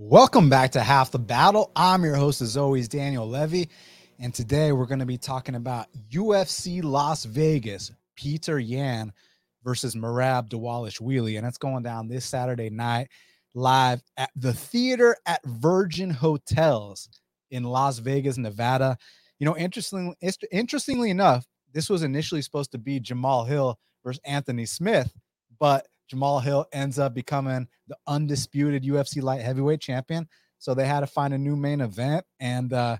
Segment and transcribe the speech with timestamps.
[0.00, 1.72] Welcome back to Half the Battle.
[1.74, 3.68] I'm your host, as always, Daniel Levy.
[4.20, 9.12] And today we're going to be talking about UFC Las Vegas, Peter Yan
[9.64, 11.36] versus Merab Dvalishvili.
[11.36, 13.08] And it's going down this Saturday night
[13.54, 17.08] live at the theater at Virgin Hotels
[17.50, 18.96] in Las Vegas, Nevada.
[19.40, 20.14] You know, interestingly,
[20.52, 25.12] interestingly enough, this was initially supposed to be Jamal Hill versus Anthony Smith,
[25.58, 30.28] but Jamal Hill ends up becoming the undisputed UFC light heavyweight champion.
[30.58, 32.24] So they had to find a new main event.
[32.40, 32.96] And uh,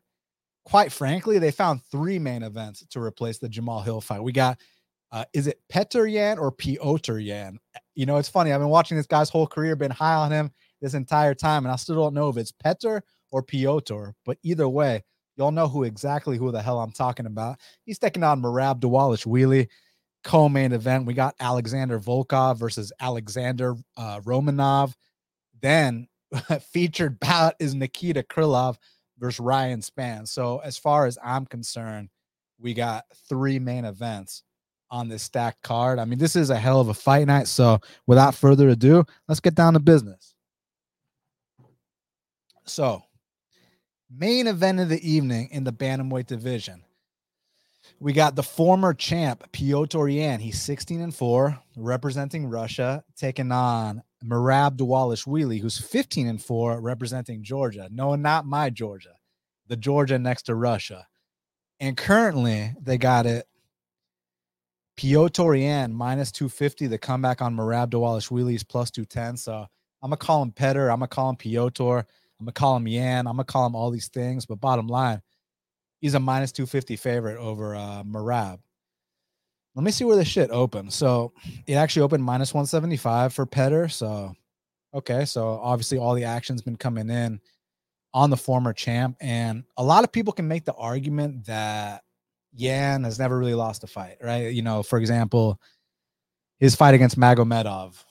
[0.65, 4.23] quite frankly, they found three main events to replace the Jamal Hill fight.
[4.23, 4.59] We got,
[5.11, 7.59] uh, is it Petr Yan or Piotr Yan?
[7.95, 8.53] You know, it's funny.
[8.53, 11.73] I've been watching this guy's whole career, been high on him this entire time, and
[11.73, 13.01] I still don't know if it's Petr
[13.31, 14.11] or Piotr.
[14.25, 15.03] But either way,
[15.37, 17.59] y'all know who exactly who the hell I'm talking about.
[17.85, 19.69] He's taking on Merab Dvalishvili
[20.25, 21.07] co-main event.
[21.07, 24.95] We got Alexander Volkov versus Alexander uh, Romanov.
[25.61, 26.09] Then
[26.73, 28.77] featured bout is Nikita Krylov
[29.19, 30.27] versus Ryan Spann.
[30.27, 32.09] So as far as I'm concerned,
[32.59, 34.43] we got three main events
[34.91, 35.99] on this stacked card.
[35.99, 37.47] I mean, this is a hell of a fight night.
[37.47, 40.35] So without further ado, let's get down to business.
[42.65, 43.03] So,
[44.11, 46.85] main event of the evening in the bantamweight division.
[48.01, 50.39] We got the former champ Piotr Yan.
[50.39, 57.43] He's 16 and 4, representing Russia, taking on Merab Dvalishvili, who's 15 and 4, representing
[57.43, 57.89] Georgia.
[57.91, 59.15] No, not my Georgia,
[59.67, 61.09] the Georgia next to Russia.
[61.81, 63.47] And currently, they got it
[64.97, 66.87] Piotr Yan minus 250.
[66.87, 69.37] The comeback on Merab Dvalishvili is plus 210.
[69.37, 69.67] So
[70.03, 70.91] I'm going to call him Petter.
[70.91, 71.83] I'm going to call him Piotr.
[71.83, 73.27] I'm going to call him Yan.
[73.27, 74.47] I'm going to call him all these things.
[74.47, 75.21] But bottom line,
[76.01, 78.59] he's a minus 250 favorite over uh, Merab.
[79.75, 80.93] Let me see where the shit opened.
[80.93, 81.33] So
[81.67, 83.89] it actually opened minus 175 for Petter.
[83.89, 84.35] So,
[84.93, 85.25] okay.
[85.25, 87.41] So obviously all the action's been coming in
[88.13, 89.17] on the former champ.
[89.21, 92.03] And a lot of people can make the argument that
[92.55, 94.53] Yan has never really lost a fight, right?
[94.53, 95.61] You know, for example,
[96.59, 98.03] his fight against Magomedov,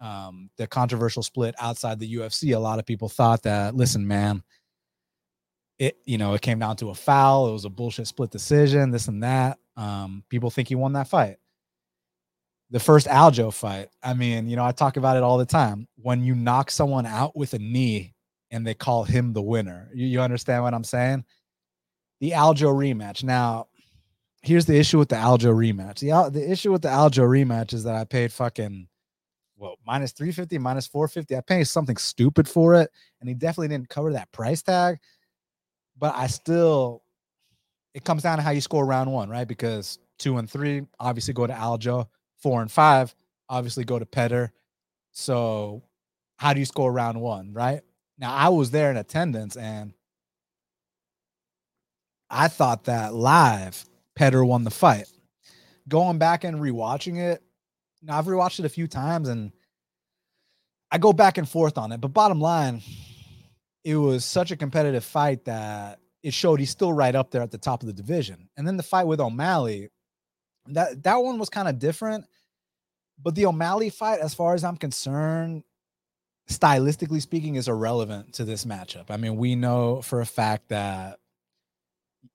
[0.00, 4.42] um, the controversial split outside the UFC, a lot of people thought that, listen, man,
[5.78, 7.48] it you know it came down to a foul.
[7.48, 8.90] It was a bullshit split decision.
[8.90, 9.58] This and that.
[9.76, 11.36] Um, people think he won that fight.
[12.70, 13.88] The first Aljo fight.
[14.02, 15.86] I mean, you know, I talk about it all the time.
[15.96, 18.14] When you knock someone out with a knee
[18.50, 21.24] and they call him the winner, you, you understand what I'm saying?
[22.20, 23.22] The Aljo rematch.
[23.22, 23.68] Now,
[24.42, 26.00] here's the issue with the Aljo rematch.
[26.00, 28.88] The, the issue with the Aljo rematch is that I paid fucking
[29.58, 33.88] well minus 350 minus 450 i paid something stupid for it and he definitely didn't
[33.88, 34.98] cover that price tag
[35.98, 37.02] but I still,
[37.94, 39.46] it comes down to how you score round one, right?
[39.46, 42.08] Because two and three obviously go to Aljo,
[42.38, 43.14] four and five
[43.48, 44.52] obviously go to Petter.
[45.12, 45.82] So,
[46.36, 47.80] how do you score round one, right?
[48.18, 49.94] Now, I was there in attendance and
[52.28, 53.84] I thought that live,
[54.14, 55.10] Petter won the fight.
[55.88, 57.42] Going back and rewatching it,
[58.02, 59.52] now I've rewatched it a few times and
[60.90, 62.00] I go back and forth on it.
[62.00, 62.82] But bottom line,
[63.86, 67.52] it was such a competitive fight that it showed he's still right up there at
[67.52, 68.48] the top of the division.
[68.56, 69.90] And then the fight with O'Malley,
[70.66, 72.24] that that one was kind of different.
[73.22, 75.62] But the O'Malley fight, as far as I'm concerned,
[76.50, 79.04] stylistically speaking, is irrelevant to this matchup.
[79.08, 81.20] I mean, we know for a fact that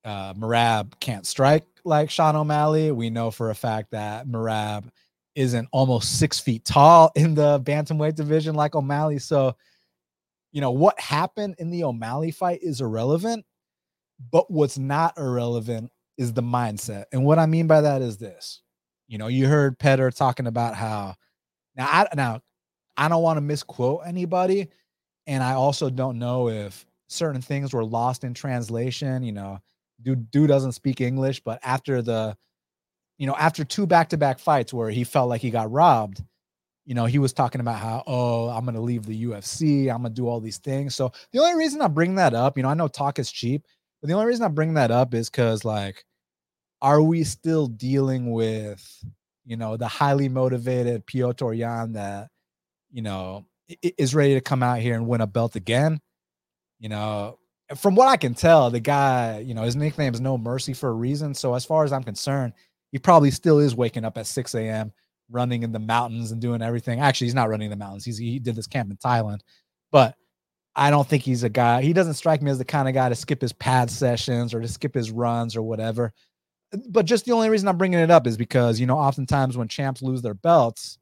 [0.06, 2.91] uh, Merab can't strike like Sean O'Malley.
[2.94, 4.85] We know for a fact that Merab
[5.35, 9.19] isn't almost six feet tall in the bantamweight division like O'Malley.
[9.19, 9.57] So
[10.51, 13.45] you know, what happened in the O'Malley fight is irrelevant,
[14.31, 17.06] but what's not irrelevant is the mindset.
[17.12, 18.61] And what I mean by that is this.
[19.07, 21.16] You know, you heard Petter talking about how
[21.75, 22.41] now I now
[22.97, 24.69] I don't want to misquote anybody
[25.28, 29.59] and I also don't know if certain things were lost in translation, you know,
[30.01, 32.38] dude dude doesn't speak English, but after the
[33.17, 36.23] you know, after two back-to-back fights where he felt like he got robbed,
[36.91, 39.90] you know, he was talking about how, oh, I'm going to leave the UFC.
[39.90, 40.94] I'm going to do all these things.
[40.94, 43.66] So the only reason I bring that up, you know, I know talk is cheap,
[44.02, 46.03] but the only reason I bring that up is because, like,
[46.82, 48.85] are we still dealing with,
[49.46, 52.28] you know, the highly motivated Piotr Yan that,
[52.91, 53.46] you know,
[53.82, 56.02] is ready to come out here and win a belt again?
[56.82, 57.40] You know,
[57.73, 60.90] from what I can tell, the guy, you know, his nickname is No Mercy for
[60.90, 61.35] a reason.
[61.35, 62.52] So as far as I'm concerned,
[62.91, 64.91] he probably still is waking up at 6 a.m
[65.31, 66.99] running in the mountains and doing everything.
[66.99, 68.05] Actually, he's not running in the mountains.
[68.05, 69.39] He's he did this camp in Thailand,
[69.91, 70.16] but
[70.75, 71.81] I don't think he's a guy.
[71.81, 74.61] He doesn't strike me as the kind of guy to skip his pad sessions or
[74.61, 76.13] to skip his runs or whatever.
[76.89, 79.67] But just the only reason I'm bringing it up is because you know, oftentimes when
[79.67, 80.97] champs lose their belts,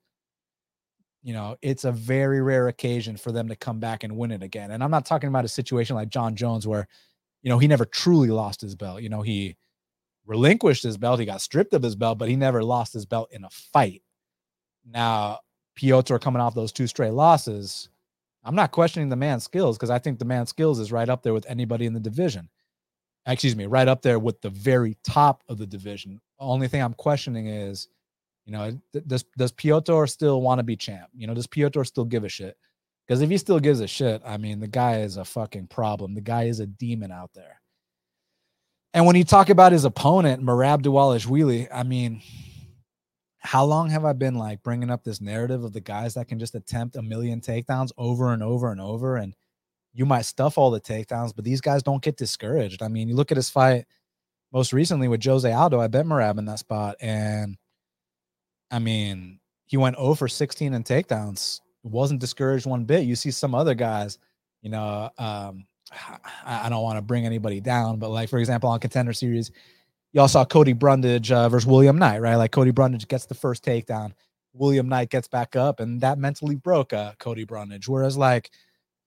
[1.21, 4.41] you know, it's a very rare occasion for them to come back and win it
[4.41, 4.71] again.
[4.71, 6.87] And I'm not talking about a situation like Jon Jones where,
[7.41, 9.01] you know, he never truly lost his belt.
[9.01, 9.57] You know, he
[10.25, 13.29] relinquished his belt, he got stripped of his belt, but he never lost his belt
[13.31, 14.01] in a fight.
[14.91, 15.39] Now,
[15.75, 17.89] Piotr coming off those two straight losses,
[18.43, 21.23] I'm not questioning the man's skills because I think the man's skills is right up
[21.23, 22.49] there with anybody in the division.
[23.25, 26.19] Excuse me, right up there with the very top of the division.
[26.39, 27.89] Only thing I'm questioning is
[28.49, 28.71] you know,
[29.05, 31.09] does does Piotr still want to be champ?
[31.15, 32.57] You know, does Piotr still give a shit?
[33.07, 36.15] Because if he still gives a shit, I mean, the guy is a fucking problem.
[36.15, 37.61] The guy is a demon out there.
[38.95, 42.23] And when you talk about his opponent, Merab Dvalishvili, I mean,
[43.39, 46.39] how long have I been like bringing up this narrative of the guys that can
[46.39, 49.15] just attempt a million takedowns over and over and over?
[49.15, 49.33] And
[49.93, 52.83] you might stuff all the takedowns, but these guys don't get discouraged.
[52.83, 53.85] I mean, you look at his fight
[54.51, 55.79] most recently with Jose Aldo.
[55.79, 57.57] I bet Merab in that spot, and
[58.71, 61.61] I mean, he went 0 for 16 in takedowns.
[61.83, 63.05] Wasn't discouraged one bit.
[63.05, 64.19] You see some other guys,
[64.61, 65.65] you know, um,
[66.45, 69.51] I, don't want to bring anybody down, but like for example, on contender series,
[70.13, 72.35] y'all saw Cody Brundage uh, versus William Knight, right?
[72.35, 74.13] Like Cody Brundage gets the first takedown,
[74.53, 77.87] William Knight gets back up, and that mentally broke uh, Cody Brundage.
[77.87, 78.51] Whereas like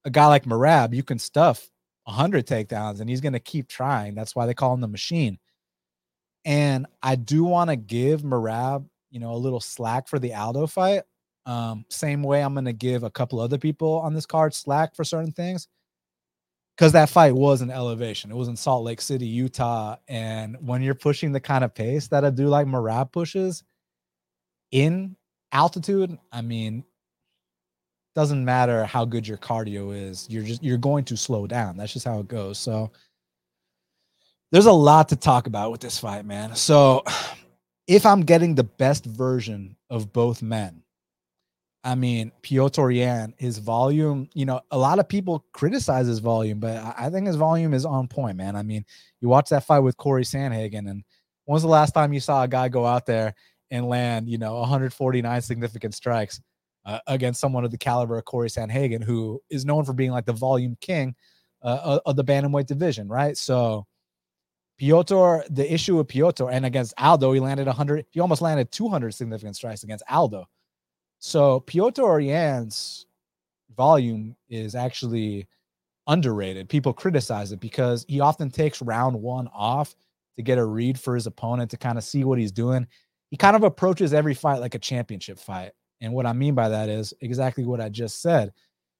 [0.04, 1.68] a guy like Merab, you can stuff
[2.04, 4.14] 100 takedowns and he's to keep trying.
[4.14, 5.38] That's why they call him the machine.
[6.44, 10.66] And I do want to give Merab you know, a little slack for the Aldo
[10.66, 11.02] fight.
[11.44, 15.04] Um, same way I'm to give a couple other people on this card slack for
[15.04, 15.68] certain things
[16.76, 18.30] because that fight was an elevation.
[18.30, 19.96] It was in Salt Lake City, Utah.
[20.08, 23.62] And when you're pushing the kind of pace that a dude like Merab pushes
[24.70, 25.16] in
[25.52, 26.84] altitude, I mean,
[28.14, 31.76] doesn't matter how good your cardio is, you're just you're going to slow down.
[31.76, 32.58] That's just how it goes.
[32.58, 32.90] So
[34.50, 36.54] there's a lot to talk about with this fight, man.
[36.54, 37.04] So
[37.86, 40.82] if I'm getting the best version of both men,
[41.84, 46.60] I mean, Piotr Yan, his volume, you know, a lot of people criticize his volume,
[46.60, 48.54] but I think his volume is on point, man.
[48.54, 48.84] I mean,
[49.20, 51.02] you watch that fight with Corey Sandhagen, and
[51.44, 53.34] when was the last time you saw a guy go out there
[53.72, 56.40] and land, you know, 149 significant strikes
[56.84, 60.26] uh, against someone of the caliber of Corey Sandhagen, who is known for being like
[60.26, 61.16] the volume king
[61.62, 63.36] uh, of the bantamweight division, right?
[63.36, 63.86] So,
[64.78, 69.12] Piotr, the issue with Piotr and against Aldo, he landed 100, he almost landed 200
[69.12, 70.46] significant strikes against Aldo.
[71.24, 73.06] So Piotr Yan's
[73.76, 75.46] volume is actually
[76.08, 76.68] underrated.
[76.68, 79.94] People criticize it because he often takes round one off
[80.34, 82.88] to get a read for his opponent to kind of see what he's doing.
[83.30, 85.70] He kind of approaches every fight like a championship fight.
[86.00, 88.52] And what I mean by that is exactly what I just said,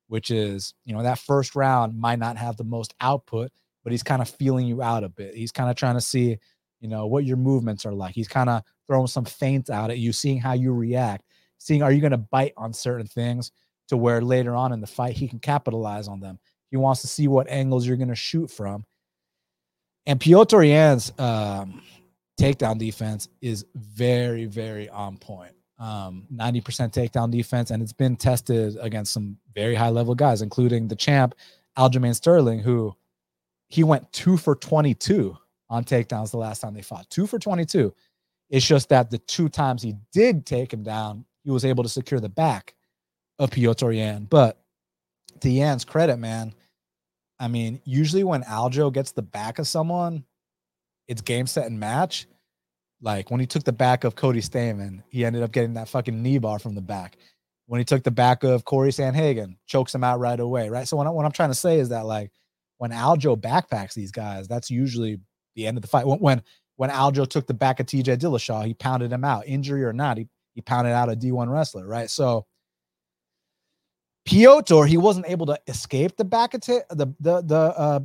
[0.07, 3.51] which is, you know, that first round might not have the most output,
[3.83, 5.35] but he's kind of feeling you out a bit.
[5.35, 6.39] He's kind of trying to see,
[6.81, 8.15] you know, what your movements are like.
[8.15, 11.25] He's kind of throwing some feints out at you, seeing how you react,
[11.63, 13.53] seeing are you going to bite on certain things
[13.89, 16.39] to where later on in the fight he can capitalize on them.
[16.71, 18.85] He wants to see what angles you're going to shoot from.
[20.07, 21.83] And Piotr Yan's um,
[22.41, 25.53] takedown defense is very, very on point.
[25.79, 26.63] Um, 90%
[26.93, 31.35] takedown defense, and it's been tested against some very high level guys, including the champ
[31.77, 32.95] Aljamain Sterling, who
[33.69, 35.37] he went two for 22
[35.71, 37.09] on takedowns the last time they fought.
[37.11, 37.93] Two for 22.
[38.51, 41.89] It's just that the two times he did take him down, he was able to
[41.89, 42.75] secure the back
[43.39, 44.25] of Piotr Yan.
[44.25, 44.59] But
[45.41, 46.55] to Yan's credit, man,
[47.39, 50.25] I mean, usually when Aljo gets the back of someone,
[51.09, 52.27] it's game, set, and match.
[53.01, 56.23] Like when he took the back of Cody Stamann, he ended up getting that fucking
[56.23, 57.17] knee bar from the back.
[57.67, 60.87] When he took the back of Corey Sandhagen, chokes him out right away, right?
[60.87, 62.31] So what, I, what I'm trying to say is that like
[62.79, 65.19] when Aljo backpacks these guys, that's usually
[65.57, 66.07] the end of the fight.
[66.07, 66.43] When when,
[66.77, 70.19] when Aljo took the back of TJ Dillashaw, he pounded him out, injury or not.
[70.19, 72.11] He he pounded out a D1 wrestler, right?
[72.11, 72.47] So
[74.25, 78.01] Piotr, he wasn't able to escape the back attack, the the the uh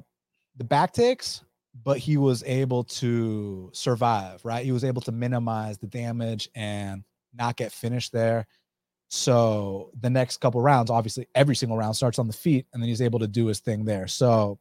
[0.57, 1.43] the back takes,
[1.83, 4.65] but he was able to survive, right?
[4.65, 8.47] He was able to minimize the damage and not get finished there.
[9.09, 12.89] So the next couple rounds, obviously, every single round starts on the feet, and then
[12.89, 14.07] he's able to do his thing there.
[14.07, 14.59] So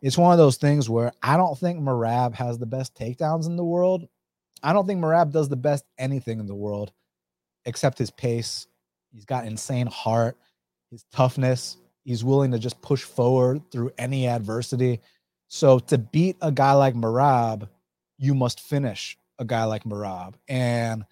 [0.00, 3.56] it's one of those things where I don't think Merab has the best takedowns in
[3.56, 4.08] the world.
[4.62, 6.92] I don't think Merab does the best anything in the world
[7.64, 8.66] except his pace.
[9.12, 10.36] He's got insane heart,
[10.90, 11.76] his toughness.
[12.04, 15.00] He's willing to just push forward through any adversity.
[15.48, 17.68] So to beat a guy like Merab,
[18.18, 20.34] you must finish a guy like Merab.
[20.48, 21.04] And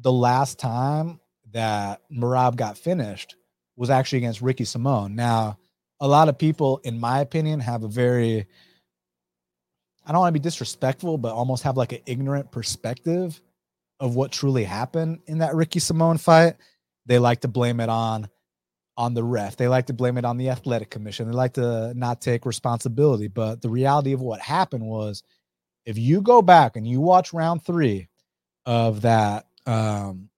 [0.00, 1.20] the last time
[1.52, 3.36] that Merab got finished
[3.76, 5.14] was actually against Ricky Simone.
[5.14, 5.58] Now,
[6.00, 8.46] a lot of people, in my opinion, have a very
[10.04, 13.40] I don't want to be disrespectful, but almost have like an ignorant perspective
[14.00, 16.56] of what truly happened in that Ricky Simone fight.
[17.06, 18.28] they like to blame it on
[18.96, 19.56] on the ref.
[19.56, 21.26] They like to blame it on the athletic commission.
[21.26, 23.28] They like to not take responsibility.
[23.28, 25.22] But the reality of what happened was
[25.86, 28.08] if you go back and you watch round three
[28.66, 30.28] of that um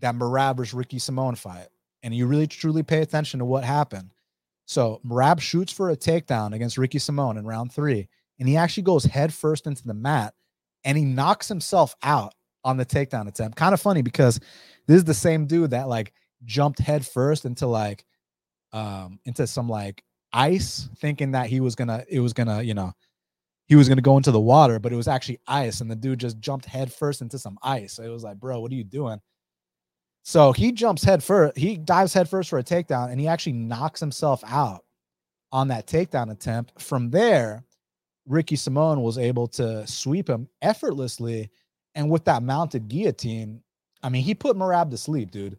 [0.00, 1.68] that versus Ricky Simone fight,
[2.02, 4.12] and you really truly pay attention to what happened.
[4.66, 8.08] So Merab shoots for a takedown against Ricky Simone in round three,
[8.40, 10.34] and he actually goes head first into the mat
[10.84, 13.56] and he knocks himself out on the takedown attempt.
[13.56, 14.40] Kind of funny because
[14.86, 16.12] this is the same dude that like
[16.44, 18.04] jumped head first into like
[18.72, 22.92] um into some like ice thinking that he was gonna it was gonna you know
[23.66, 26.18] he was gonna go into the water but it was actually ice and the dude
[26.18, 27.94] just jumped head first into some ice.
[27.94, 29.20] So it was like bro what are you doing?
[30.22, 33.52] So he jumps head first he dives head first for a takedown and he actually
[33.52, 34.84] knocks himself out
[35.52, 36.80] on that takedown attempt.
[36.80, 37.64] From there
[38.30, 41.50] ricky simone was able to sweep him effortlessly
[41.94, 43.62] and with that mounted guillotine
[44.02, 45.58] i mean he put Merab to sleep dude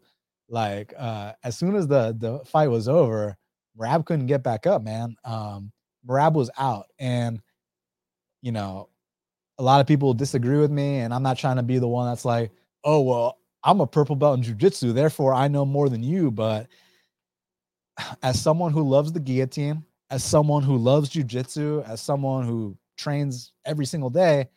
[0.52, 3.36] like uh, as soon as the the fight was over,
[3.78, 5.16] Merab couldn't get back up, man.
[5.24, 5.72] Um,
[6.06, 7.40] Merab was out, and
[8.42, 8.90] you know,
[9.58, 12.06] a lot of people disagree with me, and I'm not trying to be the one
[12.06, 12.52] that's like,
[12.84, 16.30] oh well, I'm a purple belt in jujitsu, therefore I know more than you.
[16.30, 16.68] But
[18.22, 19.82] as someone who loves the guillotine,
[20.12, 24.48] as someone who loves jujitsu, as someone who trains every single day,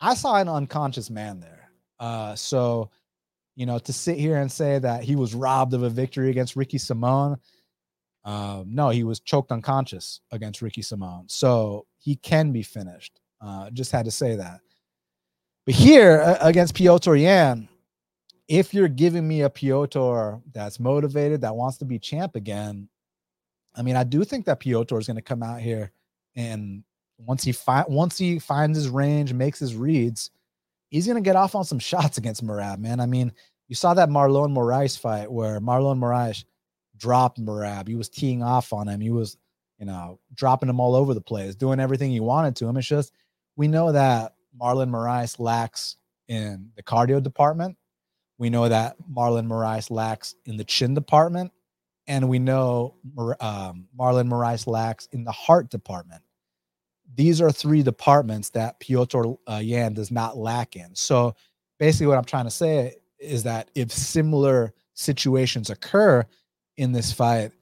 [0.00, 1.70] I saw an unconscious man there.
[1.98, 2.90] Uh, so
[3.54, 6.56] you know, to sit here and say that he was robbed of a victory against
[6.56, 7.36] Ricky Simone.
[8.24, 11.24] Uh, no, he was choked unconscious against Ricky Simone.
[11.28, 13.20] So he can be finished.
[13.40, 14.60] Uh, just had to say that.
[15.66, 17.68] But here uh, against Piotr Yan,
[18.48, 22.88] if you're giving me a Piotr that's motivated, that wants to be champ again,
[23.74, 25.92] I mean, I do think that Piotr is going to come out here
[26.36, 26.84] and
[27.18, 30.30] once he fi- once he finds his range, makes his reads,
[30.88, 33.00] he's going to get off on some shots against Merab, man.
[33.00, 33.32] I mean,
[33.68, 36.44] you saw that Marlon Moraes fight where Marlon Moraes
[36.96, 37.88] dropped Merab.
[37.88, 39.00] He was teeing off on him.
[39.00, 39.36] He was,
[39.78, 42.76] you know, dropping him all over the place, doing everything he wanted to him.
[42.76, 43.12] It's just,
[43.56, 45.96] we know that Marlon Moraes lacks
[46.28, 47.76] in the cardio department.
[48.38, 51.52] We know that Marlon Moraes lacks in the chin department.
[52.06, 52.96] And we know
[53.40, 56.22] um, Marlon Moraes lacks in the heart department
[57.14, 60.94] these are three departments that Piotr uh, Yan does not lack in.
[60.94, 61.34] So
[61.78, 66.24] basically, what I'm trying to say is that if similar situations occur
[66.76, 67.52] in this fight,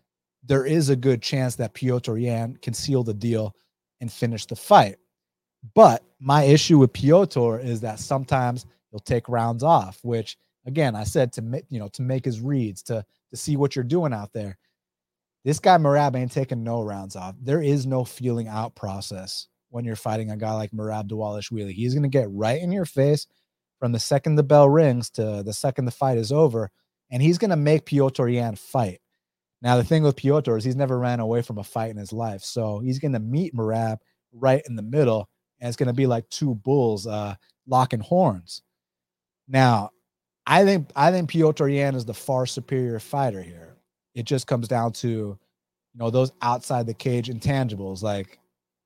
[0.45, 3.55] there is a good chance that Piotr Yan can seal the deal
[4.01, 4.97] and finish the fight.
[5.75, 11.05] But my issue with Piotr is that sometimes he'll take rounds off, which again I
[11.05, 14.33] said to you know to make his reads to to see what you're doing out
[14.33, 14.59] there.
[15.45, 17.35] This guy Merab ain't taking no rounds off.
[17.41, 21.73] There is no feeling out process when you're fighting a guy like Merab Dvalishvili.
[21.73, 23.27] He's going to get right in your face
[23.79, 26.71] from the second the bell rings to the second the fight is over,
[27.11, 29.01] and he's going to make Piotr Yan fight.
[29.63, 32.13] Now, the thing with Piotr is he's never ran away from a fight in his
[32.13, 32.43] life.
[32.43, 33.99] So he's going to meet Merab
[34.33, 35.29] right in the middle,
[35.61, 37.35] and it's going to be like two bulls uh,
[37.67, 38.63] locking horns.
[39.49, 39.91] Now,
[40.47, 43.77] I think I think Piotr Yan is the far superior fighter here.
[44.15, 45.39] It just comes down to
[45.95, 48.39] you know those outside the cage intangibles like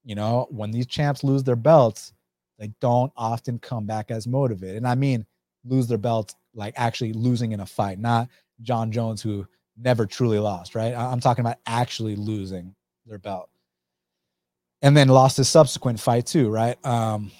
[0.05, 2.13] you know when these champs lose their belts
[2.59, 4.77] they don't often come back as motivated.
[4.77, 5.27] And i mean
[5.65, 8.29] lose their belts like actually losing in a fight not
[8.63, 9.47] Jon jones who
[9.77, 10.95] never truly lost right?
[10.95, 12.75] I'm talking about actually losing
[13.07, 13.51] their belt.
[14.83, 16.85] And then lost his subsequent fight too right?
[16.87, 17.31] Um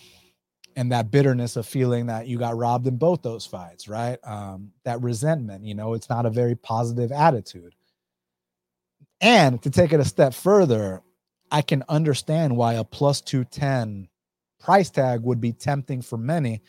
[0.77, 4.19] and that bitterness of feeling that you got robbed in both those fights, right?
[4.25, 7.75] Um, that resentment, you know, it's not a very positive attitude.
[9.21, 11.01] And to take it a step further,
[11.51, 14.09] I can understand why a plus 210
[14.59, 16.63] price tag would be tempting for many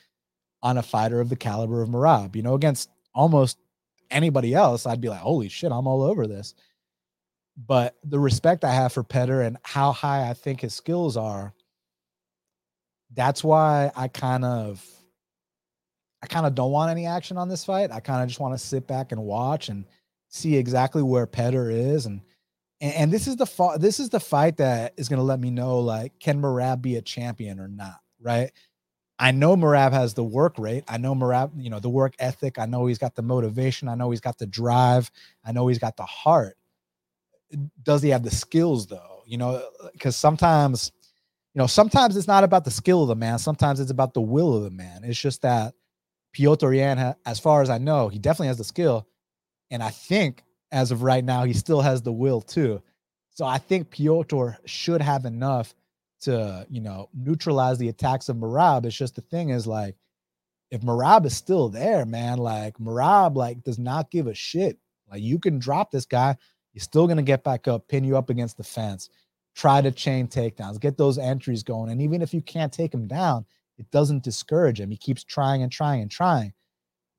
[0.61, 2.35] on a fighter of the caliber of Merab.
[2.35, 3.57] You know, against almost
[4.11, 6.53] anybody else, I'd be like, holy shit, I'm all over this.
[7.57, 11.53] But the respect I have for Petr and how high I think his skills are
[13.15, 14.85] that's why I kind of
[16.21, 17.91] I kind of don't want any action on this fight.
[17.91, 19.85] I kind of just want to sit back and watch and
[20.29, 22.21] see exactly where Petr is and
[22.81, 25.39] and, and this is the fa- this is the fight that is going to let
[25.39, 28.51] me know like can Merab be a champion or not, right?
[29.17, 30.83] I know Merab has the work rate.
[30.89, 32.59] I know Merab, you know, the work ethic.
[32.59, 33.87] I know he's got the motivation.
[33.87, 35.09] I know he's got the drive.
[35.45, 36.57] I know he's got the heart.
[37.83, 39.23] Does he have the skills though?
[39.25, 40.91] You know, because sometimes
[41.55, 43.39] you know, sometimes it's not about the skill of the man.
[43.39, 45.05] Sometimes it's about the will of the man.
[45.05, 45.73] It's just that
[46.33, 49.07] Piotr Yan, as far as I know, he definitely has the skill.
[49.71, 50.43] And I think
[50.73, 52.83] as of right now, he still has the will too.
[53.29, 55.73] So I think Piotr should have enough
[56.21, 58.85] to, you know, neutralize the attacks of Merab.
[58.85, 59.95] It's just the thing is like,
[60.71, 64.77] if Merab is still there, man, like Merab like does not give a shit.
[65.09, 66.35] Like you can drop this guy,
[66.73, 69.09] he's still gonna get back up, pin you up against the fence,
[69.55, 71.89] try to chain takedowns, get those entries going.
[71.89, 73.45] And even if you can't take him down,
[73.77, 74.91] it doesn't discourage him.
[74.91, 76.53] He keeps trying and trying and trying.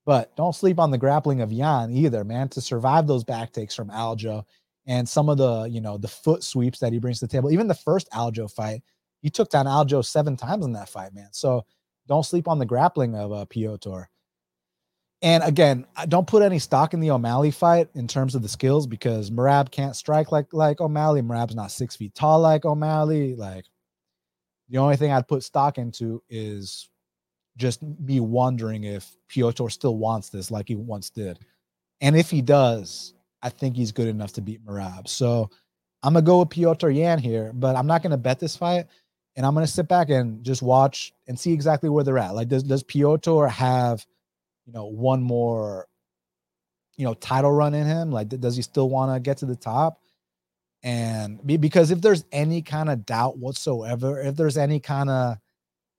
[0.04, 2.48] But don't sleep on the grappling of Yan either, man.
[2.50, 4.44] To survive those back takes from Aljo
[4.86, 7.50] and some of the, you know, the foot sweeps that he brings to the table.
[7.50, 8.82] Even the first Aljo fight,
[9.20, 11.28] he took down Aljo seven times in that fight, man.
[11.32, 11.64] So
[12.06, 14.08] don't sleep on the grappling of uh, Piotr.
[15.26, 18.86] And again, don't put any stock in the O'Malley fight in terms of the skills
[18.86, 21.20] because Merab can't strike like like O'Malley.
[21.20, 23.34] Merab's not six feet tall like O'Malley.
[23.34, 23.64] Like
[24.68, 26.88] the only thing I'd put stock into is
[27.56, 31.40] just me wondering if Piotr still wants this like he once did.
[32.00, 35.08] And if he does, I think he's good enough to beat Merab.
[35.08, 35.50] So
[36.04, 38.86] I'm gonna go with Piotr Yan here, but I'm not gonna bet this fight
[39.34, 42.36] and I'm gonna sit back and just watch and see exactly where they're at.
[42.36, 44.06] Like, does does Piotr have,
[44.66, 45.86] you know, one more,
[46.96, 48.10] you know, title run in him?
[48.10, 50.00] Like, does he still want to get to the top?
[50.82, 55.38] And because if there's any kind of doubt whatsoever, if there's any kind of,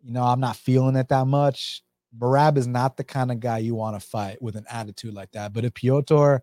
[0.02, 1.84] you know, I'm not feeling it that much,
[2.18, 5.32] Merab is not the kind of guy you want to fight with an attitude like
[5.32, 5.54] that.
[5.54, 6.38] But if Piotr,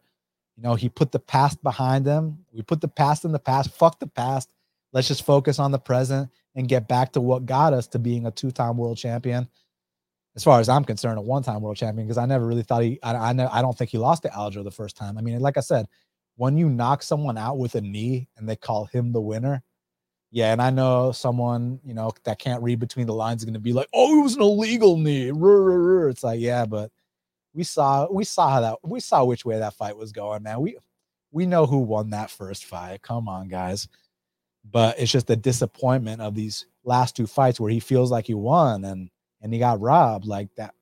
[0.56, 3.70] you know, he put the past behind him, we put the past in the past,
[3.70, 4.50] fuck the past.
[4.92, 8.26] Let's just focus on the present and get back to what got us to being
[8.26, 9.48] a two-time world champion.
[10.36, 12.98] As far as I'm concerned, a one-time world champion because I never really thought he.
[13.02, 15.16] I I, know, I don't think he lost to Aljo the first time.
[15.16, 15.86] I mean, like I said,
[16.36, 19.62] when you knock someone out with a knee and they call him the winner,
[20.32, 23.54] yeah, and I know someone you know that can't read between the lines is going
[23.54, 25.30] to be like, "Oh, it was an illegal knee."
[26.10, 26.90] It's like, yeah, but
[27.54, 30.60] we saw we saw how that we saw which way that fight was going, man.
[30.60, 30.76] We
[31.32, 33.02] we know who won that first fight.
[33.02, 33.88] Come on, guys
[34.70, 38.34] but it's just the disappointment of these last two fights where he feels like he
[38.34, 39.10] won and
[39.44, 40.74] and he got robbed like that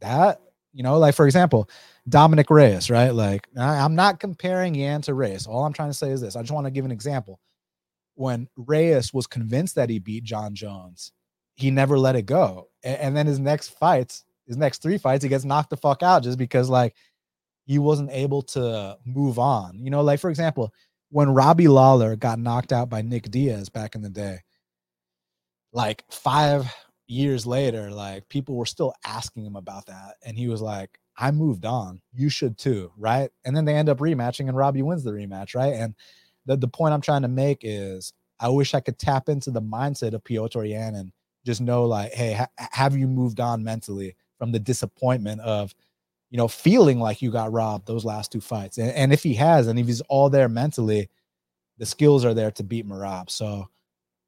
[0.00, 0.40] that
[0.72, 1.68] you know like for example
[2.08, 3.10] Dominick Reyes right?
[3.10, 5.46] Like I, i'm not comparing yan to reyes.
[5.46, 6.34] All i'm trying to say is this.
[6.34, 7.38] I just want to give an example.
[8.14, 11.12] When reyes was convinced that he beat jon jones
[11.54, 12.68] he never let it go.
[12.82, 16.02] And, and then his next fights his next three fights he gets knocked the fuck
[16.02, 16.94] out just because like
[17.66, 19.78] he wasn't able to move on.
[19.78, 20.72] You know like for example
[21.10, 24.40] when Robbie Lawler got knocked out by Nick Diaz back in the day,
[25.72, 26.72] like five
[27.08, 30.16] years later, like people were still asking him about that.
[30.24, 32.00] And he was like, I moved on.
[32.12, 32.92] You should too.
[32.96, 33.30] Right.
[33.44, 35.54] And then they end up rematching and Robbie wins the rematch.
[35.54, 35.74] Right.
[35.74, 35.94] And
[36.46, 39.60] the, the point I'm trying to make is I wish I could tap into the
[39.60, 41.10] mindset of Piotr Yan and
[41.44, 45.74] just know, like, hey, ha- have you moved on mentally from the disappointment of,
[46.30, 48.78] you know, feeling like you got robbed those last two fights.
[48.78, 51.08] And, and if he has, and if he's all there mentally,
[51.78, 53.30] the skills are there to beat Merab.
[53.30, 53.68] So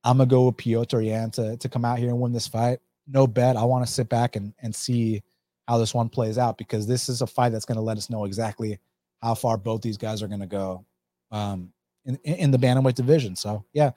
[0.04, 2.80] I'm gonna go with Piotr Yan to, to come out here and win this fight.
[3.06, 3.56] No bet.
[3.56, 5.22] I want to sit back and, and see
[5.68, 8.24] how this one plays out because this is a fight that's gonna let us know
[8.24, 8.78] exactly
[9.22, 10.84] how far both these guys are gonna go
[11.30, 11.72] um,
[12.04, 13.36] in, in the bantamweight division.
[13.36, 13.90] So yeah,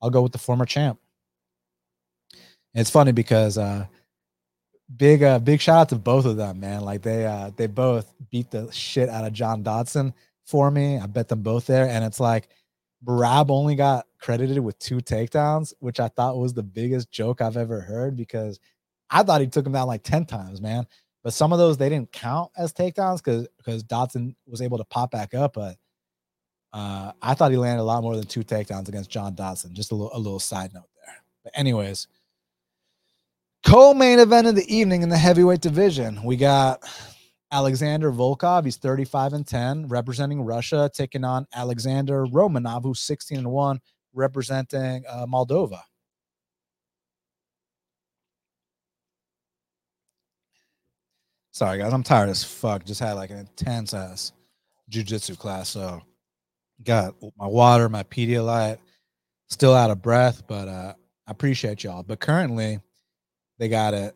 [0.00, 0.98] I'll go with the former champ.
[2.32, 3.86] And it's funny because uh,
[4.96, 6.82] big uh big shout out to both of them, man.
[6.82, 10.98] Like they uh they both beat the shit out of John Dodson for me.
[10.98, 11.88] I bet them both there.
[11.88, 12.48] And it's like
[13.04, 17.56] Merab only got credited with two takedowns, which I thought was the biggest joke I've
[17.56, 18.60] ever heard because
[19.10, 20.86] I thought he took him down like 10 times, man.
[21.22, 24.84] But some of those they didn't count as takedowns because because Dodson was able to
[24.84, 25.52] pop back up.
[25.54, 25.76] But
[26.72, 29.74] uh, I thought he landed a lot more than two takedowns against John Dodson.
[29.74, 31.16] Just a little, a little side note there.
[31.44, 32.06] But anyways,
[33.64, 36.22] Co-main event of the evening in the heavyweight division.
[36.24, 36.82] We got
[37.52, 38.64] Alexander Volkov.
[38.64, 43.80] He's 35 and 10, representing Russia, taking on Alexander Romanov, who's 16 and 1,
[44.12, 45.80] representing uh, Moldova.
[51.52, 51.92] Sorry, guys.
[51.92, 52.84] I'm tired as fuck.
[52.84, 54.32] Just had like an intense ass
[54.90, 55.68] jujitsu class.
[55.68, 56.00] So
[56.82, 58.78] got my water, my Pedialyte,
[59.48, 60.94] still out of breath, but uh,
[61.26, 62.02] I appreciate y'all.
[62.02, 62.80] But currently,
[63.58, 64.14] they got it.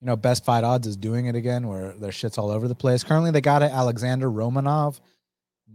[0.00, 2.74] You know, best fight odds is doing it again where their shit's all over the
[2.74, 3.04] place.
[3.04, 5.00] Currently, they got it Alexander Romanov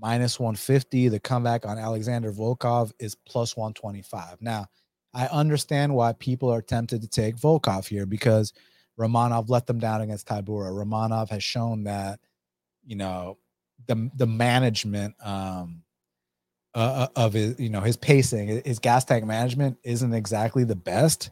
[0.02, 1.10] minus 150.
[1.10, 4.42] The comeback on Alexander Volkov is plus 125.
[4.42, 4.66] Now,
[5.14, 8.54] I understand why people are tempted to take Volkov here because
[9.00, 10.72] Romanov let them down against Tybura.
[10.72, 12.20] Romanov has shown that,
[12.86, 13.38] you know,
[13.88, 15.84] the the management um
[16.74, 20.76] uh, uh, of his, you know, his pacing, his gas tank management isn't exactly the
[20.76, 21.30] best,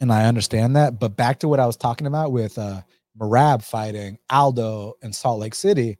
[0.00, 0.98] and I understand that.
[0.98, 2.82] But back to what I was talking about with uh,
[3.16, 5.96] Merab fighting Aldo in Salt Lake City,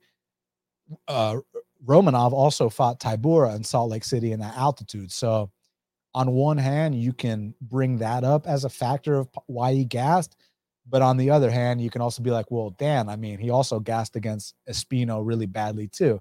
[1.07, 1.37] uh,
[1.85, 5.13] Romanov also fought Tybura in Salt Lake City in that altitude.
[5.13, 5.51] So
[6.15, 10.37] on one hand, you can bring that up as a factor of why he gassed.
[10.89, 13.51] But on the other hand, you can also be like, well, Dan, I mean, he
[13.51, 16.21] also gassed against Espino really badly too.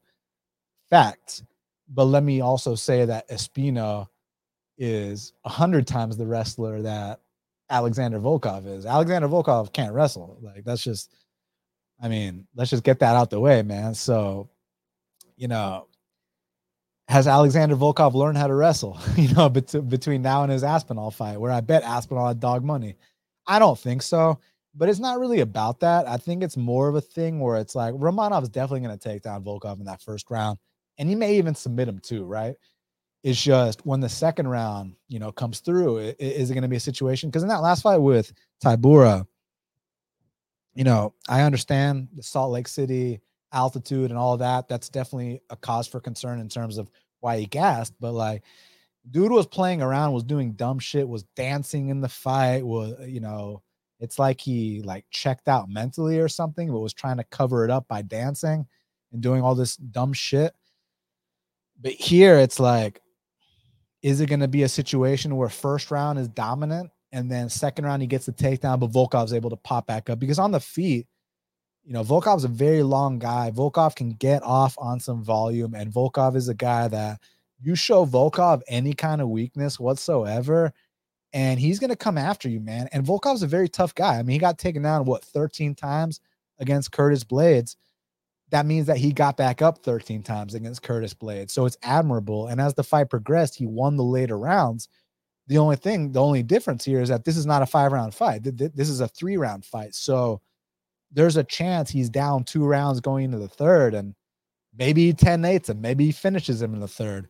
[0.89, 1.43] Facts.
[1.89, 4.07] But let me also say that Espino
[4.77, 7.19] is a hundred times the wrestler that
[7.69, 8.85] Alexander Volkov is.
[8.85, 10.37] Alexander Volkov can't wrestle.
[10.41, 11.13] Like that's just,
[12.01, 13.93] I mean, let's just get that out the way, man.
[13.93, 14.49] So,
[15.43, 15.87] you know,
[17.09, 18.97] has Alexander Volkov learned how to wrestle?
[19.17, 22.63] You know, bet- between now and his Aspinall fight, where I bet Aspinall had dog
[22.63, 22.95] money.
[23.45, 24.39] I don't think so,
[24.73, 26.07] but it's not really about that.
[26.07, 29.09] I think it's more of a thing where it's like Romanov is definitely going to
[29.09, 30.59] take down Volkov in that first round,
[30.97, 32.55] and he may even submit him too, right?
[33.21, 36.77] It's just when the second round, you know, comes through, is it going to be
[36.77, 37.29] a situation?
[37.29, 38.31] Because in that last fight with
[38.63, 39.27] Tybura,
[40.73, 43.19] you know, I understand the Salt Lake City
[43.53, 44.67] altitude and all that.
[44.67, 46.89] That's definitely a cause for concern in terms of
[47.19, 47.93] why he gassed.
[47.99, 48.43] But like,
[49.09, 53.19] dude was playing around, was doing dumb shit, was dancing in the fight, was you
[53.19, 53.61] know,
[53.99, 57.71] it's like he like checked out mentally or something, but was trying to cover it
[57.71, 58.65] up by dancing
[59.11, 60.53] and doing all this dumb shit.
[61.79, 63.01] But here it's like
[64.03, 67.85] is it going to be a situation where first round is dominant and then second
[67.85, 70.19] round he gets the takedown, but Volkov's able to pop back up?
[70.19, 71.07] Because on the feet,
[71.85, 73.51] you know, Volkov's a very long guy.
[73.51, 77.19] Volkov can get off on some volume, and Volkov is a guy that
[77.61, 80.73] you show Volkov any kind of weakness whatsoever,
[81.33, 82.87] and he's going to come after you, man.
[82.93, 84.17] And Volkov's a very tough guy.
[84.17, 86.21] I mean, he got taken down, what, 13 times
[86.59, 87.75] against Curtis Blades.
[88.51, 91.49] that means that he got back up 13 times against Curtis Blade.
[91.49, 92.47] So it's admirable.
[92.47, 94.89] And as the fight progressed, he won the later rounds.
[95.47, 98.13] The only thing, the only difference here is that this is not a five round
[98.13, 98.43] fight.
[98.43, 99.95] This is a three round fight.
[99.95, 100.39] So
[101.13, 104.15] there's a chance he's down two rounds going into the third, and
[104.77, 107.29] maybe he 10 8 him, maybe he finishes him in the third.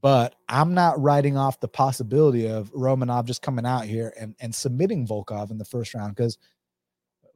[0.00, 4.54] But I'm not writing off the possibility of Romanov just coming out here and, and
[4.54, 6.38] submitting Volkov in the first round because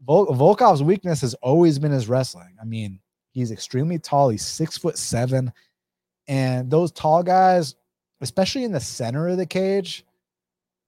[0.04, 2.56] Vol- Volkov's weakness has always been his wrestling.
[2.60, 2.98] I mean,
[3.32, 4.28] He's extremely tall.
[4.28, 5.52] He's six foot seven.
[6.28, 7.74] And those tall guys,
[8.20, 10.04] especially in the center of the cage,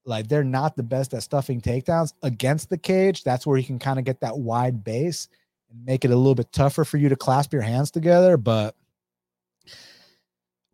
[0.05, 3.25] like they're not the best at stuffing takedowns against the cage.
[3.25, 5.29] That's where you can kind of get that wide base
[5.71, 8.37] and make it a little bit tougher for you to clasp your hands together.
[8.37, 8.75] But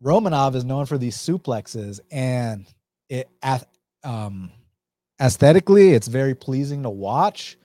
[0.03, 2.65] Romanov is known for these suplexes, and
[3.09, 3.29] it
[4.03, 4.51] um,
[5.21, 7.57] aesthetically, it's very pleasing to watch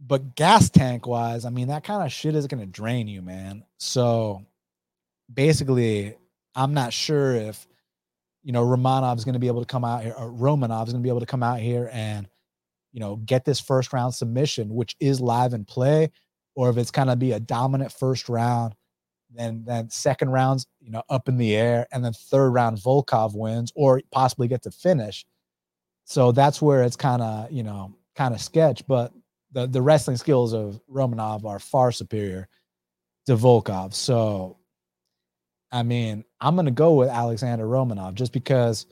[0.00, 3.22] but gas tank wise, I mean, that kind of shit is going to drain you,
[3.22, 3.64] man.
[3.78, 4.44] So
[5.32, 6.14] basically,
[6.54, 7.66] I'm not sure if,
[8.48, 10.92] you know, Romanov is going to be able to come out here, or Romanov is
[10.94, 12.26] going to be able to come out here and,
[12.92, 16.10] you know, get this first round submission, which is live and play,
[16.54, 18.74] or if it's kind of be a dominant first round,
[19.30, 23.36] then then second rounds, you know, up in the air, and then third round Volkov
[23.36, 25.26] wins, or possibly get to finish.
[26.04, 28.82] So that's where it's kind of, you know, kind of sketch.
[28.86, 29.12] But
[29.52, 32.48] the the wrestling skills of Romanov are far superior
[33.26, 33.92] to Volkov.
[33.92, 34.56] So,
[35.72, 38.86] I mean, I'm going to go with Alexander Romanov just because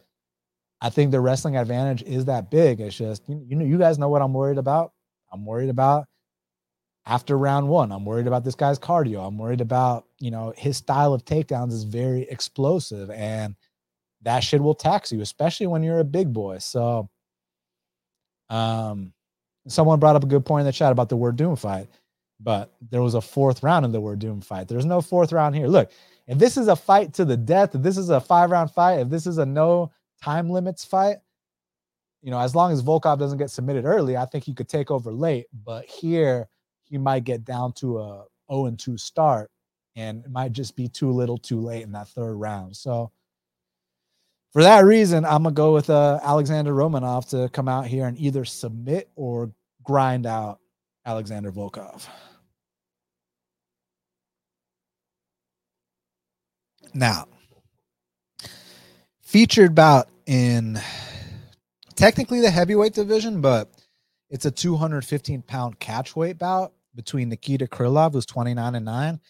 [0.80, 2.80] I think the wrestling advantage is that big.
[2.80, 4.92] It's just you, you know you guys know what I'm worried about.
[5.32, 6.06] I'm worried about
[7.06, 7.92] after round one.
[7.92, 9.26] I'm worried about this guy's cardio.
[9.26, 13.56] I'm worried about you know his style of takedowns is very explosive and
[14.22, 16.58] that shit will tax you, especially when you're a big boy.
[16.58, 17.08] So,
[18.50, 19.12] um,
[19.68, 21.88] Someone brought up a good point in the chat about the Werdum fight,
[22.38, 24.68] but there was a fourth round in the Werdum fight.
[24.68, 25.66] There's no fourth round here.
[25.66, 25.90] Look,
[26.26, 29.00] if this is a fight to the death, if this is a five round fight,
[29.00, 31.18] if this is a no time limits fight,
[32.22, 34.90] you know, as long as Volkov doesn't get submitted early, I think he could take
[34.90, 35.46] over late.
[35.64, 36.48] But here,
[36.82, 39.50] he might get down to a 0 and 2 start,
[39.94, 42.76] and it might just be too little, too late in that third round.
[42.76, 43.12] So
[44.52, 48.18] for that reason, I'm gonna go with uh, Alexander Romanov to come out here and
[48.18, 49.52] either submit or
[49.84, 50.60] grind out
[51.04, 52.06] Alexander Volkov.
[56.96, 57.26] Now,
[59.20, 60.80] featured bout in
[61.94, 63.70] technically the heavyweight division, but
[64.30, 69.20] it's a 215 pound catchweight bout between Nikita Krylov, who's 29 and 9,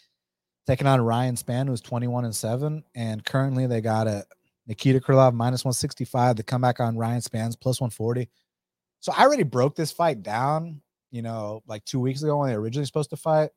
[0.64, 2.84] taking on Ryan Spann, who's 21 and 7.
[2.94, 4.24] And currently they got a
[4.68, 6.36] Nikita Krylov minus 165.
[6.36, 8.28] The comeback on Ryan Spann's plus 140.
[9.00, 12.54] So I already broke this fight down, you know, like two weeks ago when they
[12.54, 13.50] originally supposed to fight.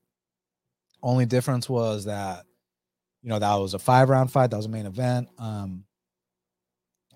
[1.03, 2.45] Only difference was that,
[3.21, 4.51] you know, that was a five round fight.
[4.51, 5.29] That was a main event.
[5.37, 5.83] Um,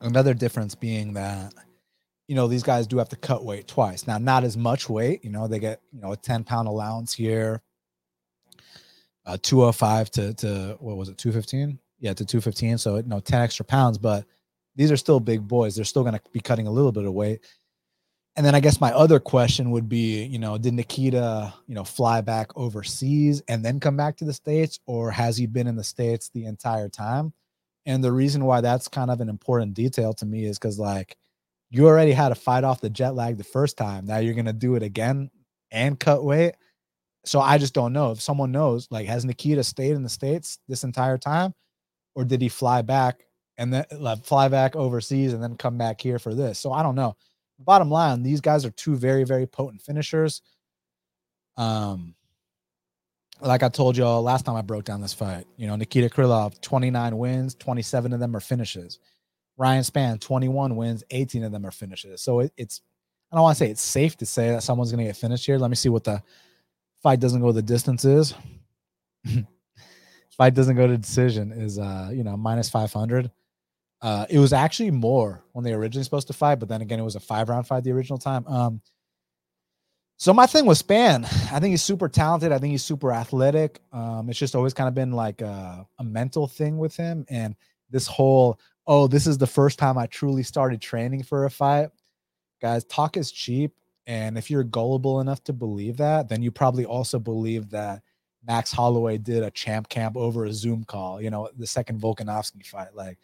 [0.02, 1.54] another difference being that,
[2.28, 4.08] you know, these guys do have to cut weight twice.
[4.08, 7.13] Now, not as much weight, you know, they get, you know, a 10 pound allowance
[7.13, 7.62] here,
[9.26, 11.80] uh, 205 to, to what was it, 215?
[12.04, 12.78] yeah, to 215.
[12.78, 13.98] So, you know, 10 extra pounds.
[13.98, 14.26] But
[14.76, 15.76] these are still big boys.
[15.76, 17.39] They're still going to be cutting a little bit of weight.
[18.36, 21.84] And then I guess my other question would be, you know, did Nikita, you know,
[21.84, 25.76] fly back overseas and then come back to the States, or has he been in
[25.76, 27.32] the States the entire time?
[27.86, 31.15] And the reason why that's kind of an important detail to me is because, like,
[31.69, 34.06] you already had to fight off the jet lag the first time.
[34.06, 35.30] Now you're going to do it again
[35.69, 36.56] and cut weight.
[37.26, 40.58] So I just don't know if someone knows, like, has Nikita stayed in the States
[40.67, 41.54] this entire time,
[42.15, 43.26] or did he fly back
[43.58, 46.58] and then like, fly back overseas and then come back here for this?
[46.58, 47.15] So I don't know
[47.63, 50.41] bottom line, these guys are two very, very potent finishers.
[51.58, 52.15] Um,
[53.41, 56.60] like I told y'all last time I broke down this fight, you know, Nikita Krylov,
[56.62, 58.99] 29 wins, 27 of them are finishes.
[59.58, 62.21] Ryan Spann, 21 wins, 18 of them are finishes.
[62.21, 62.82] So it, it's,
[63.32, 65.45] I don't want to say it's safe to say that someone's going to get finished
[65.45, 65.58] here.
[65.58, 66.21] Let me see what the
[67.02, 68.34] fight doesn't go the distance is.
[70.38, 73.30] fight doesn't go to decision is, uh, you know, minus 500.
[74.04, 77.04] Uh, it was actually more when they originally supposed to fight, but then again, it
[77.04, 78.46] was a five round fight the original time.
[78.48, 78.82] Um,
[80.18, 82.52] so my thing was Spann, I think he's super talented.
[82.52, 83.80] I think he's super athletic.
[83.94, 87.56] Um, it's just always kind of been like a, a mental thing with him, and
[87.89, 91.89] this whole oh, this is the first time I truly started training for a fight.
[92.62, 93.74] Guys, talk is cheap,
[94.06, 98.02] and if you're gullible enough to believe that, then you probably also believe that
[98.46, 101.22] Max Holloway did a champ camp over a Zoom call.
[101.22, 103.18] You know, the second Volkanovski fight, like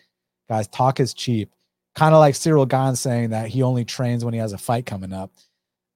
[0.49, 1.53] Guys, talk is cheap.
[1.95, 4.85] Kind of like Cyril Gane saying that he only trains when he has a fight
[4.85, 5.31] coming up.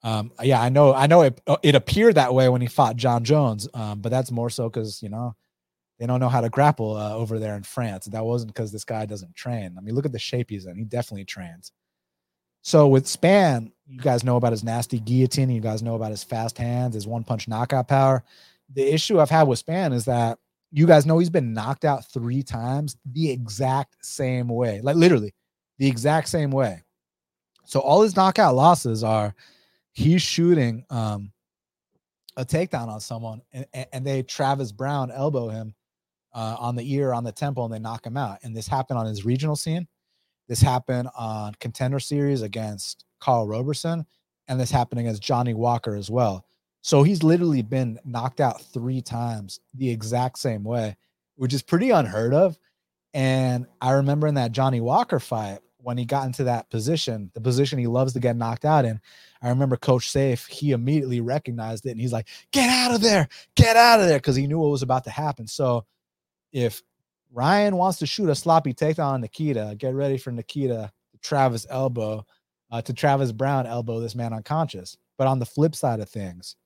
[0.03, 0.93] Um, yeah, I know.
[0.93, 1.41] I know it.
[1.63, 5.01] It appeared that way when he fought Jon Jones, um, but that's more so because
[5.01, 5.35] you know
[5.99, 8.05] they don't know how to grapple uh, over there in France.
[8.07, 9.75] That wasn't because this guy doesn't train.
[9.77, 10.75] I mean, look at the shape he's in.
[10.75, 11.71] He definitely trains.
[12.63, 15.49] So with Spann, you guys know about his nasty guillotine.
[15.49, 18.23] You guys know about his fast hands, his one punch knockout power.
[18.73, 20.39] The issue I've had with Spann is that
[20.73, 25.33] you guys know he's been knocked out three times the exact same way, like literally
[25.77, 26.81] the exact same way.
[27.65, 29.35] So all his knockout losses are
[29.91, 31.31] he's shooting um,
[32.37, 35.75] a takedown on someone and, and they Travis Browne elbow him
[36.33, 38.39] uh, on the ear, on the temple, and they knock him out.
[38.41, 39.87] And this happened on his regional scene.
[40.47, 44.05] This happened on contender series against Karl Roberson,
[44.47, 46.45] and this happened against Johnny Walker as well.
[46.83, 50.97] So he's literally been knocked out three times the exact same way,
[51.37, 52.59] which is pretty unheard of.
[53.13, 57.41] And I remember in that Johnny Walker fight, when he got into that position, the
[57.41, 58.99] position he loves to get knocked out in,
[59.41, 63.29] I remember Coach Safe, he immediately recognized it and he's like, get out of there,
[63.55, 65.47] get out of there, because he knew what was about to happen.
[65.47, 65.85] So
[66.51, 66.83] if
[67.31, 70.91] Ryan wants to shoot a sloppy takedown on Nikita, get ready for Nikita,
[71.21, 72.25] Travis elbow,
[72.71, 74.97] uh, to Travis Browne elbow this man unconscious.
[75.17, 76.57] But on the flip side of things,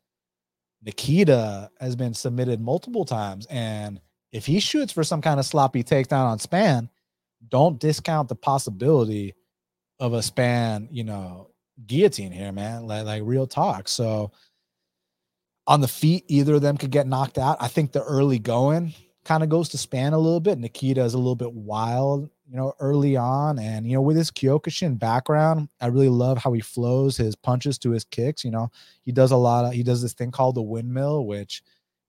[0.87, 3.45] Nikita has been submitted multiple times.
[3.49, 3.99] And
[4.31, 6.87] if he shoots for some kind of sloppy takedown on Spann,
[7.49, 9.35] don't discount the possibility
[9.99, 11.49] of a Spann, you know,
[11.85, 12.87] guillotine here, man.
[12.87, 13.89] Like, like real talk.
[13.89, 14.31] So
[15.67, 17.57] on the feet, either of them could get knocked out.
[17.59, 18.93] I think the early going
[19.25, 20.57] kind of goes to Spann a little bit.
[20.57, 23.59] Nikita is a little bit wild you know, early on.
[23.59, 27.77] And, you know, with his Kyokushin background, I really love how he flows his punches
[27.79, 28.43] to his kicks.
[28.43, 28.69] You know,
[29.03, 31.61] he does a lot of, he does this thing called the windmill, which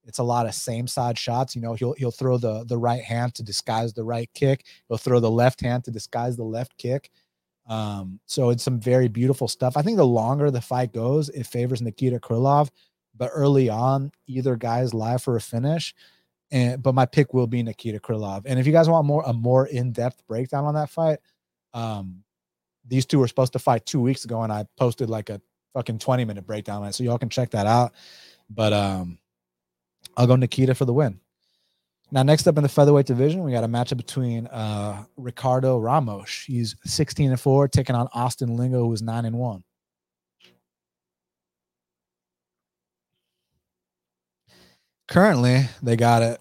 [0.05, 1.57] it's a lot of same side shots.
[1.57, 4.65] You know, he'll, he'll throw the, the right hand to disguise the right kick.
[4.89, 7.11] He'll throw the left hand to disguise the left kick.
[7.69, 9.77] Um, so it's some very beautiful stuff.
[9.77, 12.71] I think the longer the fight goes, it favors Nikita Krylov,
[13.15, 15.95] but early on, either guy is live for a finish
[16.51, 18.43] and but my pick will be Nikita Krylov.
[18.47, 21.19] And if you guys want more a more in-depth breakdown on that fight,
[21.75, 22.23] um,
[22.87, 25.41] these two were supposed to fight two weeks ago, and I posted like a
[25.75, 26.95] fucking 20 minute breakdown on it.
[26.95, 27.93] So y'all can check that out.
[28.51, 29.19] But um
[30.17, 31.21] I'll go Nikita for the win.
[32.11, 36.45] Now, next up in the featherweight division, we got a matchup between uh Ricardo Ramos.
[36.47, 39.65] He's 16 and 4, taking on Austin Lingo, who's 9 and 1.
[45.09, 46.41] Currently, they got it.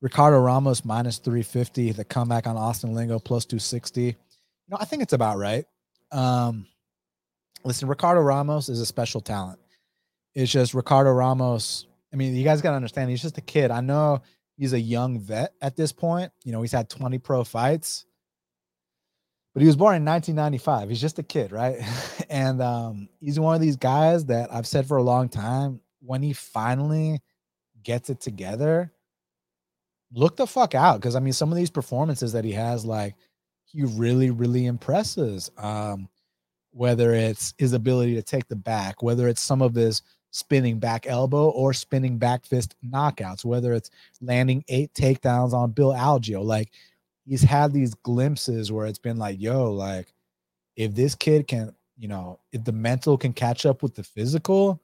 [0.00, 1.92] Ricardo Ramos minus 350.
[1.92, 4.02] The comeback on Austin Lingo plus 260.
[4.02, 4.14] You
[4.68, 5.64] know, I think it's about right.
[6.12, 6.66] Um,
[7.64, 9.58] listen, Ricardo Ramos is a special talent.
[10.34, 11.86] It's just Ricardo Ramos.
[12.12, 13.70] I mean, you guys got to understand, he's just a kid.
[13.70, 14.22] I know
[14.56, 16.30] he's a young vet at this point.
[16.44, 18.04] You know, he's had 20 pro fights,
[19.54, 20.90] but he was born in 1995.
[20.90, 21.78] He's just a kid, right?
[22.30, 26.22] and um, he's one of these guys that I've said for a long time when
[26.22, 27.20] he finally
[27.88, 28.92] gets it together,
[30.12, 31.00] look the fuck out.
[31.00, 33.14] Cause I mean, some of these performances that he has, like,
[33.64, 35.50] he really, really impresses.
[35.56, 36.08] Um,
[36.72, 41.06] whether it's his ability to take the back, whether it's some of his spinning back
[41.06, 46.44] elbow or spinning back fist knockouts, whether it's landing eight takedowns on Bill Algeo.
[46.44, 46.70] Like
[47.24, 50.12] he's had these glimpses where it's been like, yo, like
[50.76, 54.78] if this kid can, you know, if the mental can catch up with the physical,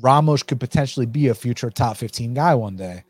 [0.00, 3.04] Ramos could potentially be a future top 15 guy one day.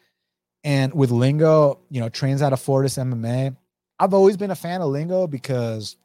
[0.64, 3.56] And with Lingo, you know, trains out of Fortis MMA.
[4.00, 5.96] I've always been a fan of Lingo because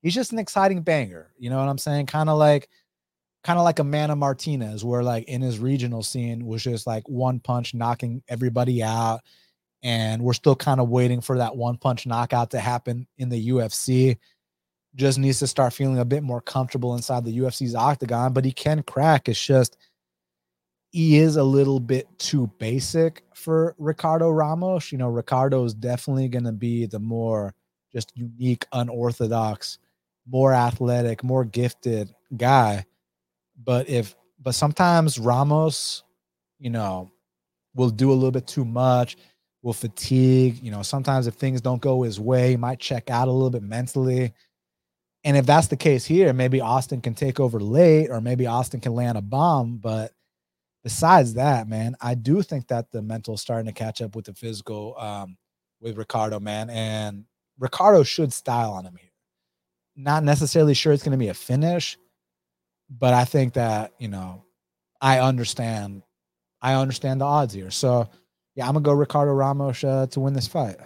[0.00, 1.32] he's just an exciting banger.
[1.38, 2.06] You know what I'm saying?
[2.06, 2.68] Kind of like
[3.42, 7.08] kind of like a Mana Martinez, where like in his regional scene was just like
[7.08, 9.20] one punch knocking everybody out.
[9.82, 13.48] And we're still kind of waiting for that one punch knockout to happen in the
[13.48, 14.16] UFC.
[14.94, 18.52] Just needs to start feeling a bit more comfortable inside the UFC's octagon, but he
[18.52, 19.28] can crack.
[19.28, 19.76] It's just
[20.94, 24.92] he is a little bit too basic for Ricardo Ramos.
[24.92, 27.52] You know, Ricardo is definitely going to be the more
[27.92, 29.78] just unique, unorthodox,
[30.24, 32.86] more athletic, more gifted guy.
[33.64, 36.04] But if, but sometimes Ramos,
[36.60, 37.10] you know,
[37.74, 39.16] will do a little bit too much,
[39.62, 40.62] will fatigue.
[40.62, 43.50] You know, sometimes if things don't go his way, he might check out a little
[43.50, 44.32] bit mentally.
[45.24, 48.80] And if that's the case here, maybe Austin can take over late, or maybe Austin
[48.80, 49.78] can land a bomb.
[49.78, 50.12] But
[50.82, 54.26] besides that, man, I do think that the mental is starting to catch up with
[54.26, 55.38] the physical um,
[55.80, 56.68] with Ricardo, man.
[56.68, 57.24] And
[57.58, 59.10] Ricardo should style on him here.
[59.96, 61.96] Not necessarily sure it's going to be a finish,
[62.90, 64.44] but I think that, you know,
[65.00, 66.02] I understand.
[66.60, 67.70] I understand the odds here.
[67.70, 68.08] So,
[68.54, 70.76] yeah, I'm going to go Ricardo Ramos uh, to win this fight.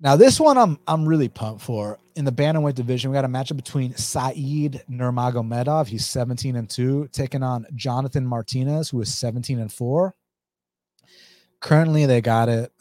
[0.00, 1.98] Now, this one I'm I'm really pumped for.
[2.14, 7.08] In the bantamweight division, we got a matchup between Saeed Nurmagomedov, he's 17 and 2,
[7.12, 10.14] taking on Jonathan Martinez, who is 17 and 4.
[11.60, 12.72] Currently, they got it.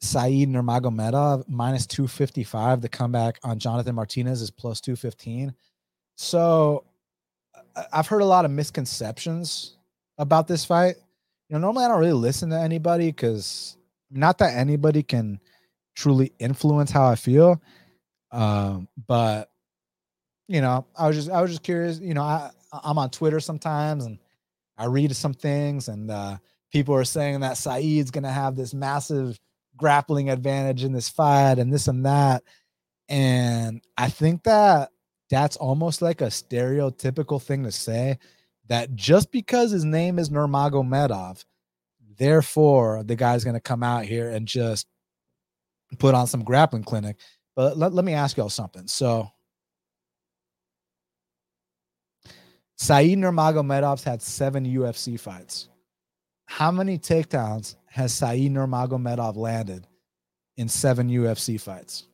[0.00, 2.80] Saeed Nurmagomedov minus 255.
[2.80, 5.54] The comeback on Jonathan Martinez is plus 215.
[6.16, 6.84] So
[7.92, 9.76] I've heard a lot of misconceptions
[10.18, 10.96] about this fight.
[11.48, 13.76] You know, normally I don't really listen to anybody because
[14.10, 15.40] not that anybody can
[15.94, 17.60] truly influence how I feel.
[18.32, 19.50] Um, but
[20.48, 22.00] you know, I was just I was just curious.
[22.00, 24.18] You know, I I'm on Twitter sometimes and
[24.76, 26.38] I read some things and uh,
[26.72, 29.38] people are saying that Saeed's gonna have this massive
[29.76, 32.42] grappling advantage in this fight and this and that.
[33.08, 34.90] And I think that
[35.30, 38.18] that's almost like a stereotypical thing to say
[38.68, 41.44] that just because his name is Nurmagomedov,
[42.18, 44.86] therefore the guy's going to come out here and just
[45.98, 47.16] put on some grappling clinic.
[47.56, 48.86] But let, let me ask y'all something.
[48.86, 49.30] So
[52.76, 55.68] Saeed Nurmagomedov's had seven UFC fights.
[56.46, 59.86] How many takedowns has Saeed Nurmagomedov landed
[60.56, 62.06] in seven UFC fights?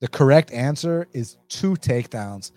[0.00, 2.52] The correct answer is two takedowns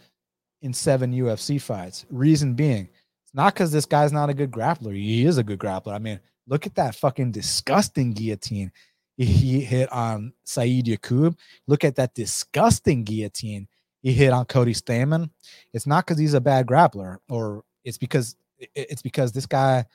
[0.62, 2.06] in seven UFC fights.
[2.10, 2.90] Reason being,
[3.24, 4.96] it's not because this guy's not a good grappler.
[4.96, 5.94] He is a good grappler.
[5.94, 8.72] I mean, look at that fucking disgusting guillotine
[9.18, 11.38] he hit on Saidyokub.
[11.68, 13.68] Look at that disgusting guillotine
[14.06, 15.32] he hit on Cody Stamann.
[15.74, 18.36] It's not because he's a bad grappler, or it's because
[18.76, 19.86] it's because this guy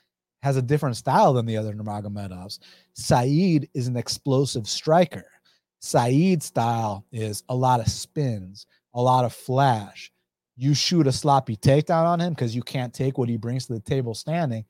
[0.43, 2.59] has a different style than the other Nurmagomedovs.
[2.93, 5.25] Saeed is an explosive striker.
[5.79, 10.11] Saeed's style is a lot of spins, a lot of flash.
[10.57, 13.73] You shoot a sloppy takedown on him because you can't take what he brings to
[13.73, 14.65] the table standing.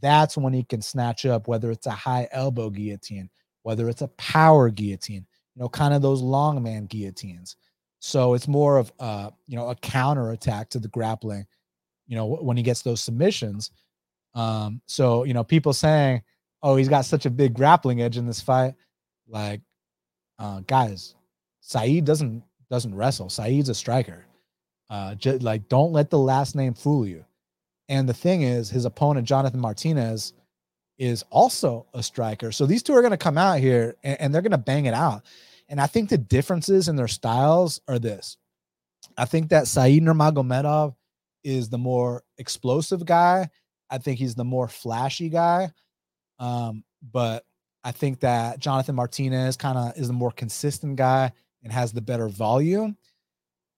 [0.00, 3.30] That's when he can snatch up, whether it's a high elbow guillotine,
[3.62, 7.56] whether it's a power guillotine, you know, kind of those long man guillotines.
[8.00, 11.46] So it's more of a, you know, a counter attack to the grappling,
[12.06, 13.70] you know, when he gets those submissions.
[14.34, 16.22] Um, so you know, people saying,
[16.62, 18.74] Oh, he's got such a big grappling edge in this fight.
[19.28, 19.60] Like,
[20.38, 21.14] uh, guys,
[21.60, 23.28] Saeed doesn't doesn't wrestle.
[23.28, 24.24] Saeed's a striker.
[24.88, 27.24] Uh, just like don't let the last name fool you.
[27.88, 30.32] And the thing is, his opponent Jonathan Martinez
[31.02, 32.52] is also a striker.
[32.52, 34.86] So these two are going to come out here and, and they're going to bang
[34.86, 35.24] it out.
[35.68, 38.36] And I think the differences in their styles are this.
[39.18, 40.94] I think that Saeed Nurmagomedov
[41.42, 43.50] is the more explosive guy.
[43.90, 45.72] I think he's the more flashy guy.
[46.38, 47.44] Um, but
[47.82, 51.32] I think that Jonathan Martinez kind of is the more consistent guy
[51.64, 52.96] and has the better volume.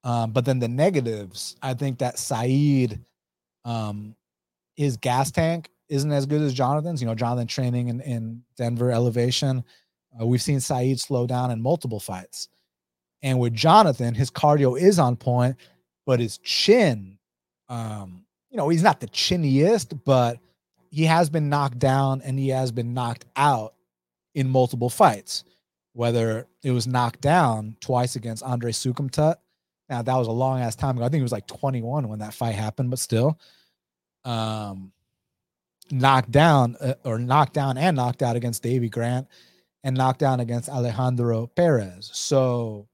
[0.04, 3.00] Um, but then the negatives, I think that Saeed,
[3.64, 4.14] um,
[4.76, 7.00] his gas tank isn't as good as Jonathan's.
[7.00, 9.64] You know, Jonathan training in, in Denver elevation.
[10.20, 12.48] Uh, we've seen Saeed slow down in multiple fights.
[13.22, 15.56] And with Jonathan, his cardio is on point,
[16.04, 17.18] but his chin,
[17.68, 20.38] um, you know, he's not the chinniest, but
[20.90, 23.74] he has been knocked down and he has been knocked out
[24.34, 25.44] in multiple fights.
[25.94, 29.36] Whether it was knocked down twice against Andre Soukhamthath.
[29.88, 31.06] Now that was a long ass time ago.
[31.06, 33.38] I think it was like 21 when that fight happened, but still.
[34.24, 34.92] Um,
[35.90, 39.28] knocked down uh, or knocked down and knocked out against Davey Grant
[39.82, 42.10] and knocked down against Alejandro Perez.
[42.12, 42.88] So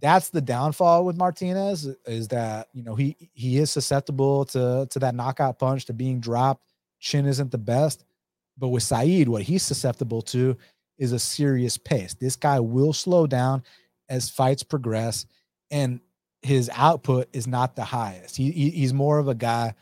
[0.00, 4.98] that's the downfall with Martinez is that you know he he is susceptible to to
[4.98, 6.64] that knockout punch to being dropped.
[7.00, 8.04] Chin isn't the best,
[8.58, 10.56] but with Saeed, what he's susceptible to
[10.98, 12.14] is a serious pace.
[12.14, 13.62] This guy will slow down
[14.08, 15.26] as fights progress,
[15.70, 16.00] and
[16.42, 18.36] his output is not the highest.
[18.36, 19.74] He, he he's more of a guy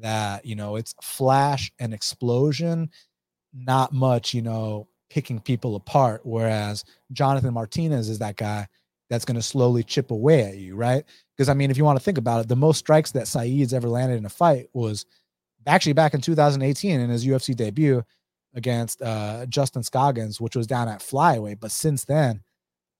[0.00, 2.90] that you know it's flash and explosion,
[3.52, 6.20] not much you know picking people apart.
[6.24, 8.68] Whereas Jonathan Martinez is that guy
[9.08, 11.04] that's going to slowly chip away at you, right?
[11.36, 13.74] Because I mean, if you want to think about it, the most strikes that Saeed's
[13.74, 15.04] ever landed in a fight was
[15.66, 18.02] actually back in 2018 in his UFC debut
[18.54, 21.60] against uh, Justin Scoggins, which was down at flyweight.
[21.60, 22.42] But since then,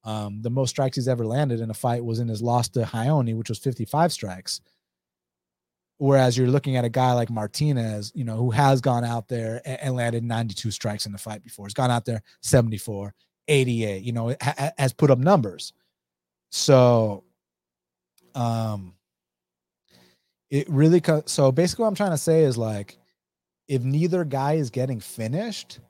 [0.04, 2.80] um, the most strikes he's ever landed in a fight was in his loss to
[2.80, 4.60] Raoni, which was 55 strikes.
[6.00, 9.60] Whereas you're looking at a guy like Martinez, you know, who has gone out there
[9.66, 11.66] and, and landed 92 strikes in the fight before.
[11.66, 13.14] He's gone out there 74,
[13.48, 15.74] 88, you know, ha- has put up numbers.
[16.48, 17.24] So,
[18.34, 18.94] um,
[20.48, 22.96] it really, co- so basically what I'm trying to say is like,
[23.68, 25.80] if neither guy is getting finished,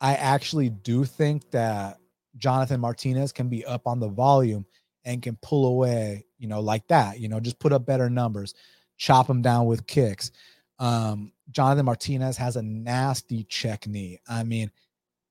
[0.00, 2.00] I actually do think that
[2.36, 4.66] Jonathan Martinez can be up on the volume
[5.04, 8.54] and can pull away, you know, like that, you know, just put up better numbers,
[8.96, 10.30] chop him down with kicks.
[10.78, 14.20] Um, Jonathan Martinez has a nasty check knee.
[14.28, 14.70] I mean,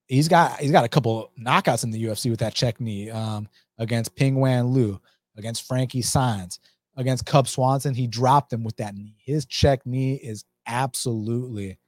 [0.06, 3.48] he's got he's got a couple knockouts in the UFC with that check knee um,
[3.78, 5.00] against Pingyuan Liu,
[5.36, 6.58] against Frankie Saenz,
[6.96, 7.94] against Cub Swanson.
[7.94, 9.14] He dropped him with that knee.
[9.18, 11.78] His check knee is absolutely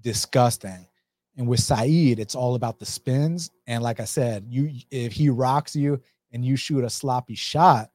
[0.00, 0.86] disgusting.
[1.38, 3.50] And with Saeed, it's all about the spins.
[3.66, 6.00] And like I said, you if he rocks you
[6.32, 7.90] and you shoot a sloppy shot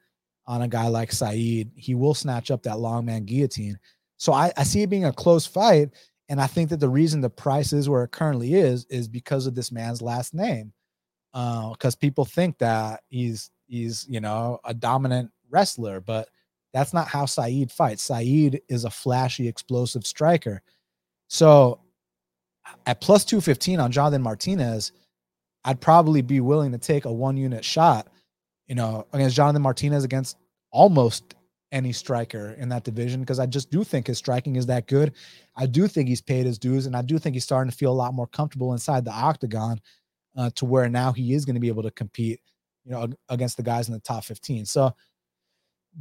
[0.47, 3.77] on a guy like Saeed, he will snatch up that long man guillotine.
[4.17, 5.89] So I, I see it being a close fight.
[6.29, 9.47] And I think that the reason the price is where it currently is is because
[9.47, 10.73] of this man's last name.
[11.31, 16.29] Because uh, people think that he's he's you know a dominant wrestler, but
[16.73, 18.03] that's not how Saeed fights.
[18.03, 20.61] Saeed is a flashy, explosive striker.
[21.27, 21.81] So
[22.85, 24.91] at plus 215 on Jonathan Martinez,
[25.63, 28.07] I'd probably be willing to take a one unit shot,
[28.67, 30.37] you know, against Jonathan Martinez against
[30.71, 31.35] almost
[31.71, 35.13] any striker in that division because I just do think his striking is that good.
[35.55, 37.91] I do think he's paid his dues and I do think he's starting to feel
[37.91, 39.81] a lot more comfortable inside the octagon
[40.37, 42.39] uh, to where now he is going to be able to compete,
[42.85, 44.65] you know, against the guys in the top 15.
[44.65, 44.93] So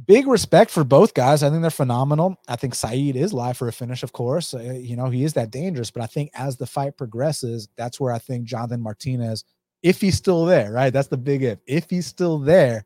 [0.05, 1.43] big respect for both guys.
[1.43, 2.37] I think they're phenomenal.
[2.47, 4.53] I think Saeed is live for a finish, of course.
[4.53, 7.99] Uh, you know, he is that dangerous, but I think as the fight progresses, that's
[7.99, 9.43] where I think Jonathan Martinez,
[9.83, 10.91] if he's still there, right?
[10.91, 11.59] That's the big if.
[11.67, 12.85] If he's still there,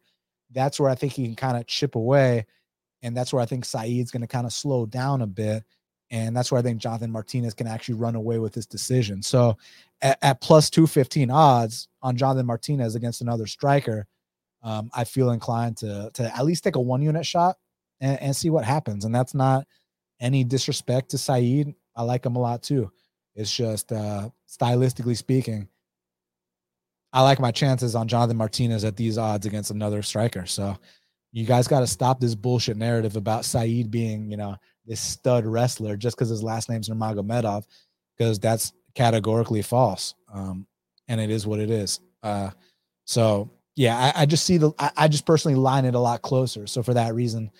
[0.51, 2.45] that's where I think he can kind of chip away.
[3.01, 5.63] And that's where I think Saeed's going to kind of slow down a bit.
[6.11, 9.23] And that's where I think Jonathan Martinez can actually run away with this decision.
[9.23, 9.57] So
[10.01, 14.07] at, at plus 215 odds on Jonathan Martinez against another striker,
[14.61, 17.57] um, I feel inclined to to at least take a one unit shot
[17.99, 19.05] and, and, see what happens.
[19.05, 19.65] And that's not
[20.19, 21.73] any disrespect to Saeed.
[21.95, 22.91] I like him a lot too.
[23.35, 25.67] It's just uh, stylistically speaking,
[27.14, 30.45] I like my chances on Jonathan Martinez at these odds against another striker.
[30.45, 30.78] So
[31.32, 34.55] you guys got to stop this bullshit narrative about Saeed being, you know,
[34.86, 37.66] this stud wrestler just because his last name's Nurmagomedov,
[38.18, 40.16] because that's categorically false.
[40.34, 40.66] Um,
[41.07, 41.99] and it is what it is.
[42.24, 42.51] Uh,
[43.05, 46.22] so yeah, I, I just see the I, I, just personally line it a lot
[46.22, 46.68] closer.
[46.68, 47.51] So for that reason,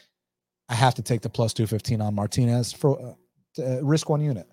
[0.70, 3.18] I have to take the plus two fifteen on Martinez for
[3.60, 4.47] uh, risk one unit.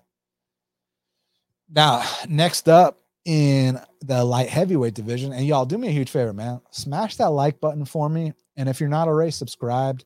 [1.69, 6.33] Now, next up in the light heavyweight division, and y'all do me a huge favor,
[6.33, 6.59] man.
[6.71, 10.03] Smash that like button for me, and if you're not already subscribed,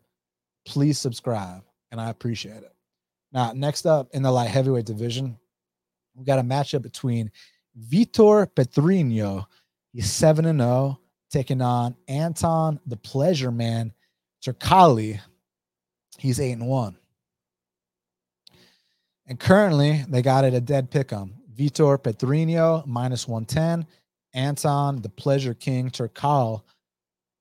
[0.65, 2.75] please subscribe, and I appreciate it.
[3.31, 5.37] Now, next up in the light heavyweight division,
[6.15, 7.31] we got a matchup between
[7.89, 9.45] Vitor Petrino.
[9.93, 10.97] He's seven and zero oh,
[11.31, 13.93] taking on Anton the Pleasure Man
[14.45, 15.21] Turkalj.
[16.17, 16.97] He's eight and one.
[19.27, 21.35] And currently, they got it a dead pick 'em.
[21.57, 23.87] Vitor Petrino minus 110.
[24.35, 26.63] Anton the Pleasure King Turkalj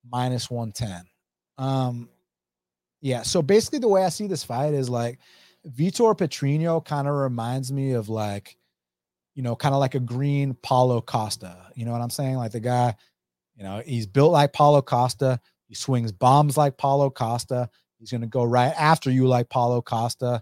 [0.09, 1.05] minus 110.
[1.57, 2.09] Um,
[3.01, 5.19] yeah, so basically the way I see this fight is like
[5.67, 8.57] Vitor Petrino kind of reminds me of like,
[9.33, 11.57] you know, kind of like a green Paulo Costa.
[11.73, 12.35] You know what I'm saying?
[12.35, 12.95] Like the guy
[13.55, 15.39] you know, he's built like Paulo Costa.
[15.67, 17.69] He swings bombs like Paulo Costa.
[17.99, 20.41] He's going to go right after you like Paulo Costa.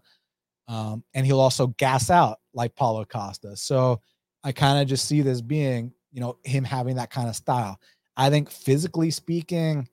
[0.72, 3.58] Um, and he'll also gas out like Paulo Costa.
[3.58, 4.00] So
[4.42, 7.78] I kind of just see this being, you know, him having that kind of style.
[8.16, 9.90] I think physically speaking,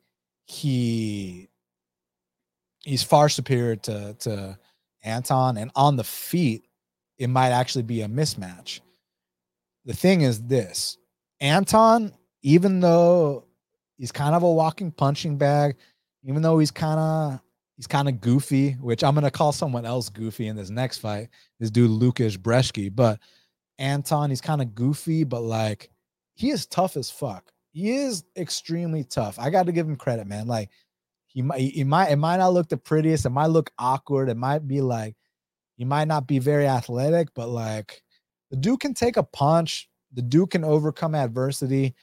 [0.47, 1.49] he
[2.85, 4.59] he's far superior to to
[5.03, 6.65] Anton, and on the feet,
[7.19, 8.81] it might actually be a mismatch.
[9.85, 10.97] the thing is this
[11.41, 12.13] Anton,
[12.43, 13.47] even though
[13.97, 15.77] he's kind of a walking punching bag,
[16.23, 17.41] even though he's kind of
[17.79, 21.29] he's kind of goofy, which I'm gonna call someone else goofy in this next fight,
[21.59, 22.95] this dude Lucas Brzeski.
[22.95, 23.21] But
[23.79, 25.89] Anton, he's kind of goofy, but like
[26.35, 27.53] he is tough as fuck.
[27.73, 29.39] He is extremely tough.
[29.39, 30.49] I got to give him credit, man.
[30.49, 30.71] Like
[31.29, 33.27] he might, he might, it might not look the prettiest.
[33.27, 34.29] It might look awkward.
[34.29, 35.15] It might be like
[35.77, 38.03] he might not be very athletic, but like
[38.51, 39.89] the dude can take a punch.
[40.15, 41.95] The dude can overcome adversity.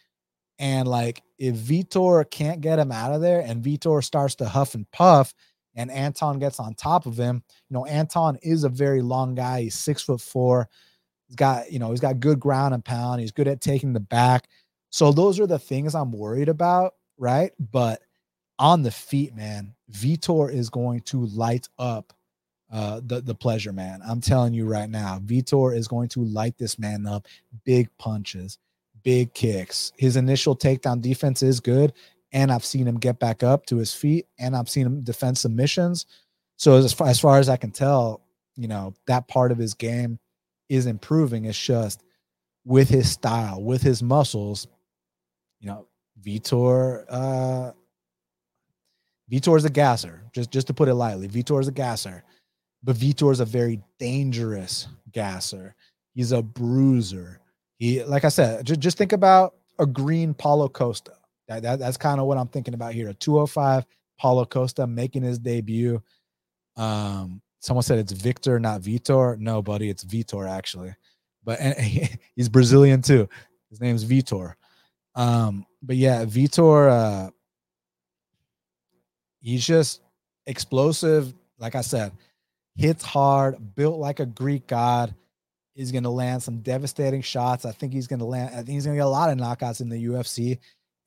[0.57, 4.73] And like if Vitor can't get him out of there and Vitor starts to huff
[4.73, 5.33] and puff
[5.75, 9.63] and Anton gets on top of him, you know, Anton is a very long guy.
[9.63, 10.69] He's six foot four.
[11.27, 13.21] He's got, you know, he's got good ground and pound.
[13.21, 14.47] He's good at taking the back.
[14.89, 17.51] So those are the things I'm worried about, right?
[17.59, 18.01] But
[18.59, 22.13] on the feet, man, Vitor is going to light up
[22.71, 24.01] uh, the the pleasure man.
[24.05, 27.27] I'm telling you right now, Vitor is going to light this man up.
[27.63, 28.57] Big punches,
[29.03, 29.91] big kicks.
[29.97, 31.93] His initial takedown defense is good,
[32.35, 35.39] and I've seen him get back up to his feet, and I've seen him defend
[35.39, 36.05] submissions.
[36.57, 38.21] So as far, as far as I can tell,
[38.55, 40.19] you know that part of his game
[40.69, 41.45] is improving.
[41.45, 42.03] It's just
[42.63, 44.67] with his style, with his muscles.
[45.59, 45.87] You know,
[46.21, 47.05] Vitor.
[47.09, 47.71] Uh,
[49.31, 50.21] Vitor is a gasser.
[50.31, 52.23] Just just to put it lightly, Vitor is a gasser
[52.85, 55.75] but Vitor is a very dangerous gasser.
[56.13, 57.41] He's a bruiser.
[57.79, 61.13] He, like I said, just, just think about a green Paulo Costa.
[61.47, 63.09] That, that that's kind of what I'm thinking about here.
[63.09, 63.85] A 205
[64.19, 66.01] Paulo Costa making his debut.
[66.77, 69.37] Um, someone said it's Victor, not Vitor.
[69.39, 70.95] No, buddy, it's Vitor actually.
[71.43, 71.59] But
[72.35, 73.29] he's Brazilian too.
[73.69, 74.55] His name's Vitor.
[75.15, 77.31] Um, but yeah, Vitor, uh,
[79.39, 80.01] he's just
[80.47, 81.33] explosive.
[81.57, 82.11] Like I said,
[82.75, 85.13] hits hard, built like a Greek god.
[85.73, 87.65] He's going to land some devastating shots.
[87.65, 88.51] I think he's going to land.
[88.53, 90.57] I think he's going to get a lot of knockouts in the UFC.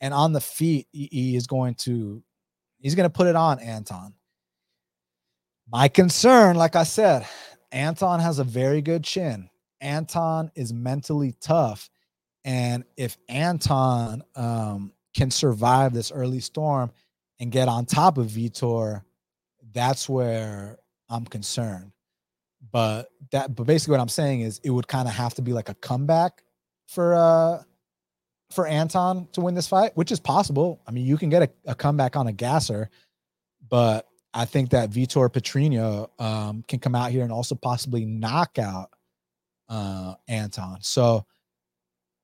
[0.01, 2.23] And on the feet, he, is going to
[2.79, 4.15] he's going to put it on Anton.
[5.71, 7.27] My concern, like I said,
[7.73, 9.51] Anton has a very good chin.
[9.81, 11.91] Anton is mentally tough.
[12.45, 16.91] And if Anton um, can survive this early storm
[17.41, 19.03] and get on top of Vitor,
[19.73, 20.79] that's where
[21.09, 21.93] I'm concerned.
[22.71, 25.53] But that but basically what I'm saying is it would kind of have to be
[25.53, 26.43] like a comeback
[26.87, 27.63] for uh
[28.51, 30.81] for Anton to win this fight, which is possible.
[30.87, 32.89] I mean, you can get a, a comeback on a gasser,
[33.69, 38.59] but I think that Vitor Petrino um, can come out here and also possibly knock
[38.59, 38.91] out
[39.69, 40.79] uh, Anton.
[40.81, 41.27] So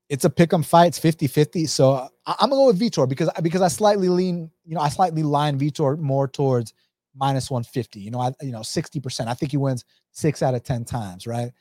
[0.09, 0.89] it's a pick 'em fight.
[0.89, 1.67] It's 50 50.
[1.67, 4.81] So I, am going to go with Vitor because, because I slightly lean, you know,
[4.81, 6.73] I slightly line Vitor more towards
[7.15, 8.01] minus 150.
[8.01, 9.27] You know, I you know 60%.
[9.27, 11.53] I think he wins six out of 10 times, right?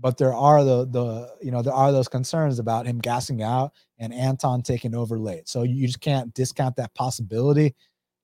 [0.00, 3.72] But there are the the you know there are those concerns about him gassing out
[3.98, 5.48] and Anton taking over late.
[5.48, 7.74] So you just can't discount that possibility.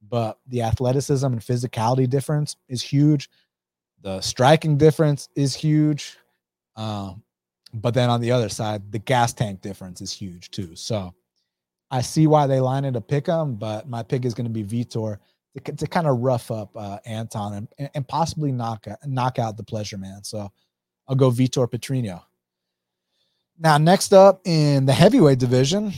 [0.08, 3.28] But the athleticism and physicality difference is huge.
[4.02, 6.18] The striking difference is huge.
[6.76, 7.22] Um,
[7.72, 10.76] but then on the other side, the gas tank difference is huge too.
[10.76, 11.14] So
[11.90, 14.64] I see why they line it a him, but my pick is going to be
[14.64, 15.18] Vitor
[15.64, 19.62] to, to kind of rough up uh, Anton and, and possibly knock knock out the
[19.62, 20.22] pleasure man.
[20.22, 20.50] So
[21.08, 22.22] I'll go Vitor Petrino.
[23.58, 25.92] Now, next up in the heavyweight division,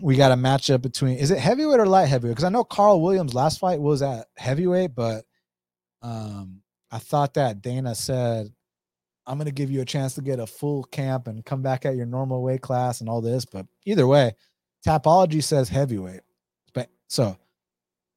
[0.00, 2.36] we got a matchup between is it heavyweight or light heavyweight?
[2.36, 5.24] Because I know Karl Williams' last fight was at heavyweight, but
[6.02, 8.52] um, I thought that Dana said,
[9.26, 11.86] I'm going to give you a chance to get a full camp and come back
[11.86, 13.44] at your normal weight class and all this.
[13.44, 14.34] But either way,
[14.84, 16.22] Tapology says heavyweight.
[16.74, 17.36] But so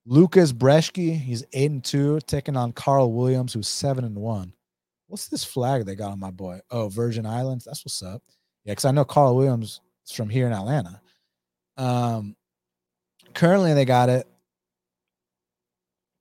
[0.07, 4.53] Lucas Brzeski, he's eight and two, taking on Karl Williams, who's seven and one.
[5.07, 6.59] What's this flag they got on my boy?
[6.71, 7.65] Oh, Virgin Islands.
[7.65, 8.21] That's what's up.
[8.63, 11.01] Yeah, because I know Karl Williams is from here in Atlanta.
[11.77, 12.35] Um,
[13.33, 14.27] currently they got it.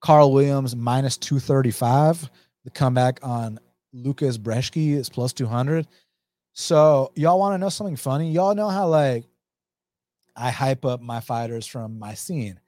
[0.00, 2.30] Karl Williams minus 235.
[2.64, 3.58] The comeback on
[3.92, 5.86] Lucas Brzeski is plus 200.
[6.52, 8.30] So y'all want to know something funny?
[8.30, 9.24] Y'all know how like
[10.36, 12.60] I hype up my fighters from my scene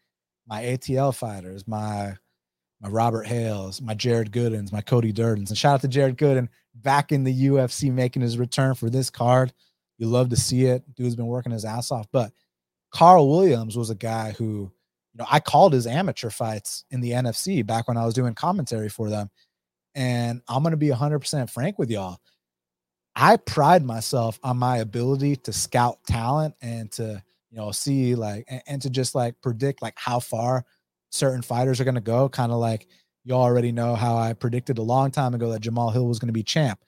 [0.46, 2.16] my ATL fighters, my
[2.80, 5.50] my Robert Hales, my Jared Goodens, my Cody Durdens.
[5.50, 9.10] And shout out to Jared Gooden back in the UFC making his return for this
[9.10, 9.52] card.
[9.98, 10.82] You love to see it.
[10.94, 12.06] Dude's been working his ass off.
[12.12, 12.32] But
[12.90, 17.12] Karl Williams was a guy who, you know, I called his amateur fights in the
[17.12, 19.30] NFC back when I was doing commentary for them.
[19.94, 22.18] And I'm going to be 100% frank with y'all.
[23.14, 28.44] I pride myself on my ability to scout talent and to you know, see like
[28.48, 30.64] and, and to just like predict like how far
[31.10, 32.28] certain fighters are going to go.
[32.28, 32.86] Kind of like
[33.24, 36.28] you already know how I predicted a long time ago that Jamal Hill was going
[36.28, 36.80] to be champ.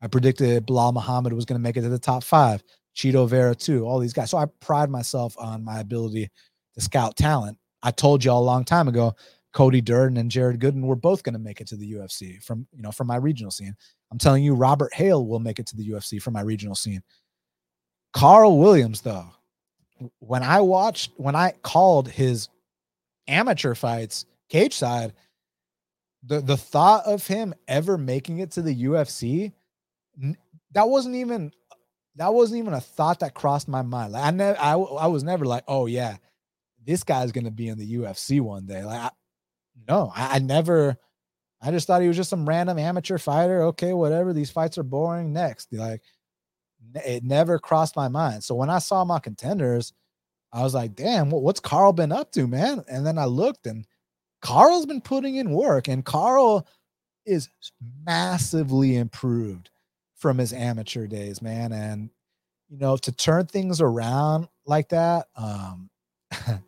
[0.00, 2.62] I predicted Belal Muhammad was going to make it to the top five.
[2.96, 4.30] Chito Vera too, all these guys.
[4.30, 6.28] So I pride myself on my ability
[6.74, 7.56] to scout talent.
[7.82, 9.14] I told y'all a long time ago,
[9.52, 12.66] Cody Durden and Jared Gooden were both going to make it to the UFC from
[12.72, 13.74] you know from my regional scene.
[14.10, 17.02] I'm telling you, Robert Hale will make it to the UFC from my regional scene.
[18.12, 19.26] Karl Williams, though,
[20.18, 22.48] when I watched, when I called his
[23.28, 25.12] amateur fights cage side,
[26.22, 29.52] the the thought of him ever making it to the UFC,
[30.72, 31.52] that wasn't even
[32.16, 34.12] that wasn't even a thought that crossed my mind.
[34.12, 36.16] Like I never, I, I was never like, oh yeah,
[36.84, 38.84] this guy's gonna be in the UFC one day.
[38.84, 39.10] Like, I,
[39.88, 40.96] no, I, I never.
[41.64, 43.62] I just thought he was just some random amateur fighter.
[43.62, 44.32] Okay, whatever.
[44.32, 45.32] These fights are boring.
[45.32, 46.02] Next, like,
[46.94, 48.42] it never crossed my mind.
[48.42, 49.92] So when I saw my contenders,
[50.52, 52.84] I was like, damn, what's Karl been up to, man?
[52.88, 53.86] And then I looked, and
[54.42, 56.66] Karl's been putting in work, and Karl
[57.24, 57.48] is
[58.04, 59.70] massively improved
[60.16, 61.72] from his amateur days, man.
[61.72, 62.10] And
[62.68, 65.90] you know, to turn things around like that, um,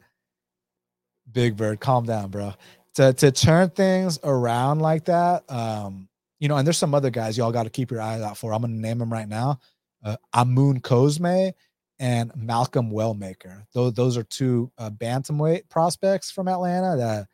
[1.33, 2.55] Big Bird, calm down, bro.
[2.95, 6.09] To to turn things around like that, um,
[6.39, 8.53] you know, and there's some other guys y'all got to keep your eyes out for.
[8.53, 9.59] I'm gonna name them right now.
[10.05, 11.51] Uh, Amun Cosme
[11.99, 13.65] and Malcolm Wellmaker.
[13.73, 17.27] Those those are two uh, bantamweight prospects from Atlanta that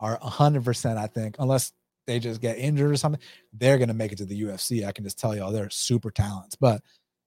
[0.00, 1.72] are 100%, I think, unless
[2.06, 3.20] they just get injured or something,
[3.52, 4.86] they're going to make it to the UFC.
[4.86, 6.56] I can just tell y'all they're super talents.
[6.56, 6.82] But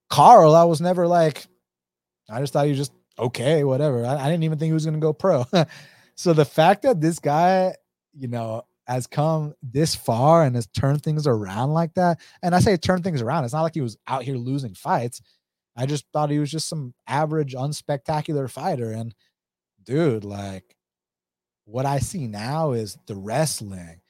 [0.10, 1.46] Karl, I was never like,
[2.30, 4.06] I just thought he was just okay, whatever.
[4.06, 5.46] I, I didn't even think he was going to go pro.
[6.16, 7.76] so the fact that this guy,
[8.18, 12.60] you know, has come this far and has turned things around like that, and I
[12.60, 15.22] say turn things around, it's not like he was out here losing fights.
[15.76, 18.92] I just thought he was just some average, unspectacular fighter.
[18.92, 19.16] And
[19.84, 20.76] dude, like
[21.66, 24.02] what I see now is the wrestling,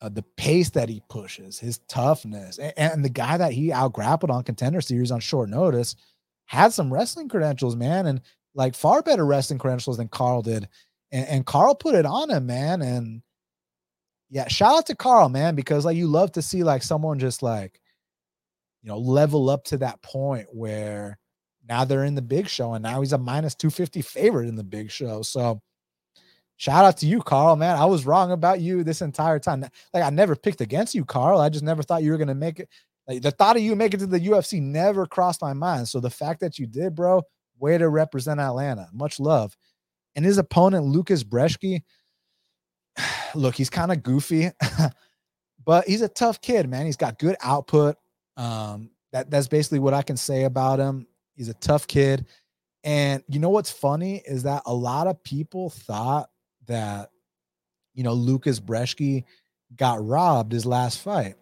[0.00, 3.92] uh, the pace that he pushes, his toughness, and, and the guy that he out
[3.92, 5.94] grappled on contender series on short notice
[6.46, 8.20] had some wrestling credentials, man, and
[8.54, 10.68] like far better wrestling credentials than Karl did.
[11.12, 12.82] And, and Karl put it on him, man.
[12.82, 13.22] And
[14.30, 17.42] yeah, shout out to Karl, man, because like you love to see like someone just
[17.42, 17.80] like,
[18.82, 21.18] you know, level up to that point where
[21.68, 24.64] now they're in the big show and now he's a minus 250 favorite in the
[24.64, 25.22] big show.
[25.22, 25.60] So
[26.56, 27.76] shout out to you, Karl, man.
[27.76, 29.64] I was wrong about you this entire time.
[29.92, 31.40] Like I never picked against you, Karl.
[31.40, 32.68] I just never thought you were gonna make it.
[33.06, 35.88] Like the thought of you making it to the UFC never crossed my mind.
[35.88, 37.22] So the fact that you did, bro,
[37.58, 38.88] way to represent Atlanta.
[38.92, 39.56] Much love.
[40.16, 41.82] And his opponent, Lucas Brzeski,
[43.34, 44.50] look, he's kind of goofy,
[45.64, 46.86] but he's a tough kid, man.
[46.86, 47.96] He's got good output.
[48.40, 51.06] Um, that that's basically what I can say about him.
[51.36, 52.24] He's a tough kid.
[52.82, 56.30] And you know what's funny is that a lot of people thought
[56.66, 57.10] that
[57.92, 59.24] you know Lucas Brzeski
[59.76, 61.34] got robbed his last fight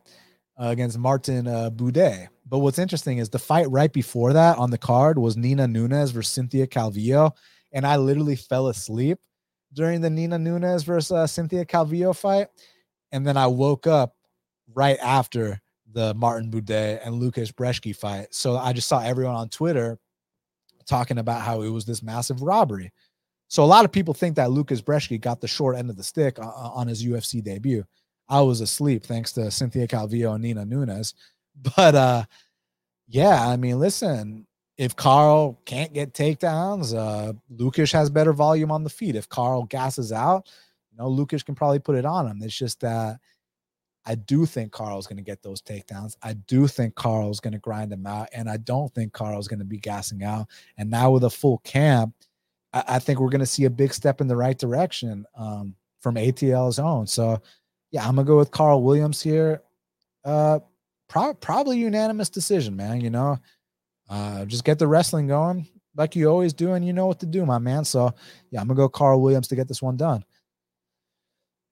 [0.61, 2.27] uh, against Martin uh, Buday.
[2.45, 6.11] But what's interesting is the fight right before that on the card was Nina Nunes
[6.11, 7.31] versus Cynthia Calvillo,
[7.71, 9.19] and I literally fell asleep
[9.73, 12.49] during the Nina Nunes versus uh, Cynthia Calvillo fight,
[13.13, 14.17] and then I woke up
[14.75, 15.61] right after
[15.93, 18.35] the Martin Buday and Lucas Brzeski fight.
[18.35, 19.99] So I just saw everyone on Twitter
[20.87, 22.93] talking about how it was this massive robbery.
[23.49, 26.03] So a lot of people think that Lucas Brzeski got the short end of the
[26.03, 27.85] stick on his UFC debut.
[28.29, 31.15] I was asleep thanks to Cynthia Calvillo and Nina Nunes.
[31.77, 32.23] But uh
[33.09, 38.85] yeah, I mean, listen, if Karl can't get takedowns, uh Lucas has better volume on
[38.85, 39.17] the feet.
[39.17, 40.47] If Karl gasses out,
[40.93, 42.41] you know, Lucas can probably put it on him.
[42.43, 43.19] It's just that
[44.09, 46.17] I do think Karl's going to get those takedowns.
[46.23, 49.59] I do think Karl's going to grind them out, and I don't think Karl's going
[49.59, 50.49] to be gassing out.
[50.79, 52.15] And now with a full camp,
[52.73, 55.75] I, I think we're going to see a big step in the right direction um,
[56.01, 57.07] from ATL's own.
[57.07, 57.43] So,
[57.91, 59.63] yeah, I'm gonna go with Karl Williams here.
[60.25, 60.61] Uh,
[61.09, 63.01] pro- probably unanimous decision, man.
[63.01, 63.39] You know,
[64.09, 67.27] uh, just get the wrestling going like you always do, and you know what to
[67.27, 67.85] do, my man.
[67.85, 68.15] So,
[68.51, 70.25] yeah, I'm gonna go Karl Williams to get this one done.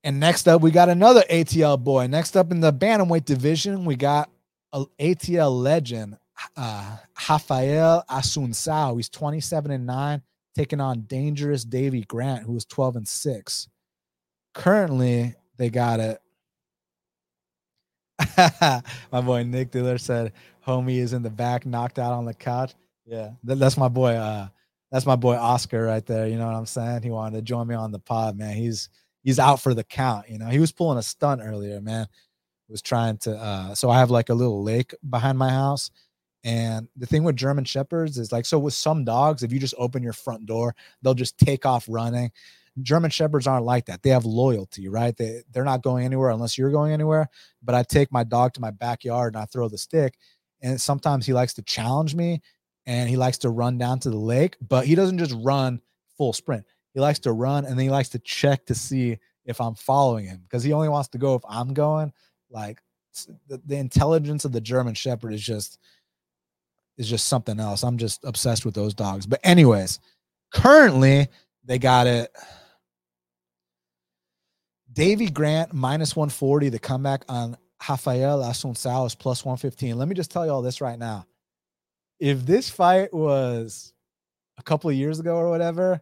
[0.07, 2.07] And next up, we got another ATL boy.
[2.07, 4.30] Next up in the bantamweight division, we got
[4.72, 6.16] a ATL legend,
[6.57, 6.98] uh,
[7.28, 8.94] Rafael Assunção.
[8.94, 10.22] He's 27 and 9
[10.54, 13.66] taking on dangerous Davey Grant, who was 12 and 6.
[14.54, 16.20] Currently, they got it.
[19.11, 20.34] my boy Nick Diller said,
[20.64, 22.74] homie is in the back, knocked out on the couch.
[23.07, 24.12] Yeah, that's my boy.
[24.12, 24.46] Uh,
[24.92, 26.28] that's my boy Oscar right there.
[26.28, 27.02] You know what I'm saying?
[27.02, 28.54] He wanted to join me on the pod, man.
[28.54, 28.88] He's
[29.26, 30.30] he's out for the count.
[30.30, 32.08] You know, he was pulling a stunt earlier, man.
[32.68, 35.90] He was trying to uh so I have like a little lake behind my house
[36.44, 39.74] and the thing with German Shepherds is like, so with some dogs, if you just
[39.78, 42.32] open your front door, they'll just take off running.
[42.82, 44.02] German Shepherds aren't like that.
[44.02, 45.16] They have loyalty, right?
[45.16, 47.28] They, they're not going anywhere unless you're going anywhere.
[47.64, 50.16] But I take my dog to my backyard and I throw the stick.
[50.62, 52.42] And sometimes he likes to challenge me.
[52.86, 55.80] and he likes to run down to the lake, but he doesn't just run
[56.16, 56.64] full sprint.
[56.97, 60.24] He likes to run and then he likes to check to see if I'm following
[60.24, 62.11] him because he only wants to go if I'm going.
[62.49, 62.80] Like
[63.49, 65.78] the, the intelligence of the German Shepherd is just
[66.97, 67.82] is just something else.
[67.82, 69.26] I'm just obsessed with those dogs.
[69.26, 70.01] But anyways,
[70.55, 71.28] currently
[71.66, 72.34] they got it.
[74.90, 76.70] Davey Grant minus 140.
[76.70, 79.99] The comeback on Rafael Assunção is plus 115.
[79.99, 81.26] Let me just tell you all this right now.
[82.18, 83.92] If this fight was
[84.57, 86.01] a couple of years ago or whatever,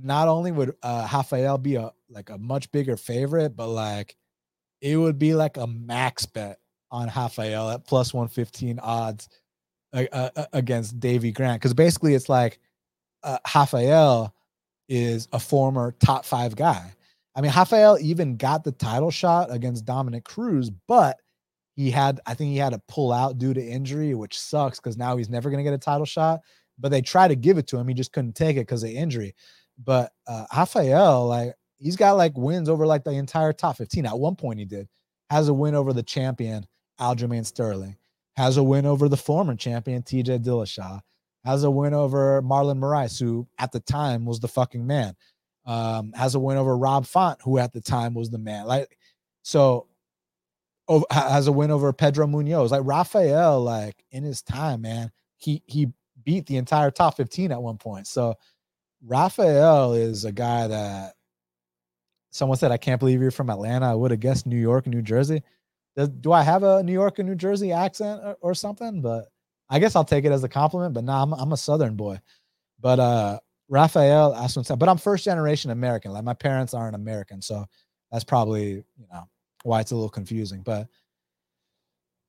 [0.00, 4.16] not only would uh, Rafael be a like a much bigger favorite, but like
[4.80, 6.58] it would be like a max bet
[6.90, 9.28] on Rafael at plus 115 odds
[9.92, 11.60] uh, uh, against Davey Grant.
[11.60, 12.58] Because basically, it's like
[13.22, 14.34] uh, Rafael
[14.88, 16.92] is a former top five guy.
[17.34, 21.18] I mean, Rafael even got the title shot against Dominick Cruz, but
[21.74, 24.96] he had, I think he had to pull out due to injury, which sucks because
[24.96, 26.40] now he's never going to get a title shot.
[26.78, 27.88] But they tried to give it to him.
[27.88, 29.34] He just couldn't take it because of injury.
[29.82, 34.06] But uh, Rafael, like, he's got like wins over like the entire top 15.
[34.06, 34.88] At one point, he did.
[35.30, 36.66] Has a win over the champion,
[37.00, 37.96] Aljamain Sterling.
[38.36, 41.00] Has a win over the former champion, TJ Dillashaw.
[41.44, 45.14] Has a win over Marlon Moraes, who at the time was the fucking man.
[45.64, 48.66] Um, has a win over Rob Font, who at the time was the man.
[48.66, 48.96] Like,
[49.42, 49.88] so
[50.88, 52.70] oh, has a win over Pedro Munhoz.
[52.70, 55.88] Like Rafael, like in his time, man, he he
[56.24, 58.06] beat the entire top 15 at one point.
[58.06, 58.34] So
[59.06, 61.14] Rafael is a guy that
[62.30, 63.90] someone said, I can't believe you're from Atlanta.
[63.90, 65.42] I would have guessed New York, New Jersey.
[65.96, 69.00] Does, do I have a New York and New Jersey accent or, or, something?
[69.00, 69.28] But
[69.70, 70.92] I guess I'll take it as a compliment.
[70.92, 72.20] But nah, I'm, I'm a Southern boy.
[72.80, 73.38] But uh
[73.68, 76.12] Rafael Assunção, but I'm first generation American.
[76.12, 77.64] Like my parents aren't American, so
[78.12, 79.28] that's probably you know
[79.64, 80.62] why it's a little confusing.
[80.62, 80.86] But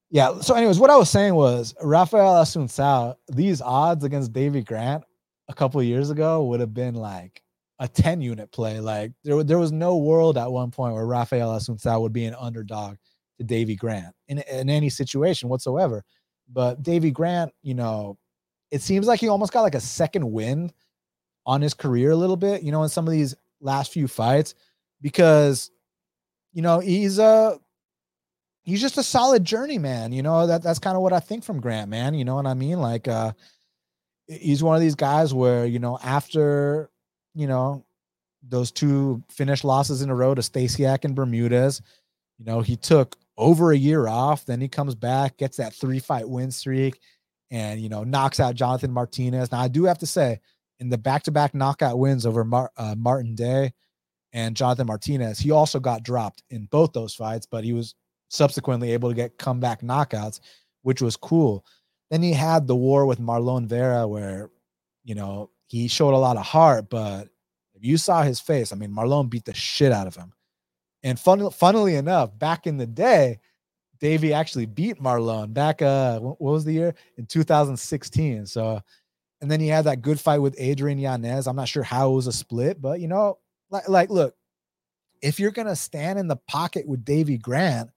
[0.09, 0.39] yeah.
[0.39, 3.15] So, anyways, what I was saying was Rafael Assunção.
[3.28, 5.03] These odds against Davey Grant
[5.49, 7.41] a couple years ago would have been like
[7.79, 8.79] a 10 unit play.
[8.79, 12.35] Like there, there was no world at one point where Rafael Assunção would be an
[12.39, 12.97] underdog
[13.37, 16.03] to Davey Grant in, in any situation whatsoever.
[16.51, 18.17] But Davey Grant, you know,
[18.71, 20.71] it seems like he almost got like a second win
[21.45, 24.55] on his career a little bit, you know, in some of these last few fights
[25.01, 25.71] because,
[26.53, 27.59] you know, he's a
[28.63, 30.11] he's just a solid journeyman.
[30.11, 32.13] You know, that that's kind of what I think from Grant, man.
[32.13, 32.79] You know what I mean?
[32.79, 33.31] Like uh
[34.28, 36.89] he's one of these guys where, you know, after
[37.38, 37.86] you know,
[38.41, 41.82] those two finished losses in a row to Stasiak and Bermudez.
[42.39, 44.43] You know, he took over a year off.
[44.43, 46.99] Then he comes back, gets that three fight win streak,
[47.51, 49.51] and, you know, knocks out Jonathan Martinez.
[49.51, 50.39] Now, I do have to say,
[50.80, 53.71] in the back to back knockout wins over Mar- uh, Martin Day
[54.34, 57.93] and Jonathan Martinez, he also got dropped in both those fights, but he was
[58.30, 60.39] subsequently able to get comeback knockouts,
[60.82, 61.63] which was cool.
[62.09, 64.49] Then he had the war with Marlon Vera, where,
[65.03, 67.27] you know, he showed a lot of heart, but
[67.73, 70.33] if you saw his face, I mean, Marlon beat the shit out of him.
[71.03, 73.39] And fun, funnily enough, back in the day,
[73.99, 75.81] Davey actually beat Marlon back.
[75.81, 78.45] Uh, what was the year in 2016?
[78.45, 78.81] So,
[79.41, 81.47] and then he had that good fight with Adrian Yanez.
[81.47, 83.37] I'm not sure how it was a split, but you know,
[83.69, 84.35] like, like, look,
[85.21, 87.89] if you're gonna stand in the pocket with Davey Grant,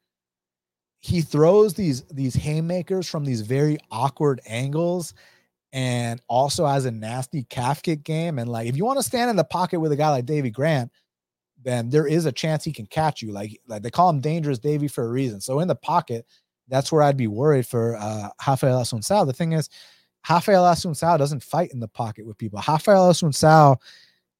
[1.00, 5.14] he throws these these haymakers from these very awkward angles
[5.72, 8.38] and also has a nasty calf kick game.
[8.38, 10.50] And like, if you want to stand in the pocket with a guy like Davey
[10.50, 10.90] Grant,
[11.62, 13.32] then there is a chance he can catch you.
[13.32, 15.40] Like, like they call him dangerous Davey for a reason.
[15.40, 16.26] So in the pocket,
[16.68, 19.26] that's where I'd be worried for uh, Rafael Assunção.
[19.26, 19.68] The thing is,
[20.28, 22.62] Rafael Assunção doesn't fight in the pocket with people.
[22.66, 23.76] Rafael Assunção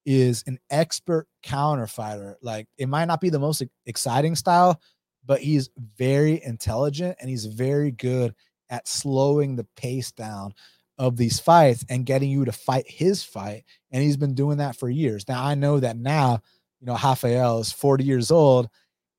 [0.04, 2.36] is an expert counter fighter.
[2.42, 4.80] Like, it might not be the most exciting style,
[5.24, 8.34] but he's very intelligent and he's very good
[8.68, 10.54] at slowing the pace down
[10.98, 13.64] of these fights and getting you to fight his fight.
[13.90, 15.26] And he's been doing that for years.
[15.28, 16.40] Now I know that now,
[16.80, 18.68] you know, Rafael is 40 years old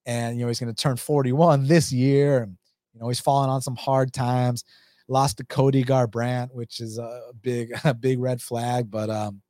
[0.06, 2.42] and you know he's gonna turn 41 this year.
[2.42, 2.56] And
[2.94, 4.64] you know, he's fallen on some hard times,
[5.08, 8.90] lost to Cody Garbrandt, which is a big, a big red flag.
[8.90, 9.42] But um,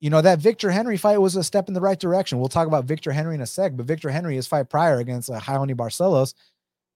[0.00, 2.38] you know, that Victor Henry fight was a step in the right direction.
[2.38, 5.30] We'll talk about Victor Henry in a sec, but Victor Henry, his fight prior against
[5.30, 6.34] uh, Raoni Barcelos,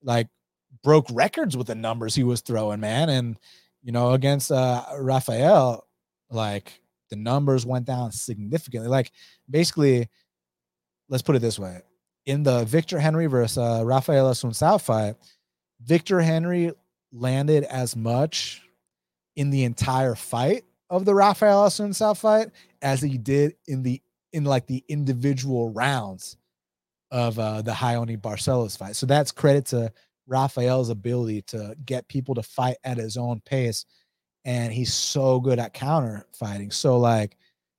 [0.03, 0.29] like
[0.83, 3.09] broke records with the numbers he was throwing, man.
[3.09, 3.39] And
[3.83, 5.87] you know, against uh Rafael,
[6.31, 8.89] like the numbers went down significantly.
[8.89, 9.11] Like
[9.49, 10.09] basically,
[11.09, 11.81] let's put it this way:
[12.27, 15.17] in the Victor Henry versus uh, Rafael Assunção fight,
[15.83, 16.73] Victor Henry
[17.13, 18.63] landed as much
[19.37, 22.49] in the entire fight of the Rafael Assunção fight
[22.83, 26.37] as he did in the in like the individual rounds
[27.11, 28.97] of uh, the Raoni Barcelos fight.
[28.97, 29.93] So that's credit to
[30.27, 33.85] Rafael's ability to get people to fight at his own pace
[34.45, 36.71] and he's so good at counter fighting.
[36.71, 37.37] So like,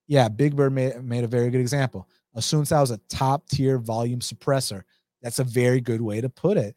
[0.08, 2.08] yeah, Big Bird made, made a very good example.
[2.36, 4.84] Assunção is a top tier volume suppressor.
[5.22, 6.76] That's a very good way to put it.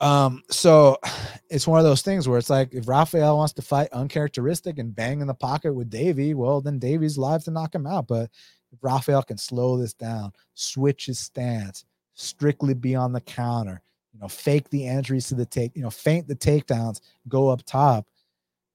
[0.00, 0.98] Um, so
[1.50, 4.94] it's one of those things where it's like if Rafael wants to fight uncharacteristic and
[4.94, 8.08] bang in the pocket with Davey, well, then Davey's live to knock him out.
[8.08, 8.30] But
[8.72, 11.84] if Rafael can slow this down, switch his stance,
[12.14, 13.82] strictly be on the counter,
[14.12, 17.62] you know, fake the entries to the take, you know, feint the takedowns, go up
[17.64, 18.06] top.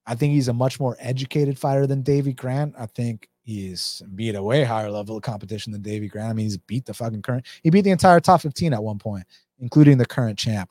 [0.07, 2.75] I think he's a much more educated fighter than Davey Grant.
[2.77, 6.29] I think he's beat a way higher level of competition than Davey Grant.
[6.29, 8.99] I mean, he's beat the fucking current, he beat the entire top 15 at one
[8.99, 9.25] point,
[9.59, 10.69] including the current champ.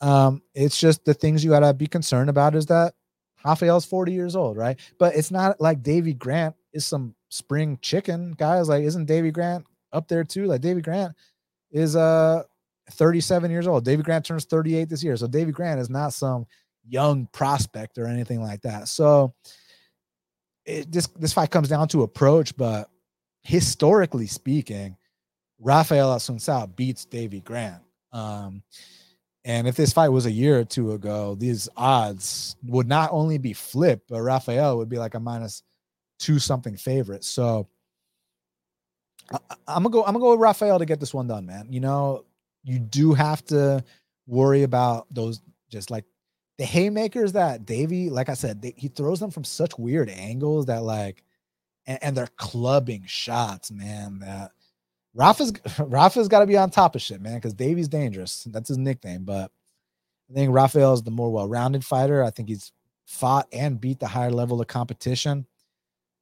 [0.00, 2.94] Um, it's just the things you gotta be concerned about is that
[3.44, 4.78] Rafael's 40 years old, right?
[4.98, 8.68] But it's not like Davey Grant is some spring chicken, guys.
[8.68, 10.46] Like, isn't Davey Grant up there too?
[10.46, 11.14] Like Davey Grant
[11.70, 12.42] is uh
[12.90, 13.84] 37 years old.
[13.84, 15.16] Davey Grant turns 38 this year.
[15.16, 16.46] So Davey Grant is not some
[16.88, 18.88] young prospect or anything like that.
[18.88, 19.34] So
[20.64, 22.88] it, this this fight comes down to approach, but
[23.42, 24.96] historically speaking,
[25.58, 27.82] Rafael Assunção beats Davey Grant.
[28.12, 28.62] Um,
[29.46, 33.38] and if this fight was a year or two ago, these odds would not only
[33.38, 35.62] be flipped, but Rafael would be like a minus
[36.18, 37.22] two something favorite.
[37.22, 37.68] So
[39.30, 39.38] I,
[39.68, 40.00] am gonna go.
[40.00, 41.68] I'm gonna go with Rafael to get this one done, man.
[41.70, 42.24] You know,
[42.64, 43.84] you do have to
[44.26, 45.40] worry about those
[45.70, 46.04] just like
[46.58, 50.66] the haymakers that Davey, like I said, they, he throws them from such weird angles
[50.66, 51.22] that like,
[51.86, 54.18] and, and they're clubbing shots, man.
[54.18, 54.50] That
[55.16, 58.46] Rafa's Rafa's got to be on top of shit, man, because Davey's dangerous.
[58.50, 59.24] That's his nickname.
[59.24, 59.50] But
[60.30, 62.22] I think Rafael is the more well-rounded fighter.
[62.22, 62.72] I think he's
[63.06, 65.46] fought and beat the higher level of competition.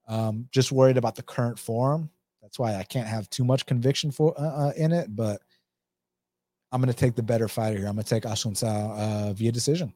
[0.06, 2.10] Um, just worried about the current form.
[2.40, 5.14] That's why I can't have too much conviction for uh, uh, in it.
[5.14, 5.42] But
[6.70, 7.88] I'm going to take the better fighter here.
[7.88, 9.92] I'm going to take Assunção uh, via decision.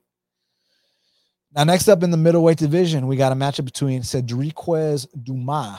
[1.55, 5.79] Now, next up in the middleweight division, we got a matchup between Cedriques Dumas.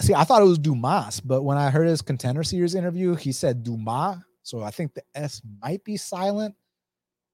[0.00, 3.32] See, I thought it was Dumas, but when I heard his contender series interview, he
[3.32, 4.18] said Dumas.
[4.42, 6.54] So I think the S might be silent.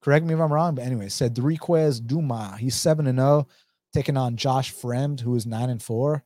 [0.01, 2.59] Correct me if I'm wrong, but anyway, said Cedriques Dumas.
[2.59, 3.47] He's 7 and 0,
[3.93, 6.23] taking on Josh Fremd, who is 9 and 4.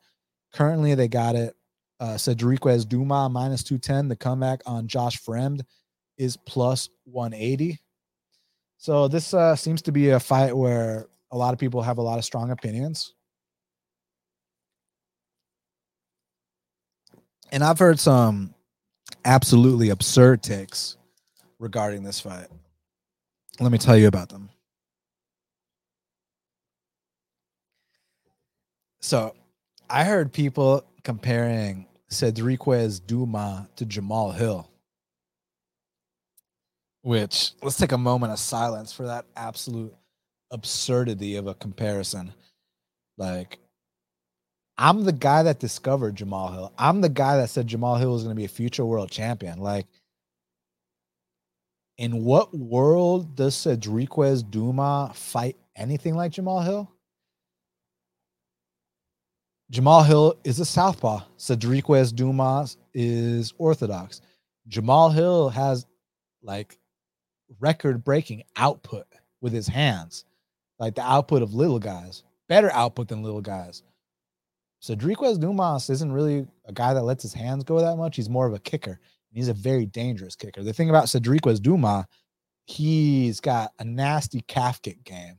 [0.52, 1.54] Currently, they got it.
[1.98, 4.08] Uh, Cedriques Dumas minus 210.
[4.08, 5.62] The comeback on Josh Fremd
[6.18, 7.78] is plus 180.
[8.76, 12.02] So this uh, seems to be a fight where a lot of people have a
[12.02, 13.14] lot of strong opinions.
[17.52, 18.54] And I've heard some
[19.26, 20.96] absolutely absurd takes
[21.58, 22.48] regarding this fight.
[23.60, 24.48] Let me tell you about them.
[29.00, 29.34] So,
[29.90, 34.70] I heard people comparing Cedriques Duma to Jamal Hill.
[37.02, 39.94] Which let's take a moment of silence for that absolute
[40.50, 42.32] absurdity of a comparison.
[43.18, 43.58] Like,
[44.78, 46.72] I'm the guy that discovered Jamal Hill.
[46.78, 49.58] I'm the guy that said Jamal Hill was going to be a future world champion.
[49.58, 49.86] Like,
[51.98, 56.90] in what world does Cedriques Duma fight anything like Jamal Hill?
[59.70, 61.20] Jamal Hill is a southpaw.
[61.38, 64.20] Cedriques Dumas is orthodox.
[64.68, 65.86] Jamal Hill has
[66.42, 66.78] like
[67.60, 69.06] record breaking output
[69.40, 70.24] with his hands
[70.82, 73.84] like the output of little guys, better output than little guys.
[74.82, 78.16] Cedriques Dumas isn't really a guy that lets his hands go that much.
[78.16, 78.98] He's more of a kicker.
[79.32, 80.62] He's a very dangerous kicker.
[80.62, 82.04] The thing about Cedriques Dumas,
[82.64, 85.38] he's got a nasty calf kick game.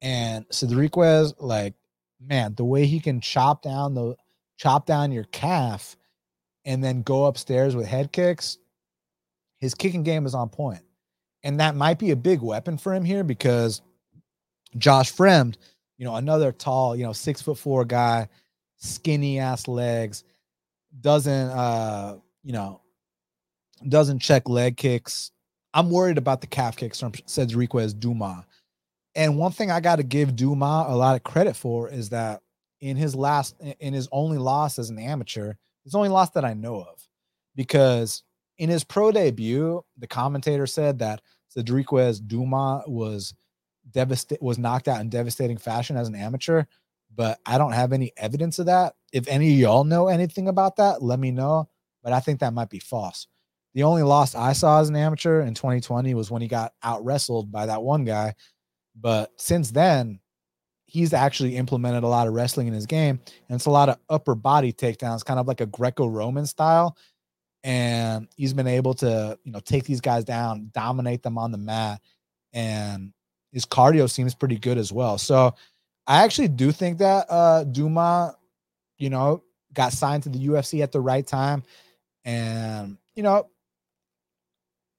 [0.00, 1.74] And Cedriques, like,
[2.20, 4.16] man, the way he can chop down the
[4.56, 5.96] chop down your calf
[6.64, 8.56] and then go upstairs with head kicks,
[9.58, 10.82] his kicking game is on point.
[11.42, 13.82] And that might be a big weapon for him here because
[14.78, 15.56] Josh Fremd,
[15.98, 18.28] you know, another tall, you know, six foot four guy,
[18.76, 20.24] skinny ass legs,
[21.00, 22.80] doesn't uh, you know,
[23.88, 25.30] doesn't check leg kicks.
[25.74, 28.44] I'm worried about the calf kicks from Cedriques Dumas.
[29.14, 32.42] And one thing I got to give Dumas a lot of credit for is that
[32.80, 35.54] in his last, in his only loss as an amateur,
[35.84, 37.06] his only loss that I know of,
[37.54, 38.22] because
[38.58, 41.20] in his pro debut, the commentator said that
[41.54, 43.34] Cedriques Dumas was
[43.90, 46.64] devastate was knocked out in devastating fashion as an amateur,
[47.16, 48.94] but I don't have any evidence of that.
[49.12, 51.68] If any of y'all know anything about that, let me know.
[52.02, 53.26] But I think that might be false.
[53.74, 57.04] The only loss I saw as an amateur in 2020 was when he got out
[57.04, 58.34] wrestled by that one guy.
[58.94, 60.20] But since then,
[60.86, 63.98] he's actually implemented a lot of wrestling in his game, and it's a lot of
[64.08, 66.96] upper body takedowns, kind of like a Greco-Roman style.
[67.64, 71.58] And he's been able to, you know, take these guys down, dominate them on the
[71.58, 72.00] mat,
[72.52, 73.12] and
[73.52, 75.18] his cardio seems pretty good as well.
[75.18, 75.54] So
[76.06, 78.34] I actually do think that uh Dumas,
[78.98, 79.42] you know,
[79.72, 81.62] got signed to the UFC at the right time.
[82.24, 83.48] And, you know,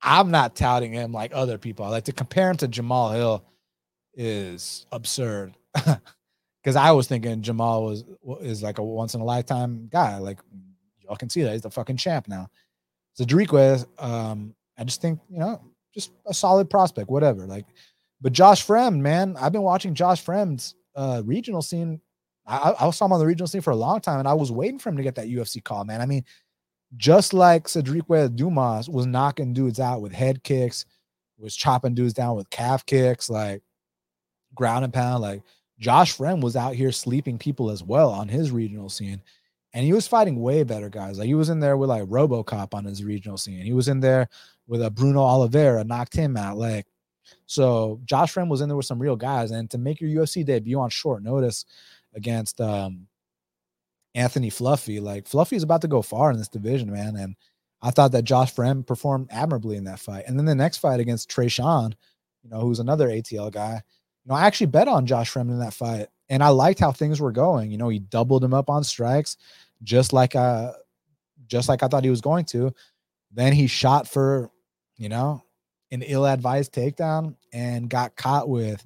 [0.02, 1.86] I'm not touting him like other people.
[1.86, 3.44] I like to compare him to Jamal Hill
[4.14, 5.54] is absurd.
[6.64, 8.04] Because I was thinking Jamal was
[8.42, 10.18] is like a once in a lifetime guy.
[10.18, 10.40] Like
[11.00, 12.50] y'all can see that he's the fucking champ now.
[13.14, 15.62] So Drickwez, um, I just think you know
[15.94, 17.46] just a solid prospect, whatever.
[17.46, 17.68] Like,
[18.20, 22.02] but Josh Fremd, man, I've been watching Josh Fremd's uh, regional scene.
[22.46, 24.52] I, I saw him on the regional scene for a long time, and I was
[24.52, 26.02] waiting for him to get that UFC call, man.
[26.02, 26.24] I mean,
[26.96, 30.86] just like Cedric Dumas was knocking dudes out with head kicks,
[31.38, 33.62] was chopping dudes down with calf kicks, like
[34.56, 35.22] ground and pound.
[35.22, 35.44] Like
[35.80, 39.22] Josh Fremd was out here sleeping people as well on his regional scene.
[39.74, 41.20] And he was fighting way better guys.
[41.20, 43.62] Like he was in there with like Robocop on his regional scene.
[43.62, 44.30] He was in there
[44.66, 46.58] with a Bruno Oliveira, knocked him out.
[46.58, 46.88] Like
[47.46, 49.52] so Josh Fremd was in there with some real guys.
[49.52, 51.66] And to make your UFC debut on short notice
[52.14, 53.08] against um
[54.16, 57.16] Anthony Fluffy, like Fluffy is about to go far in this division, man.
[57.16, 57.36] And
[57.82, 60.26] I thought that Josh Fremd performed admirably in that fight.
[60.28, 61.94] And then the next fight against Tresean,
[62.44, 65.60] you know, who's another ATL guy, you know, I actually bet on Josh Fremd in
[65.60, 66.08] that fight.
[66.30, 67.72] And I liked how things were going.
[67.72, 69.38] You know, he doubled him up on strikes,
[69.84, 70.74] just like uh
[71.48, 72.74] just like I thought he was going to.
[73.32, 74.52] Then he shot for,
[74.98, 75.44] you know,
[75.92, 78.86] an ill-advised takedown and got caught with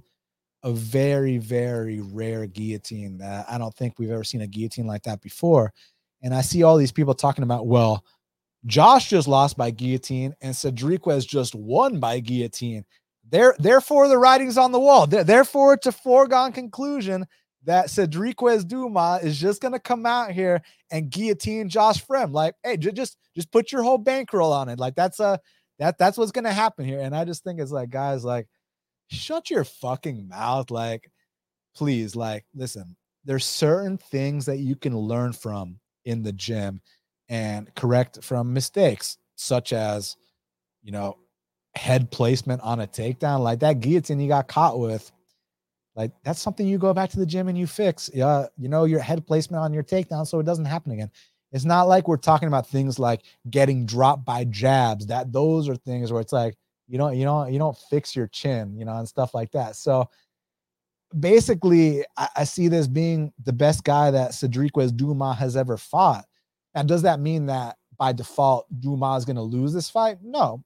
[0.64, 5.04] a very, very rare guillotine that I don't think we've ever seen a guillotine like
[5.04, 5.74] that before.
[6.22, 8.06] And I see all these people talking about, well,
[8.68, 12.86] Josh just lost by guillotine and Cedriquez just won by guillotine.
[13.28, 15.08] There, therefore, the writing's on the wall.
[15.08, 17.26] Therefore, it's a foregone conclusion
[17.64, 22.34] that Cedriquez Dumas is just gonna come out here and guillotine Josh Fremd.
[22.34, 24.80] Like, hey, just just put your whole bankroll on it.
[24.80, 25.39] Like that's a
[25.82, 26.99] that that's what's gonna happen here.
[26.99, 28.47] And I just think it's like, guys, like,
[29.09, 30.69] shut your fucking mouth.
[30.69, 31.11] Like,
[31.75, 36.82] please, like, listen, there's certain things that you can learn from in the gym
[37.29, 40.17] and correct from mistakes, such as,
[40.84, 41.17] you know,
[41.73, 43.39] head placement on a takedown.
[43.39, 45.11] Like that guillotine you got caught with
[45.95, 48.09] like that's something you go back to the gym and you fix.
[48.13, 51.09] Yeah, you know your head placement on your takedown so it doesn't happen again.
[51.52, 55.08] It's not like we're talking about things like getting dropped by jabs.
[55.08, 56.56] That those are things where it's like
[56.88, 59.76] you don't you don't you don't fix your chin, you know, and stuff like that.
[59.76, 60.10] So
[61.20, 66.26] basically, I, I see this being the best guy that Cedriquez Duma has ever fought.
[66.74, 70.18] And does that mean that by default Duma is going to lose this fight?
[70.24, 70.64] No.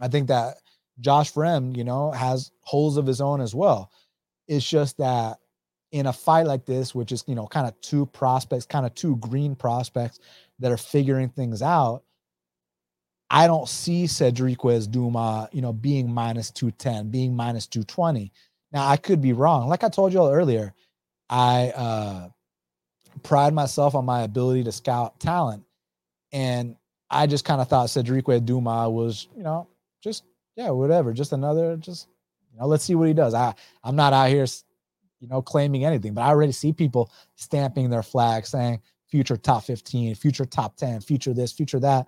[0.00, 0.58] I think that
[1.00, 3.90] Josh Fremd, you know, has holes of his own as well.
[4.48, 5.38] It's just that
[5.92, 8.94] in a fight like this, which is, you know, kind of two prospects, kind of
[8.94, 10.20] two green prospects
[10.58, 12.02] that are figuring things out,
[13.30, 18.32] I don't see Cedriquez Dumas, you know, being minus 210, being minus 220.
[18.72, 19.68] Now, I could be wrong.
[19.68, 20.74] Like I told you all earlier,
[21.28, 22.28] I uh,
[23.22, 25.64] pride myself on my ability to scout talent.
[26.32, 26.76] And
[27.10, 29.68] I just kind of thought Cedriquez Dumas was, you know,
[30.02, 30.24] just
[30.56, 31.12] yeah, whatever.
[31.12, 32.08] Just another, just
[32.52, 33.34] you know, let's see what he does.
[33.34, 34.46] I I'm not out here,
[35.20, 39.64] you know, claiming anything, but I already see people stamping their flag saying future top
[39.64, 42.06] 15, future top 10, future this, future that.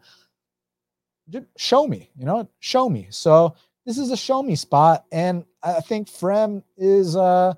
[1.57, 3.09] Show me, you know, show me.
[3.11, 3.55] So
[3.85, 5.05] this is a show me spot.
[5.13, 7.55] And I think Fremd is uh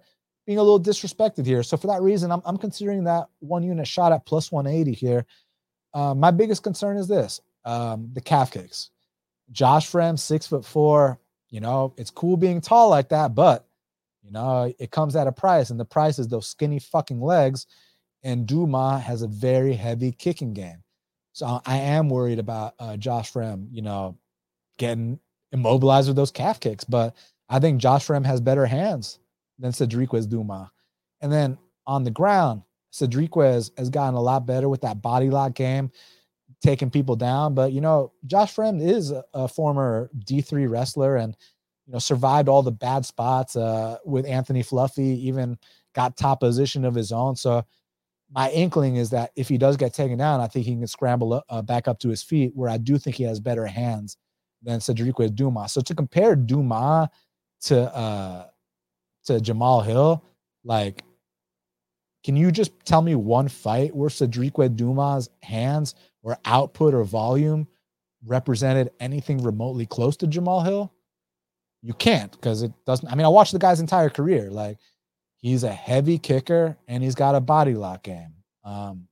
[0.47, 1.63] being a little disrespected here.
[1.63, 5.25] So for that reason, I'm I'm considering that one unit shot at plus 180 here.
[5.95, 8.91] Uh, my biggest concern is this um, the calf kicks.
[9.53, 11.21] Josh Fremd, six foot four.
[11.51, 13.67] You know, it's cool being tall like that, but
[14.23, 17.67] you know, it comes at a price, and the price is those skinny fucking legs.
[18.23, 20.83] And Duma has a very heavy kicking game.
[21.33, 24.19] So I am worried about uh, Josh Fremd, you know,
[24.79, 25.19] getting
[25.53, 26.85] immobilized with those calf kicks.
[26.85, 27.17] But
[27.49, 29.21] I think Josh Fremd has better hands
[29.59, 30.71] than Cedriquez Duma.
[31.21, 31.57] And then
[31.87, 32.63] on the ground,
[32.93, 35.91] Cedriquez has gotten a lot better with that body lock game
[36.63, 37.55] taking people down.
[37.55, 41.37] But you know, Josh Fremd is a, a former D3 wrestler and
[41.87, 45.59] you know survived all the bad spots uh, with Anthony Fluffy, even
[45.95, 47.37] got top position of his own.
[47.37, 47.65] So
[48.31, 51.43] my inkling is that if he does get taken down, I think he can scramble
[51.49, 52.53] uh, back up to his feet.
[52.55, 54.17] Where I do think he has better hands
[54.63, 55.73] than Cedriquez Dumas.
[55.73, 57.09] So to compare Dumas
[57.63, 58.47] to uh,
[59.25, 60.25] to Jamal Hill,
[60.65, 61.03] like,
[62.25, 67.67] can you just tell me one fight where Cedriquez Dumas' hands or output or volume
[68.27, 70.93] represented anything remotely close to Jamal Hill,
[71.83, 73.09] you can't because it doesn't.
[73.09, 74.51] I mean, I watched the guy's entire career.
[74.51, 74.79] Like,
[75.39, 78.35] he's a heavy kicker and he's got a body lock game.
[78.65, 79.09] Um,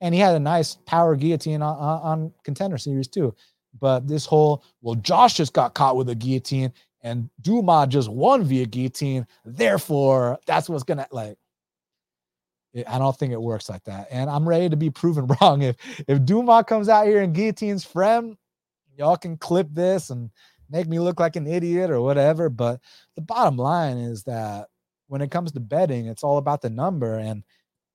[0.00, 3.34] and he had a nice power guillotine on, on, on contender series too.
[3.80, 6.72] But this whole, well, Josh just got caught with a guillotine
[7.04, 9.26] and Duma just won via guillotine.
[9.44, 11.36] Therefore, that's what's gonna like.
[12.88, 15.62] I don't think it works like that, and I'm ready to be proven wrong.
[15.62, 15.76] If
[16.08, 18.36] if Duma comes out here and guillotines Frem,
[18.96, 20.30] y'all can clip this and
[20.70, 22.48] make me look like an idiot or whatever.
[22.48, 22.80] But
[23.14, 24.68] the bottom line is that
[25.08, 27.44] when it comes to betting, it's all about the number, and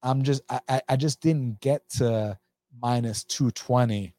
[0.04, 2.38] I'm just I I just didn't get to
[2.82, 4.14] minus 220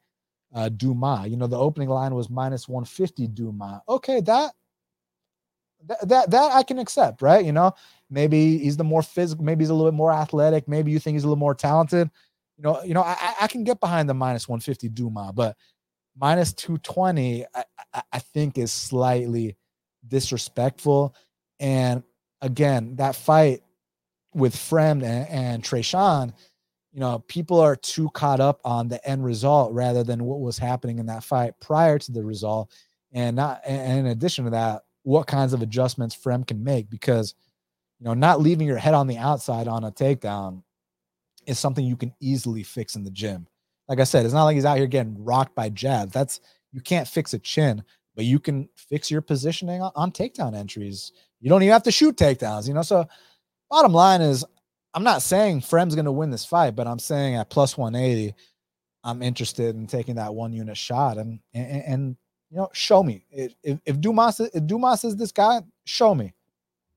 [0.55, 1.29] uh Dumas.
[1.29, 3.81] You know, the opening line was minus 150 Dumas.
[3.89, 4.53] Okay, that
[6.03, 7.45] that, that I can accept, right?
[7.45, 7.73] You know,
[8.11, 11.15] maybe he's the more physical, maybe he's a little bit more athletic, maybe you think
[11.15, 12.11] he's a little more talented.
[12.59, 15.57] You know, you know, I, I can get behind the minus 150 Duma, but
[16.21, 17.65] minus 220, I,
[18.13, 19.57] I, think is slightly
[20.07, 21.15] disrespectful.
[21.59, 22.03] And
[22.43, 23.63] again, that fight
[24.35, 26.33] with Frem and, and Tresean,
[26.93, 30.59] you know, people are too caught up on the end result rather than what was
[30.59, 32.71] happening in that fight prior to the result.
[33.13, 37.35] And not and in addition to that, what kinds of adjustments Frem can make because
[37.99, 40.63] you know, not leaving your head on the outside on a takedown
[41.47, 43.47] is something you can easily fix in the gym.
[43.91, 46.13] Like I said, it's not like he's out here getting rocked by jabs.
[46.13, 46.41] That's
[46.73, 47.83] you can't fix a chin,
[48.15, 51.11] but you can fix your positioning on, on takedown entries.
[51.41, 52.83] You don't even have to shoot takedowns, you know.
[52.83, 53.05] So
[53.69, 54.45] bottom line is
[54.95, 58.33] I'm not saying Frem's to win this fight, but I'm saying at plus 180,
[59.03, 62.17] I'm interested in taking that one unit shot and and, and
[62.49, 66.33] you know show me if if Dumas if Dumas is this guy, show me,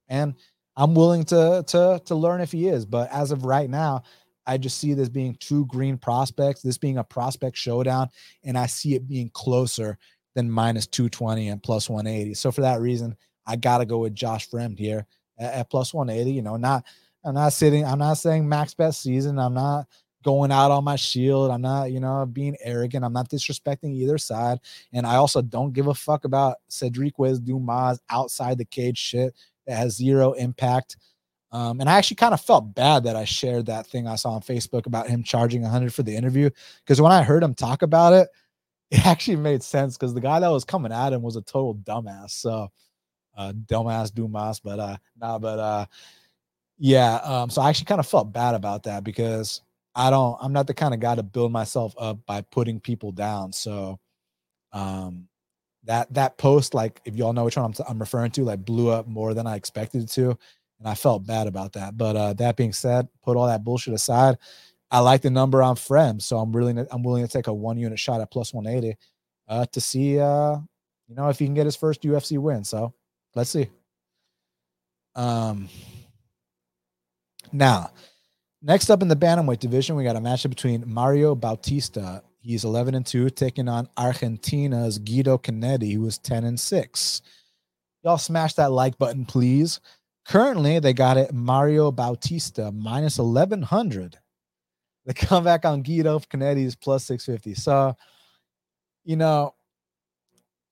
[0.09, 0.35] and
[0.75, 2.85] I'm willing to to to learn if he is.
[2.85, 4.03] But as of right now,
[4.45, 8.09] I just see this being two green prospects, this being a prospect showdown,
[8.43, 9.97] and I see it being closer
[10.35, 12.33] than minus 220 and plus 180.
[12.33, 13.15] So for that reason,
[13.45, 15.05] I gotta go with Josh Fremd here
[15.39, 16.31] at, at plus 180.
[16.31, 16.85] You know, not
[17.23, 19.39] I'm not sitting, I'm not saying max best season.
[19.39, 19.87] I'm not
[20.23, 21.51] going out on my shield.
[21.51, 23.05] I'm not, you know, being arrogant.
[23.05, 24.59] I'm not disrespecting either side.
[24.93, 29.33] And I also don't give a fuck about Cedric Dumas outside the cage shit
[29.67, 30.97] that has zero impact.
[31.54, 34.32] Um, and I actually kind of felt bad that I shared that thing I saw
[34.32, 36.49] on Facebook about him charging 100 for the interview
[36.84, 38.28] because when I heard him talk about it,
[38.89, 41.76] it actually made sense because the guy that was coming at him was a total
[41.76, 42.32] dumbass.
[42.32, 42.70] So,
[43.38, 45.86] uh, dumbass Dumas, but uh, nah, but uh,
[46.80, 47.16] yeah.
[47.18, 49.62] Um, so I actually kind of felt bad about that because
[49.93, 53.12] I don't, I'm not the kind of guy to build myself up by putting people
[53.12, 53.54] down.
[53.54, 53.99] So,
[54.72, 55.28] um,
[55.84, 58.66] that that post, like if y'all know which one I'm, t- I'm referring to, like
[58.66, 60.38] blew up more than I expected it to,
[60.84, 61.97] and I felt bad about that.
[61.97, 64.38] But uh, that being said, put all that bullshit aside.
[64.91, 67.77] I like the number on Frem, so I'm really I'm willing to take a one
[67.77, 68.97] unit shot at plus 180
[69.47, 70.57] uh, to see uh,
[71.07, 72.63] you know if he can get his first UFC win.
[72.63, 72.93] So
[73.34, 73.69] let's see.
[75.15, 75.69] Um,
[77.51, 77.91] now,
[78.61, 82.93] next up in the bantamweight division, we got a matchup between Mario Bautista He's 11
[82.93, 87.21] and 2, taking on Argentina's Guido Cannetti, who is 10 and 6.
[88.03, 89.79] Y'all smash that like button, please.
[90.26, 94.17] Currently, they got it Mario Bautista minus 1100.
[95.05, 97.55] The comeback on Guido Cannetti is plus 650.
[97.55, 97.95] So,
[99.03, 99.53] you know,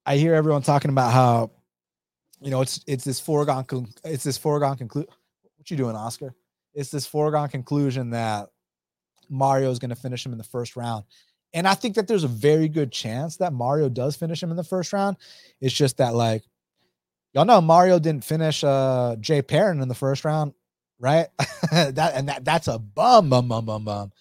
[0.06, 1.52] I hear everyone talking about how,
[2.42, 3.66] you know, it's it's this foregone
[4.06, 5.10] it's this foregone conclusion.
[5.58, 6.34] What you doing, Oscar?
[6.74, 8.50] It's this foregone conclusion that
[9.30, 11.04] Mario is going to finish him in the first round.
[11.54, 14.58] And I think that there's a very good chance that Mario does finish him in
[14.58, 15.18] the first round.
[15.60, 16.44] It's just that, like,
[17.34, 20.54] y'all know Mario didn't finish uh Jay Perrin in the first round,
[21.00, 21.28] right?
[21.72, 24.12] that and that that's a bum, bum, bum, bum, bum.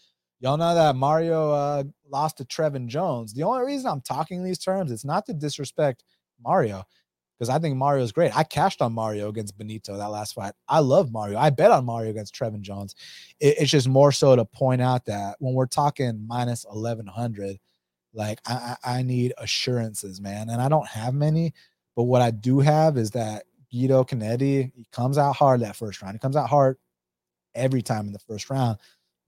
[0.41, 3.33] Y'all know that Mario uh lost to Trevin Jones.
[3.33, 6.05] The only reason I'm talking these terms, it's not to disrespect
[6.43, 6.85] Mario
[7.41, 8.37] because I think Mario is great.
[8.37, 10.53] I cashed on Mario against Benito that last fight.
[10.69, 11.39] I love Mario.
[11.39, 12.95] I bet on Mario against Trevin Jones.
[13.41, 17.59] It, it's just more so to point out that when we're talking minus 1100,
[18.13, 20.51] like I, I need assurances, man.
[20.51, 21.55] And I don't have many,
[22.01, 26.01] but what I do have is that Guido Cannetti, he comes out hard that first
[26.01, 26.15] round.
[26.15, 26.79] He comes out hard
[27.55, 28.79] every time in the first round,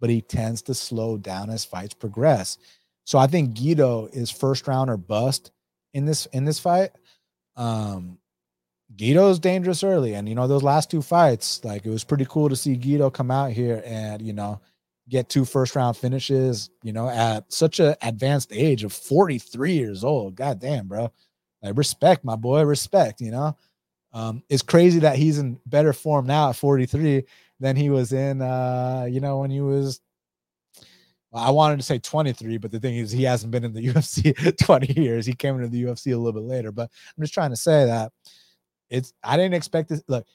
[0.01, 2.57] but he tends to slow down as fights progress.
[3.05, 5.51] So I think Guido is first round or bust
[5.93, 6.93] in this in this fight.
[7.57, 8.16] Um,
[8.97, 12.49] Guido's dangerous early, and you know those last two fights, like it was pretty cool
[12.49, 14.62] to see Guido come out here and you know
[15.11, 16.70] get two first round finishes.
[16.82, 20.36] You know at such an advanced age of 43 years old.
[20.36, 21.12] God damn, bro.
[21.63, 23.21] Like respect, my boy, respect.
[23.21, 23.57] You know,
[24.13, 27.25] um, it's crazy that he's in better form now at 43
[27.61, 30.01] than he was in, uh, you know, when he was
[31.35, 34.57] I wanted to say 23, but the thing is, he hasn't been in the UFC
[34.59, 35.25] 20 years.
[35.25, 36.73] He came into the UFC a little bit later.
[36.73, 38.13] But I'm just trying to say that
[38.91, 40.03] it's, I didn't expect this.
[40.09, 40.27] Look,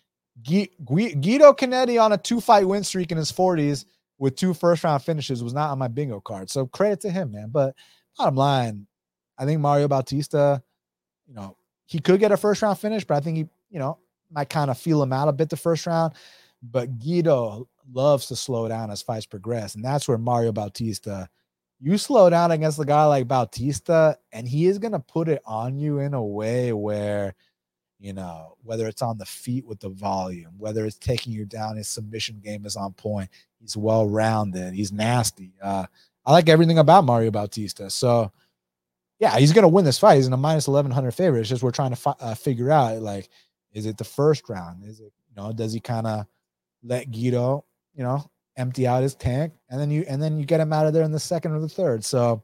[0.43, 3.85] Guido Cannetti on a two fight win streak in his 40s
[4.17, 6.49] with two first round finishes was not on my bingo card.
[6.49, 7.49] So credit to him, man.
[7.51, 7.75] But
[8.17, 8.87] bottom line,
[9.37, 10.63] I think Mario Bautista,
[11.27, 11.55] you know,
[11.85, 13.97] he could get a first round finish, but I think he, you know,
[14.31, 16.13] might kind of feel him out a bit the first round.
[16.61, 19.75] But Guido loves to slow down as fights progress.
[19.75, 21.29] And that's where Mario Bautista,
[21.79, 25.41] you slow down against a guy like Bautista, and he is going to put it
[25.45, 27.35] on you in a way where,
[27.99, 31.77] you know, whether it's on the feet with the volume, whether it's taking you down,
[31.77, 33.29] his submission game is on point.
[33.59, 35.53] He's well rounded, he's nasty.
[35.61, 35.85] Uh,
[36.25, 37.89] I like everything about Mario Bautista.
[37.89, 38.31] So,
[39.19, 40.15] yeah, he's going to win this fight.
[40.15, 41.41] He's in a minus 1100 favorite.
[41.41, 43.29] It's just we're trying to fi- uh, figure out like,
[43.73, 44.83] is it the first round?
[44.83, 46.25] Is it, you know, does he kind of
[46.83, 47.65] let Guido,
[47.95, 50.87] you know, empty out his tank and then you, and then you get him out
[50.87, 52.03] of there in the second or the third.
[52.05, 52.43] So,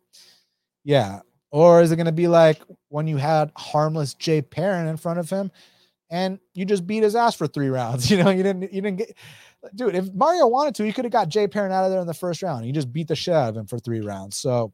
[0.84, 1.20] yeah.
[1.52, 5.20] Or is it going to be like when you had harmless Jay Perrin in front
[5.20, 5.52] of him
[6.10, 8.10] and you just beat his ass for three rounds?
[8.12, 9.16] You know, you didn't, you didn't get,
[9.76, 12.08] dude, if Mario wanted to, he could have got Jay Perrin out of there in
[12.08, 12.66] the first round.
[12.66, 14.38] He just beat the shit out of him for three rounds.
[14.38, 14.74] So,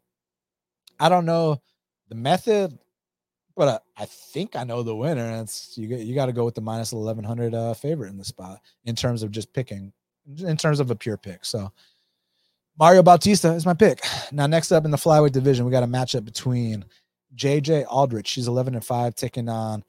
[1.01, 1.61] I don't know
[2.10, 2.77] the method,
[3.56, 5.23] but uh, I think I know the winner.
[5.23, 5.88] And it's you.
[5.88, 8.95] You got to go with the minus eleven hundred uh, favorite in the spot in
[8.95, 9.94] terms of just picking,
[10.40, 11.45] in terms of a pure pick.
[11.45, 11.72] So
[12.77, 14.02] Mario Bautista is my pick.
[14.31, 16.86] Now next up in the flyweight division, we got a matchup between
[17.36, 18.27] JJ Aldrich.
[18.27, 19.84] She's eleven and five, taking on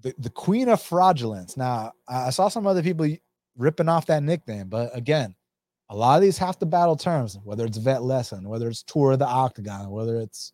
[0.00, 1.56] the the Queen of Fraudulence.
[1.56, 3.08] Now I saw some other people
[3.56, 5.34] ripping off that nickname, but again.
[5.90, 9.12] A lot of these have to battle terms, whether it's vet lesson, whether it's tour
[9.12, 10.50] of the octagon, whether it's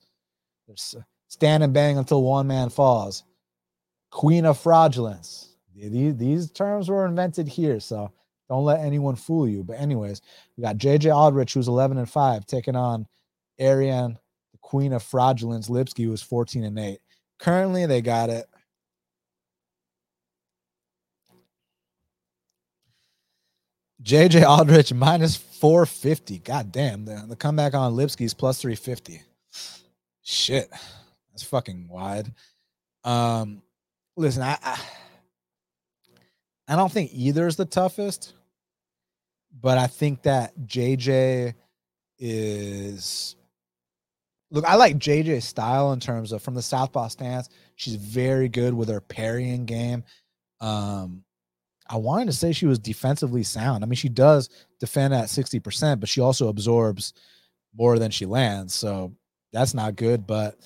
[0.69, 3.25] there's uh, stand and bang until one man falls.
[4.11, 5.57] Queen of fraudulence.
[5.75, 8.13] These, these terms were invented here, so
[8.49, 9.65] don't let anyone fool you.
[9.65, 10.21] But anyways,
[10.57, 13.07] we got JJ Aldrich, who's 11 and 5, taking on
[13.61, 14.19] Ariane,
[14.53, 15.69] the queen of fraudulence.
[15.69, 16.99] Lipski who's 14 and 8.
[17.39, 18.47] Currently, they got it.
[24.03, 26.39] JJ Aldrich minus 450.
[26.41, 27.05] God damn.
[27.05, 29.23] The, the comeback on Lipski's plus 350.
[30.31, 30.69] Shit,
[31.31, 32.31] that's fucking wide.
[33.03, 33.63] Um,
[34.15, 34.79] listen, I, I
[36.69, 38.35] I don't think either is the toughest,
[39.59, 41.55] but I think that JJ
[42.19, 43.37] is
[44.51, 47.49] look, I like JJ's style in terms of from the southpaw stance.
[47.77, 50.05] She's very good with her parrying game.
[50.61, 51.25] Um,
[51.89, 53.83] I wanted to say she was defensively sound.
[53.83, 57.15] I mean, she does defend at 60%, but she also absorbs
[57.75, 58.75] more than she lands.
[58.75, 59.15] So
[59.53, 60.27] that's not good.
[60.27, 60.57] But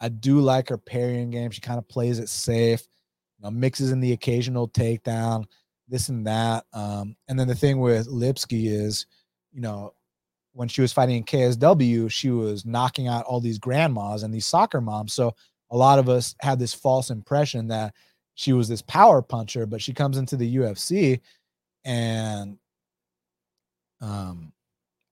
[0.00, 1.50] I do like her parrying game.
[1.50, 2.82] She kind of plays it safe,
[3.38, 5.44] you know, mixes in the occasional takedown,
[5.88, 6.64] this and that.
[6.72, 9.06] Um, and then the thing with Lipski is,
[9.52, 9.94] you know,
[10.54, 14.46] when she was fighting in KSW, she was knocking out all these grandmas and these
[14.46, 15.14] soccer moms.
[15.14, 15.34] So
[15.70, 17.94] a lot of us had this false impression that
[18.34, 21.20] she was this power puncher, but she comes into the UFC
[21.84, 22.58] and
[24.00, 24.52] um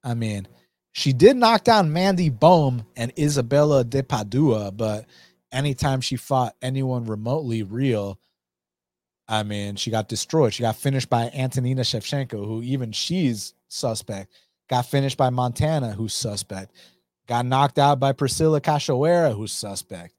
[0.02, 0.48] I mean,
[0.92, 5.06] she did knock down Mandy Bohm and Isabella de Padua, but
[5.52, 8.18] anytime she fought anyone remotely real,
[9.28, 10.52] I mean, she got destroyed.
[10.52, 14.32] She got finished by Antonina Shevchenko, who even she's suspect.
[14.68, 16.72] Got finished by Montana, who's suspect.
[17.28, 20.14] Got knocked out by Priscilla Cachoeira, who's suspect.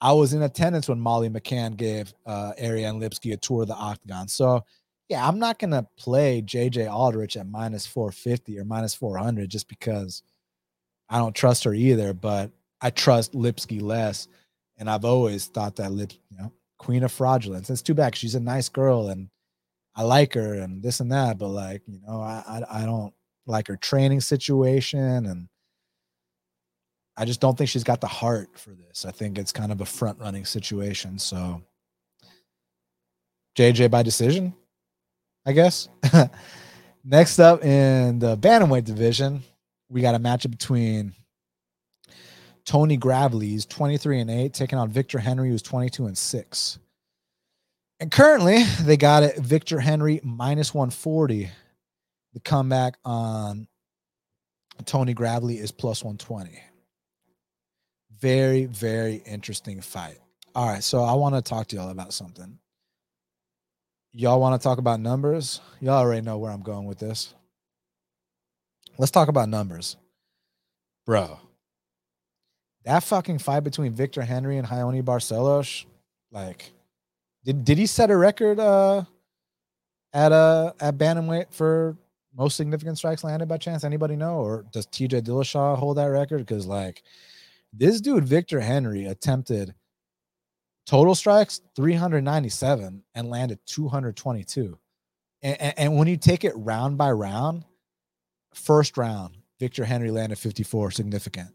[0.00, 3.74] I was in attendance when Molly McCann gave uh, Ariane Lipski a tour of the
[3.74, 4.28] octagon.
[4.28, 4.64] So
[5.08, 10.22] yeah, I'm not gonna play JJ Aldrich at minus 450 or minus 400 just because
[11.08, 12.12] I don't trust her either.
[12.12, 14.28] But I trust Lipski less,
[14.76, 17.70] and I've always thought that Lip, you know, Queen of Fraudulence.
[17.70, 18.14] It's too bad.
[18.16, 19.28] She's a nice girl, and
[19.96, 21.38] I like her, and this and that.
[21.38, 23.14] But like, you know, I I, I don't
[23.46, 25.48] like her training situation, and
[27.16, 29.06] I just don't think she's got the heart for this.
[29.06, 31.18] I think it's kind of a front running situation.
[31.18, 31.62] So
[33.56, 34.54] JJ by decision.
[35.48, 35.88] I guess.
[37.04, 39.42] Next up in the bantamweight division,
[39.88, 41.14] we got a matchup between
[42.66, 46.78] Tony Gravely, who's 23 and 8, taking on Victor Henry, who's 22 and 6.
[47.98, 51.48] And currently, they got it Victor Henry minus 140.
[52.34, 53.68] The comeback on
[54.84, 56.62] Tony Gravely is plus 120.
[58.20, 60.18] Very, very interesting fight.
[60.54, 62.58] All right, so I want to talk to y'all about something
[64.12, 65.60] y'all want to talk about numbers?
[65.80, 67.34] Y'all already know where I'm going with this.
[68.98, 69.96] Let's talk about numbers.
[71.06, 71.38] Bro,
[72.84, 75.86] that fucking fight between Victor Henry and Raoni Barcelos,
[76.30, 76.72] like,
[77.44, 79.04] did did he set a record uh
[80.12, 81.96] at uh at bantamweight for
[82.36, 83.84] most significant strikes landed by chance?
[83.84, 84.38] Anybody know?
[84.38, 86.38] Or does TJ Dillashaw hold that record?
[86.38, 87.02] Because like
[87.72, 89.74] this dude, Victor Henry, attempted
[90.88, 94.78] Total strikes 397 and landed 222.
[95.42, 97.66] And, and, and, when you take it round by round,
[98.54, 101.50] first round, Victor Henry landed 54, significant.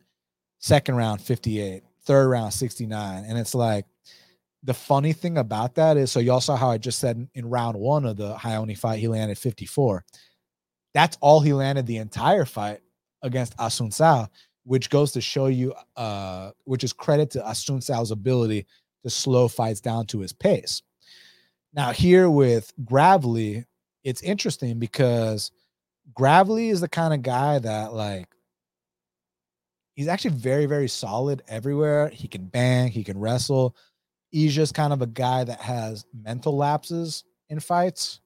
[0.60, 1.81] Second round, 58.
[2.05, 3.26] Third round, 69.
[3.27, 3.85] And it's like
[4.61, 7.76] the funny thing about that is so y'all saw how I just said in round
[7.76, 10.05] one of the Raoni fight, he landed 54.
[10.93, 12.81] That's all he landed the entire fight
[13.23, 14.30] against Assunção,
[14.64, 18.68] which goes to show you, uh, which is credit to Assunção's ability
[19.03, 20.81] to slow fights down to his pace.
[21.73, 23.65] Now, here with Gravely,
[24.03, 25.51] it's interesting because
[26.13, 28.27] Gravely is the kind of guy that like
[29.95, 32.09] he's actually very, very solid everywhere.
[32.09, 33.75] He can bang, he can wrestle.
[34.30, 38.19] He's just kind of a guy that has mental lapses in fights.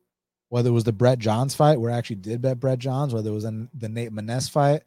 [0.50, 3.30] Whether it was the Brett Johns fight, where I actually did bet Brett Johns, whether
[3.30, 4.84] it was in the Nate Maness fight,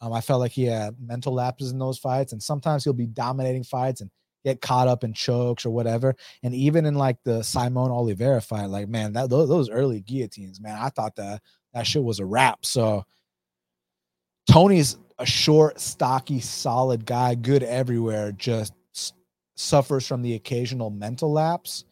[0.00, 3.06] um, I felt like he had mental lapses in those fights, and sometimes he'll be
[3.06, 4.10] dominating fights and
[4.44, 6.14] get caught up in chokes or whatever.
[6.42, 10.60] And even in like the Saimon Oliveira fight, like man, that those, those early guillotines,
[10.60, 11.42] man, I thought that
[11.74, 12.64] that shit was a wrap.
[12.64, 13.04] So
[14.50, 18.72] Tony's a short, stocky, solid guy, good everywhere, just
[19.56, 21.84] suffers from the occasional mental lapse.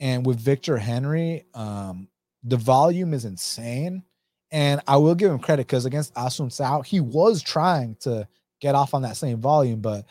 [0.00, 2.08] And with Victor Henry, um,
[2.44, 4.04] the volume is insane.
[4.50, 8.28] And I will give him credit because against Assunção, he was trying to
[8.60, 10.04] get off on that same volume, but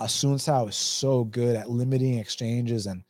[0.00, 3.04] Assunção is so good at limiting exchanges and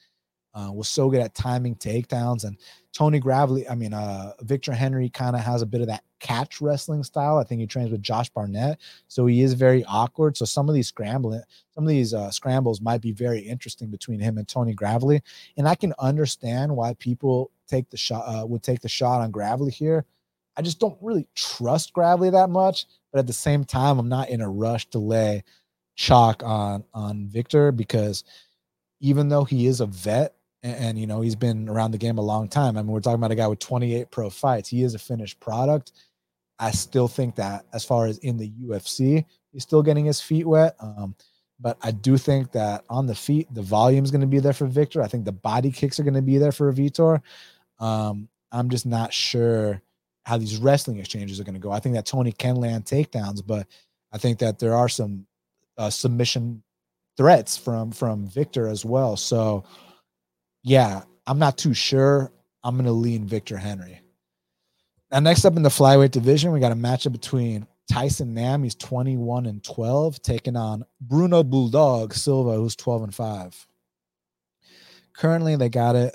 [0.54, 2.44] uh, was so good at timing takedowns.
[2.44, 2.58] And
[2.92, 6.60] Tony Gravely, I mean, uh, Victor Henry kind of has a bit of that catch
[6.60, 7.38] wrestling style.
[7.38, 8.78] I think he trains with Josh Barnett,
[9.08, 10.36] so he is very awkward.
[10.36, 11.42] So some of these scrambling,
[11.74, 15.22] some of these uh, scrambles might be very interesting between him and Tony Gravely.
[15.56, 19.30] And I can understand why people take the shot uh, would take the shot on
[19.30, 20.04] Gravely here.
[20.54, 24.28] I just don't really trust Gravely that much, but at the same time, I'm not
[24.28, 25.44] in a rush to lay
[25.94, 28.24] chalk on on Victor because
[29.00, 32.18] even though he is a vet and, and, you know he's been around the game
[32.18, 32.76] a long time.
[32.76, 34.68] I mean, we're talking about a guy with 28 pro fights.
[34.68, 35.92] He is a finished product.
[36.58, 40.46] I still think that as far as in the UFC, he's still getting his feet
[40.46, 40.76] wet.
[40.78, 41.16] Um,
[41.58, 44.52] but I do think that on the feet, the volume is going to be there
[44.52, 45.02] for Victor.
[45.02, 47.20] I think the body kicks are going to be there for Victor.
[47.78, 49.80] Um, I'm just not sure
[50.24, 51.72] how these wrestling exchanges are going to go.
[51.72, 53.66] I think that Tony can land takedowns, but
[54.12, 55.26] I think that there are some
[55.78, 56.62] uh, submission
[57.16, 59.16] threats from from Victor as well.
[59.16, 59.64] So
[60.62, 62.32] yeah, I'm not too sure.
[62.64, 64.00] I'm to lean Victor Henry.
[65.10, 68.74] Now, next up in the flyweight division, we got a matchup between Tyson Nam, he's
[68.76, 73.66] 21 and 12, taking on Bruno Bulldog Silva, who's 12 and 5.
[75.14, 76.14] Currently, they got it.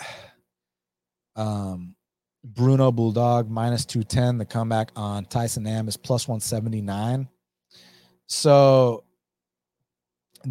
[1.35, 1.95] Um,
[2.43, 4.39] Bruno Bulldog minus 210.
[4.39, 7.27] The comeback on Tyson Nam is plus 179.
[8.25, 9.03] So,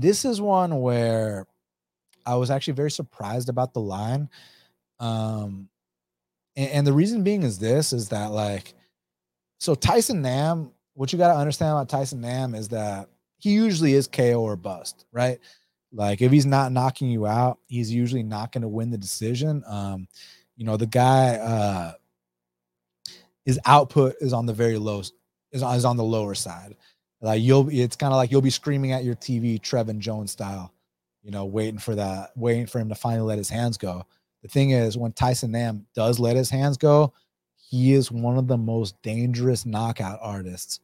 [0.00, 1.46] this is one where
[2.24, 4.28] I was actually very surprised about the line.
[5.00, 5.68] Um,
[6.56, 8.74] and, and the reason being is this is that like
[9.58, 13.08] so Tyson Nam, what you got to understand about Tyson Nam is that
[13.38, 15.38] he usually is KO or bust, right?
[15.92, 19.62] Like if he's not knocking you out, he's usually not going to win the decision.
[19.66, 20.08] Um,
[20.56, 21.92] you know, the guy uh
[23.44, 25.12] his output is on the very low is
[25.52, 26.76] is on the lower side.
[27.20, 30.72] Like you'll it's kind of like you'll be screaming at your TV Trevin Jones style,
[31.22, 34.04] you know, waiting for that, waiting for him to finally let his hands go.
[34.42, 37.12] The thing is, when Tyson Nam does let his hands go,
[37.56, 40.80] he is one of the most dangerous knockout artists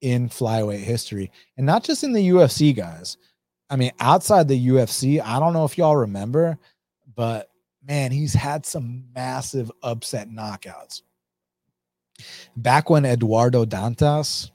[0.00, 1.30] in flyweight history.
[1.56, 3.16] And not just in the UFC, guys.
[3.70, 6.58] I mean, outside the UFC, I don't know if y'all remember,
[7.14, 7.48] but
[7.86, 11.02] man, he's had some massive upset knockouts.
[12.56, 14.50] Back when Eduardo Dantas,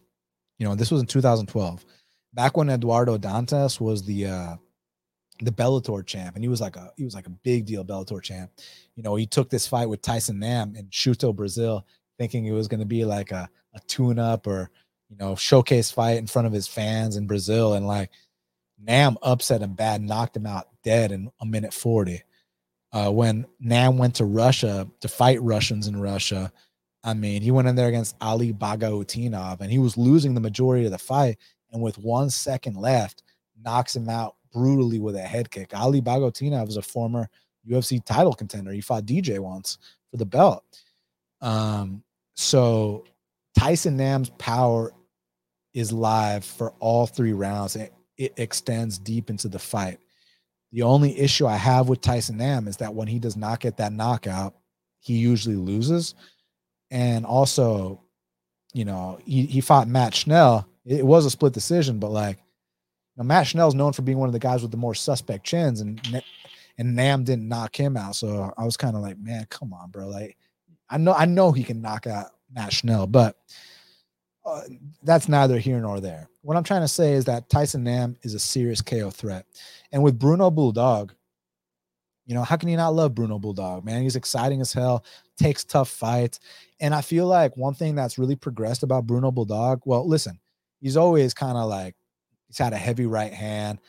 [0.59, 1.85] you know, this was in 2012.
[2.33, 4.55] Back when Eduardo Dantas was the uh
[5.41, 8.21] the Bellator champ, and he was like a he was like a big deal Bellator
[8.21, 8.51] champ.
[8.95, 11.85] You know, he took this fight with Tyson Nam in Shooto, Brazil,
[12.17, 14.69] thinking it was going to be like a, a tune up or
[15.09, 18.11] you know showcase fight in front of his fans in Brazil, and like
[18.77, 22.21] Nam upset him bad, knocked him out dead in a minute forty.
[22.91, 26.51] Uh, when Nam went to Russia to fight Russians in Russia,
[27.03, 30.85] I mean, he went in there against Ali Bagautinov, and he was losing the majority
[30.85, 31.37] of the fight,
[31.71, 33.23] and with one second left,
[33.63, 35.75] knocks him out brutally with a head kick.
[35.75, 37.29] Ali Bagautinov was a former
[37.67, 38.71] UFC title contender.
[38.71, 39.77] He fought DJ once
[40.11, 40.63] for the belt.
[41.41, 42.03] Um,
[42.35, 43.05] so
[43.57, 44.93] Tyson Nam's power
[45.73, 47.75] is live for all three rounds.
[47.75, 49.99] It, it extends deep into the fight.
[50.71, 53.77] The only issue I have with Tyson Nam is that when he does not get
[53.77, 54.55] that knockout,
[54.99, 56.15] he usually loses.
[56.91, 58.03] And also,
[58.73, 60.67] you know, he, he fought Matt Schnell.
[60.85, 62.39] It was a split decision, but like
[63.19, 65.81] now, Matt Schnell's known for being one of the guys with the more suspect chins,
[65.81, 66.01] and
[66.77, 68.15] and Nam didn't knock him out.
[68.15, 70.07] So I was kind of like, man, come on, bro.
[70.07, 70.37] Like,
[70.89, 73.35] I know I know he can knock out Matt Schnell, but
[74.45, 74.61] uh,
[75.03, 76.29] that's neither here nor there.
[76.41, 79.45] What I'm trying to say is that Tyson Nam is a serious KO threat,
[79.91, 81.13] and with Bruno Bulldog,
[82.29, 84.03] You know, how can you not love Bruno Bulldog, man?
[84.03, 85.03] He's exciting as hell,
[85.35, 86.39] takes tough fights.
[86.79, 90.39] And I feel like one thing that's really progressed about Bruno Bulldog, well, listen,
[90.79, 91.95] he's always kind of like,
[92.45, 93.79] he's had a heavy right hand,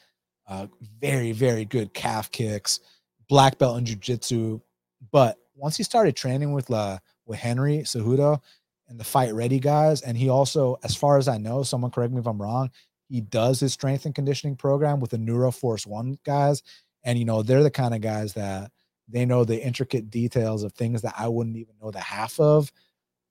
[0.48, 0.68] uh,
[1.02, 2.80] very, very good calf kicks,
[3.28, 4.58] black belt in jiu-jitsu.
[5.12, 8.40] But once he started training with uh, with Henry Cejudo
[8.88, 12.14] and the fight ready guys, and he also, as far as I know, someone correct
[12.14, 12.70] me if I'm wrong,
[13.10, 16.62] he does his strength and conditioning program with the Neuroforce One guys
[17.04, 18.70] and you know, they're the kind of guys that
[19.08, 22.72] they know the intricate details of things that I wouldn't even know the half of.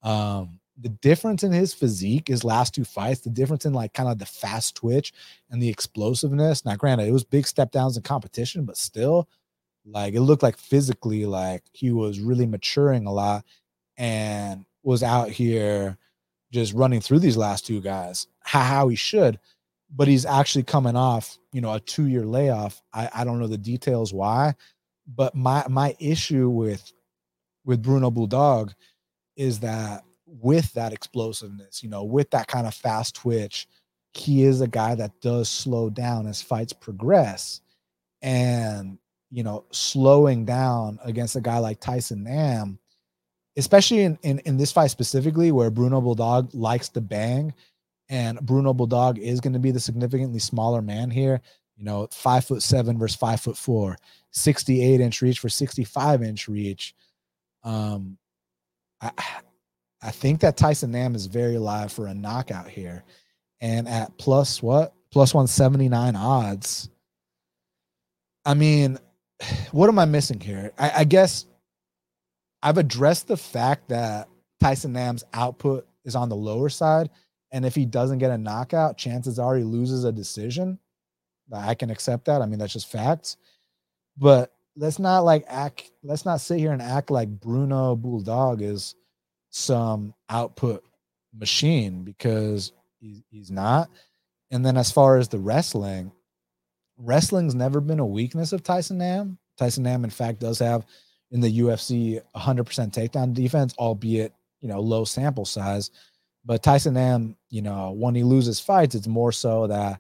[0.04, 4.10] Um, the difference in his physique, his last two fights, the difference in like kind
[4.10, 5.14] of the fast twitch
[5.50, 6.66] and the explosiveness.
[6.66, 9.28] Now, granted, it was big step downs in competition, but still,
[9.86, 13.44] like it looked like physically, like he was really maturing a lot
[13.98, 15.98] and was out here
[16.52, 19.40] just running through these last two guys how, how he should
[19.95, 22.82] but he's actually coming off, you know, a two year layoff.
[22.94, 24.56] I, I don't know the details why,
[25.07, 26.91] but my my issue with
[27.66, 28.74] with Bruno Bulldog
[29.36, 33.68] is that with that explosiveness, you know, with that kind of fast twitch,
[34.14, 37.61] he is a guy that does slow down as fights progress.
[38.22, 38.98] And,
[39.32, 42.80] you know, slowing down against a guy like Tyson Nam,
[43.56, 47.53] especially in, in, in this fight specifically, where Bruno Bulldog likes to bang,
[48.10, 51.41] and Bruno Bulldog is going to be the significantly smaller man here.
[51.77, 53.98] You know, five foot seven versus five foot four,
[54.31, 56.94] 68 inch reach for 65 inch reach.
[57.64, 58.18] Um,
[58.99, 59.11] I,
[60.02, 63.03] I think that Tyson Nam is very live for a knockout here.
[63.61, 64.94] And at plus what?
[65.11, 66.90] Plus 179 odds.
[68.45, 68.98] I mean,
[69.72, 70.72] what am I missing here?
[70.77, 71.45] I, I guess
[72.61, 74.27] I've addressed the fact that
[74.60, 77.10] Tyson Nam's output is on the lower side
[77.52, 80.80] and if he doesn't get a knockout, chances are he loses a decision.
[81.52, 82.42] I can accept that.
[82.42, 83.38] I mean, that's just facts.
[84.18, 88.96] But let's not like act, let's not sit here and act like Bruno Bulldog is
[89.50, 90.84] some output
[91.34, 93.90] machine because he's, not.
[94.52, 96.12] And then as far as the wrestling,
[96.98, 99.38] wrestling's never been a weakness of Tyson Nam.
[99.58, 100.86] Tyson Nam, in fact, does have
[101.32, 105.92] in the UFC 100% takedown defense, albeit, you know, low sample size.
[106.45, 109.99] But Tyson Nam, you know, when he loses fights, it's more so that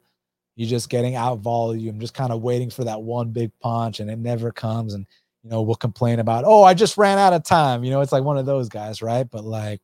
[0.55, 4.09] you're just getting out volume, just kind of waiting for that one big punch, and
[4.09, 4.93] it never comes.
[4.93, 5.05] And
[5.43, 7.83] you know, we'll complain about, oh, I just ran out of time.
[7.83, 9.29] You know, it's like one of those guys, right?
[9.29, 9.81] But like,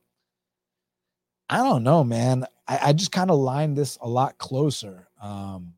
[1.48, 2.44] I don't know, man.
[2.68, 5.08] I, I just kind of lined this a lot closer.
[5.20, 5.74] Um,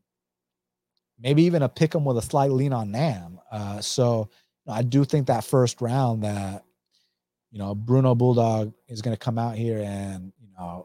[1.19, 3.39] maybe even a pick 'em with a slight lean on Nam.
[3.51, 4.29] Uh, so
[4.65, 6.63] you know, I do think that first round that
[7.51, 10.81] you know Bruno Bulldog is going to come out here and uh,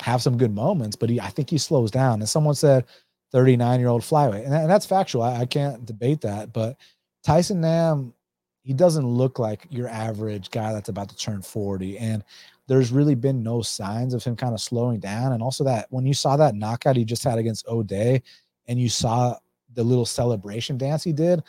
[0.00, 2.20] have some good moments, but he, I think he slows down.
[2.20, 2.84] And someone said
[3.32, 5.22] 39 year old flyweight, and, and that's factual.
[5.22, 6.52] I, I, can't debate that.
[6.52, 6.76] But
[7.22, 8.14] Tyson Nam,
[8.62, 11.98] he doesn't look like your average guy that's about to turn 40.
[11.98, 12.24] And
[12.66, 15.32] there's really been no signs of him kind of slowing down.
[15.32, 18.22] And also that when you saw that knockout he just had against O'Day,
[18.66, 19.36] and you saw
[19.74, 21.42] the little celebration dance he did,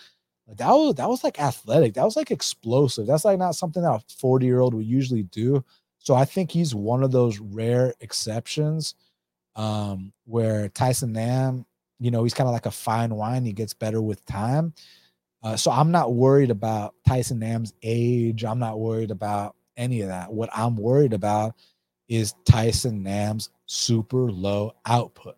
[0.47, 1.93] that was that was like athletic.
[1.93, 3.05] That was like explosive.
[3.05, 5.63] That's like not something that a 40 year old would usually do.
[5.99, 8.95] So I think he's one of those rare exceptions
[9.55, 11.65] um, where Tyson Nam,
[11.99, 13.45] you know, he's kind of like a fine wine.
[13.45, 14.73] He gets better with time.
[15.43, 18.43] Uh, so I'm not worried about Tyson Nam's age.
[18.43, 20.31] I'm not worried about any of that.
[20.31, 21.55] What I'm worried about
[22.07, 25.37] is Tyson Nam's super low output.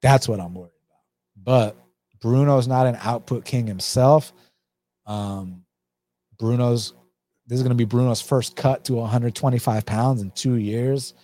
[0.00, 1.74] That's what I'm worried about.
[1.76, 1.76] But
[2.20, 4.32] Bruno's not an output king himself.
[5.06, 5.64] Um,
[6.38, 6.94] Bruno's
[7.46, 11.14] this is going to be Bruno's first cut to 125 pounds in two years.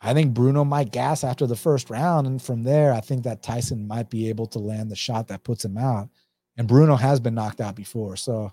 [0.00, 2.26] I think Bruno might gas after the first round.
[2.26, 5.44] And from there, I think that Tyson might be able to land the shot that
[5.44, 6.08] puts him out.
[6.56, 8.16] And Bruno has been knocked out before.
[8.16, 8.52] So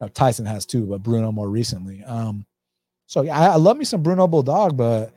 [0.00, 2.02] no, Tyson has too, but Bruno more recently.
[2.04, 2.44] Um,
[3.06, 5.14] so yeah, I, I love me some Bruno Bulldog, but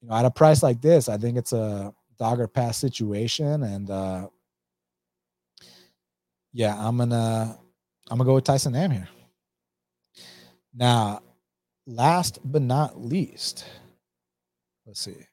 [0.00, 3.62] you know, at a price like this, I think it's a dog or pass situation.
[3.62, 4.28] And uh
[6.52, 7.58] yeah, I'm gonna
[8.10, 9.08] I'm gonna go with Tyson Nam here.
[10.78, 11.22] Now,
[11.88, 13.64] last but not least,
[14.86, 15.26] let's see.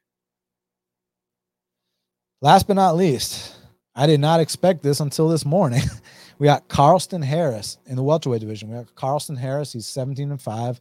[2.42, 3.56] Last but not least,
[3.94, 5.82] I did not expect this until this morning.
[6.40, 8.70] we got Carlston Harris in the welterweight division.
[8.70, 9.72] We got Carlston Harris.
[9.72, 10.80] He's 17 and 5.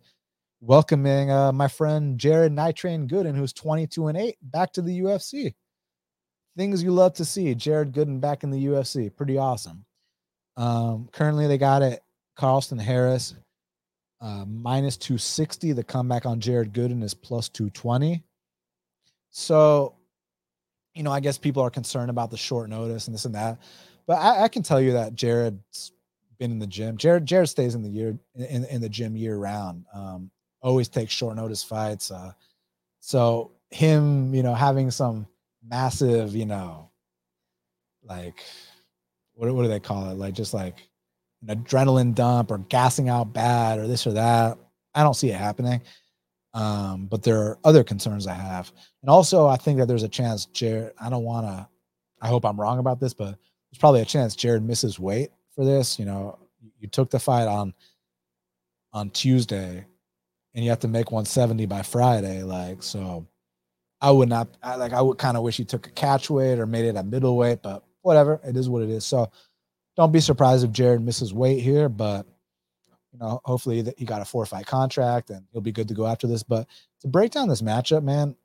[0.62, 5.54] Welcoming uh, my friend Jared Nitrain Gooden, who's 22 and 8, back to the UFC.
[6.58, 7.54] Things you love to see.
[7.54, 9.16] Jared Gooden back in the UFC.
[9.16, 9.86] Pretty awesome.
[10.58, 12.02] Um, currently, they got it
[12.36, 13.36] Carlston Harris
[14.26, 15.74] uh, minus 260.
[15.74, 18.24] The comeback on Jared Gooden is plus 220.
[19.30, 19.96] So,
[20.96, 23.60] you know, I guess people are concerned about the short notice and this and that.
[24.08, 25.92] But I, I can tell you that Jared's
[26.40, 26.98] been in the gym.
[26.98, 29.86] Jared Jared stays in the year in, in the gym year round.
[29.94, 32.10] Um, always takes short notice fights.
[32.10, 32.32] Uh,
[33.02, 35.28] so him, you know, having some
[35.64, 36.90] massive, you know,
[38.04, 38.44] like
[39.36, 40.18] what what do they call it?
[40.18, 40.88] Like just like
[41.48, 44.58] an adrenaline dump or gassing out bad or this or that.
[44.94, 45.82] I don't see it happening.
[46.54, 48.72] Um, but there are other concerns I have.
[49.02, 51.70] And also I think that there's a chance Jared, I don't wanna
[52.22, 55.66] I hope I'm wrong about this, but there's probably a chance Jared misses weight for
[55.66, 56.00] this.
[56.00, 56.40] You know,
[56.80, 57.74] you took the fight on
[58.94, 59.86] on Tuesday
[60.54, 62.42] and you have to make 170 by Friday.
[62.44, 63.28] Like, so
[64.00, 66.60] I would not I, like I would kind of wish he took a catch weight
[66.60, 68.40] or made it a middleweight, but whatever.
[68.44, 69.06] It is what it is.
[69.06, 69.30] So
[69.96, 72.26] don't be surprised if Jared misses weight here, but
[73.12, 75.94] you know, hopefully that he got a four fight contract and he'll be good to
[75.94, 76.44] go after this.
[76.44, 76.68] But
[77.02, 78.36] to break down this matchup, man.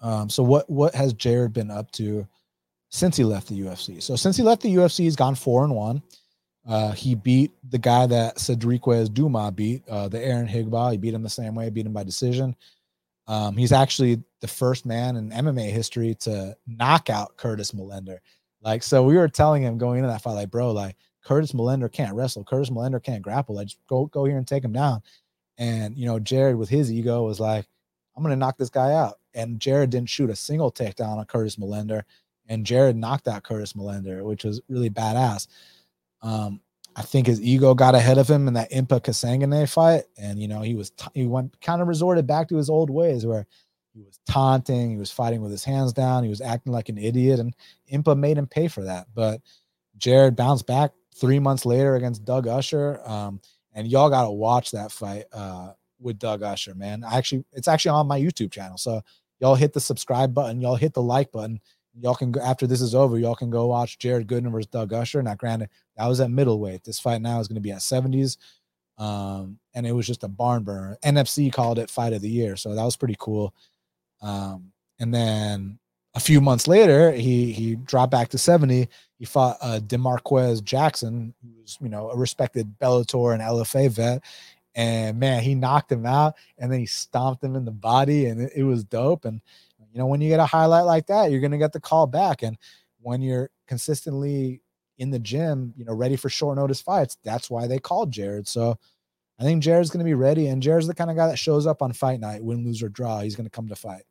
[0.00, 2.26] Um, so what what has Jared been up to
[2.90, 4.02] since he left the UFC?
[4.02, 6.02] So since he left the UFC, he's gone four and one.
[6.66, 10.92] Uh, he beat the guy that Cedriquez Duma beat, uh, the Aaron Higba.
[10.92, 12.54] He beat him the same way, beat him by decision.
[13.26, 18.18] Um, he's actually the first man in MMA history to knock out Curtis Millender.
[18.62, 21.90] Like, so we were telling him going into that fight, like, bro, like Curtis Millender
[21.90, 22.44] can't wrestle.
[22.44, 23.54] Curtis Millender can't grapple.
[23.54, 25.02] Like, just go go here and take him down.
[25.58, 27.66] And you know, Jared with his ego was like,
[28.16, 29.18] I'm gonna knock this guy out.
[29.34, 32.02] And Jared didn't shoot a single takedown on Curtis Millender.
[32.48, 35.46] And Jared knocked out Curtis Millender, which was really badass.
[36.22, 36.60] Um,
[36.96, 40.48] I think his ego got ahead of him in that Impa Kasanganay fight, and you
[40.48, 43.46] know he was t- he went kind of resorted back to his old ways where
[43.92, 46.98] he was taunting, he was fighting with his hands down, he was acting like an
[46.98, 47.54] idiot, and
[47.92, 49.08] Impa made him pay for that.
[49.14, 49.40] But
[49.98, 53.40] Jared bounced back three months later against Doug Usher, um,
[53.72, 57.04] and y'all got to watch that fight uh, with Doug Usher, man.
[57.04, 59.02] I actually, it's actually on my YouTube channel, so
[59.40, 61.60] y'all hit the subscribe button, y'all hit the like button
[61.98, 63.18] Y'all can go after this is over.
[63.18, 65.22] Y'all can go watch Jared Gooden versus Doug Usher.
[65.22, 66.84] Now, granted, that was at middleweight.
[66.84, 68.36] This fight now is going to be at 70s.
[68.96, 70.98] Um, and it was just a barn burner.
[71.04, 72.54] NFC called it fight of the year.
[72.56, 73.54] So that was pretty cool.
[74.20, 75.78] Um, and then
[76.14, 78.88] a few months later, he he dropped back to 70.
[79.18, 84.22] He fought uh Demarques Jackson, who's you know a respected Bellator and LFA vet.
[84.74, 88.40] And man, he knocked him out and then he stomped him in the body, and
[88.40, 89.24] it, it was dope.
[89.24, 89.40] And
[89.92, 92.42] you know, when you get a highlight like that, you're to get the call back.
[92.42, 92.56] And
[93.00, 94.62] when you're consistently
[94.98, 98.46] in the gym, you know, ready for short notice fights, that's why they called Jared.
[98.46, 98.78] So
[99.38, 100.48] I think Jared's to be ready.
[100.48, 102.88] And Jared's the kind of guy that shows up on fight night, win, lose, or
[102.88, 103.20] draw.
[103.20, 104.02] He's to come to fight.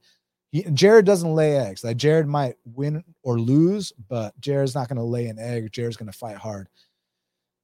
[0.52, 1.84] He, Jared doesn't lay eggs.
[1.84, 5.72] Like Jared might win or lose, but Jared's not going to lay an egg.
[5.72, 6.68] Jared's going to fight hard.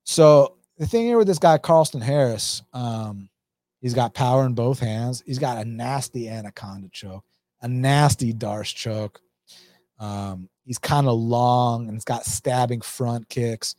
[0.04, 3.30] So the thing here with this guy, Carlston Harris, um,
[3.82, 5.24] he's got power in both hands.
[5.26, 7.24] He's got a nasty anaconda choke
[7.66, 9.22] a nasty Darce choke.
[10.00, 13.76] Um, he's kind of long and he's got stabbing front kicks.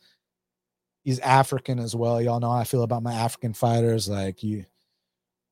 [1.03, 2.21] He's African as well.
[2.21, 4.09] Y'all know how I feel about my African fighters.
[4.09, 4.65] Like you,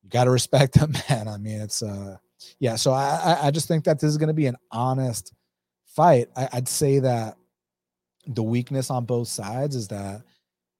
[0.02, 1.28] you got to respect them, man.
[1.28, 2.18] I mean, it's uh,
[2.58, 2.76] yeah.
[2.76, 5.32] So I, I just think that this is going to be an honest
[5.86, 6.28] fight.
[6.36, 7.36] I, I'd say that
[8.26, 10.22] the weakness on both sides is that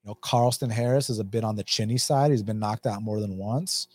[0.03, 2.31] you know Carlston Harris is a bit on the chinny side.
[2.31, 3.87] He's been knocked out more than once.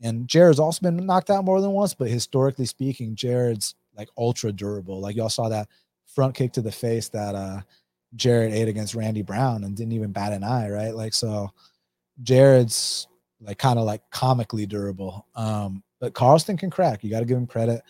[0.00, 4.52] And Jared's also been knocked out more than once, but historically speaking, Jared's like ultra
[4.52, 5.00] durable.
[5.00, 5.68] Like y'all saw that
[6.06, 7.60] front kick to the face that uh
[8.14, 10.94] Jared ate against Randy Brown and didn't even bat an eye, right?
[10.94, 11.50] Like so
[12.22, 13.06] Jared's
[13.40, 15.26] like kind of like comically durable.
[15.34, 17.02] Um, but Carlston can crack.
[17.02, 17.80] You got to give him credit.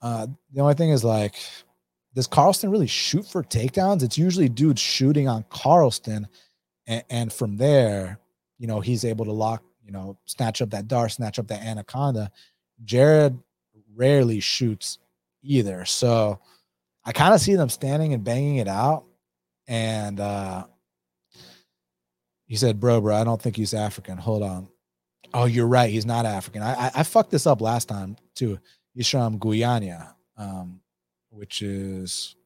[0.00, 1.34] Uh, the only thing is like,
[2.14, 4.04] does Carlston really shoot for takedowns?
[4.04, 6.26] It's usually dudes shooting on Carlston,
[6.86, 8.20] and, and from there,
[8.58, 11.62] you know, he's able to lock you know, snatch up that dart, snatch up that
[11.62, 12.30] anaconda.
[12.84, 13.38] Jared
[13.94, 14.98] rarely shoots
[15.42, 15.84] either.
[15.84, 16.40] So
[17.04, 19.04] I kind of see them standing and banging it out.
[19.66, 20.66] And uh
[22.46, 24.18] he said, Bro, bro, I don't think he's African.
[24.18, 24.68] Hold on.
[25.34, 25.90] Oh, you're right.
[25.90, 26.62] He's not African.
[26.62, 28.58] I I, I fucked this up last time too.
[28.94, 30.80] He's from Guyana, um,
[31.30, 32.36] which is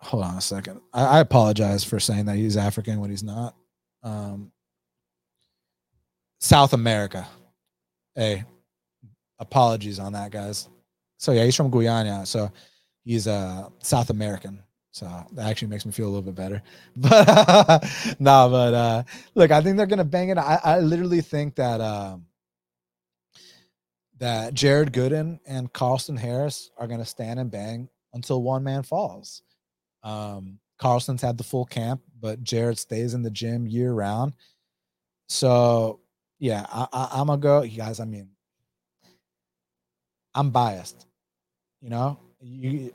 [0.00, 0.80] hold on a second.
[0.92, 3.54] I, I apologize for saying that he's African when he's not.
[4.02, 4.50] Um,
[6.40, 7.26] South America.
[8.16, 8.44] Hey,
[9.38, 10.68] apologies on that, guys.
[11.18, 12.50] So yeah, he's from Guyana, so
[13.04, 14.60] he's a uh, South American.
[14.92, 16.62] So that actually makes me feel a little bit better.
[16.96, 17.26] But
[18.20, 19.02] no, but uh
[19.34, 20.38] look, I think they're gonna bang it.
[20.38, 22.26] I, I literally think that um
[24.18, 29.42] that Jared Gooden and Carlston Harris are gonna stand and bang until one man falls.
[30.02, 34.34] Um Carlston's had the full camp, but Jared stays in the gym year round.
[35.28, 36.00] So
[36.38, 38.00] yeah, I, I, am gonna go, you guys.
[38.00, 38.28] I mean,
[40.34, 41.06] I'm biased.
[41.80, 42.92] You know, you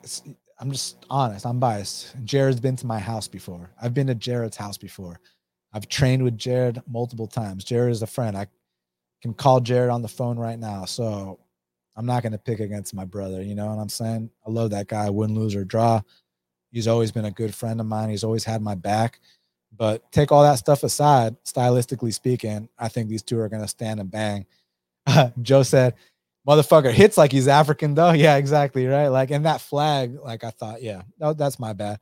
[0.60, 1.46] I'm just honest.
[1.46, 2.16] I'm biased.
[2.24, 3.70] Jared's been to my house before.
[3.82, 5.20] I've been to Jared's house before.
[5.74, 7.64] I've trained with Jared multiple times.
[7.64, 8.36] Jared is a friend.
[8.36, 8.48] I
[9.22, 10.86] can call Jared on the phone right now.
[10.86, 11.40] So
[11.96, 13.42] I'm not going to pick against my brother.
[13.42, 14.32] You know what I'm saying?
[14.46, 16.02] I love that guy, win, lose, or draw.
[16.72, 18.10] He's always been a good friend of mine.
[18.10, 19.20] He's always had my back.
[19.76, 23.68] But take all that stuff aside, stylistically speaking, I think these two are going to
[23.68, 24.46] stand and bang.
[25.42, 25.94] Joe said,
[26.48, 28.12] motherfucker hits like he's African though.
[28.18, 28.88] Yeah, exactly.
[28.88, 29.10] Right.
[29.10, 32.00] Like, and that flag, like I thought, yeah, no, that's my bad.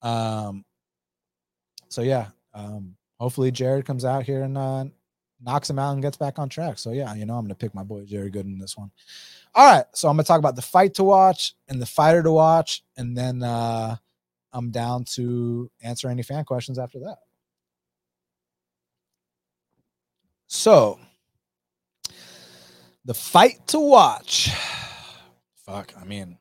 [0.00, 0.64] Um,
[1.88, 4.84] so yeah, um, hopefully Jared comes out here and uh,
[5.40, 6.78] knocks him out and gets back on track.
[6.78, 8.90] So yeah, you know, I'm gonna pick my boy Jared Gooden in this one.
[9.54, 12.32] All right, so I'm gonna talk about the fight to watch and the fighter to
[12.32, 13.96] watch, and then uh,
[14.52, 17.18] I'm down to answer any fan questions after that.
[20.46, 20.98] So,
[23.04, 24.50] the fight to watch.
[25.66, 26.38] Fuck, I mean,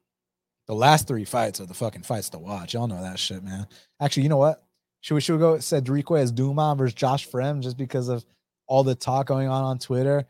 [0.68, 2.74] the last three fights are the fucking fights to watch.
[2.74, 3.68] Y'all know that shit, man.
[4.00, 4.64] Actually, you know what?
[5.02, 8.24] Should we should we go Cedriques Dumas versus Josh Fremd just because of
[8.68, 10.26] all the talk going on on Twitter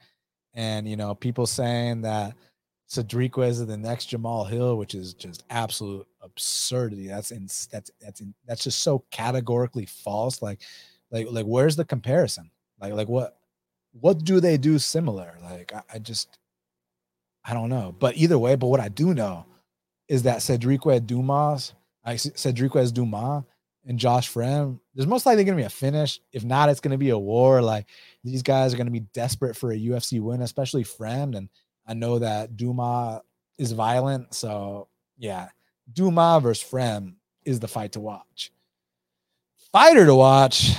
[0.54, 2.36] and you know people saying that
[2.90, 7.08] Cedriques is the next Jamal Hill, which is just absolute absurdity.
[7.08, 10.42] That's in that's that's in, that's just so categorically false.
[10.42, 10.60] Like,
[11.10, 12.52] like like where's the comparison?
[12.80, 13.38] Like like what
[13.92, 15.36] what do they do similar?
[15.44, 16.38] Like I, I just
[17.44, 17.96] I don't know.
[17.98, 19.46] But either way, but what I do know
[20.08, 21.74] is that Cedriques Dumas,
[22.06, 23.44] I Cedriques Dumas
[23.86, 26.20] and Josh Fremd, there's most likely going to be a finish.
[26.32, 27.62] If not, it's going to be a war.
[27.62, 27.88] Like
[28.24, 31.36] these guys are going to be desperate for a UFC win, especially Fremd.
[31.36, 31.50] And
[31.88, 33.22] I know that Dumas
[33.58, 34.34] is violent.
[34.34, 34.88] So
[35.18, 35.50] yeah,
[35.92, 37.16] Dumas versus Fremd
[37.46, 38.52] is the fight to watch.
[39.72, 40.76] Fighter to watch.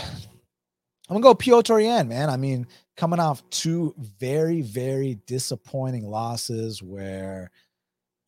[1.09, 2.31] I'm gonna go Piotr Yan, man.
[2.31, 2.67] I mean,
[2.97, 7.51] coming off two very, very disappointing losses where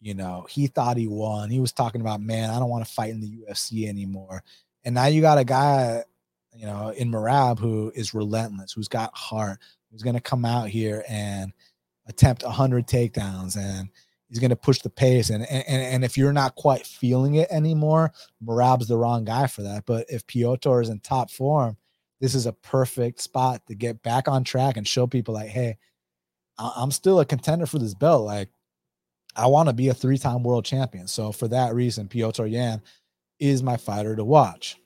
[0.01, 1.51] you know he thought he won.
[1.51, 4.43] He was talking about, man, I don't want to fight in the UFC anymore.
[4.85, 6.05] And now you got a guy,
[6.55, 9.59] you know, in Merab who is relentless, who's got heart,
[9.91, 11.53] who's gonna come out here and
[12.07, 13.89] attempt 100 takedowns and
[14.29, 17.49] he's going to push the pace and, and and if you're not quite feeling it
[17.51, 18.13] anymore
[18.45, 21.77] Merab's the wrong guy for that but if Piotr is in top form
[22.25, 25.77] this is a perfect spot to get back on track and show people like hey
[26.59, 28.49] I'm still a contender for this belt like
[29.37, 32.83] I want to be a three-time world champion so for that reason Piotr Yan
[33.39, 34.79] is my fighter to watch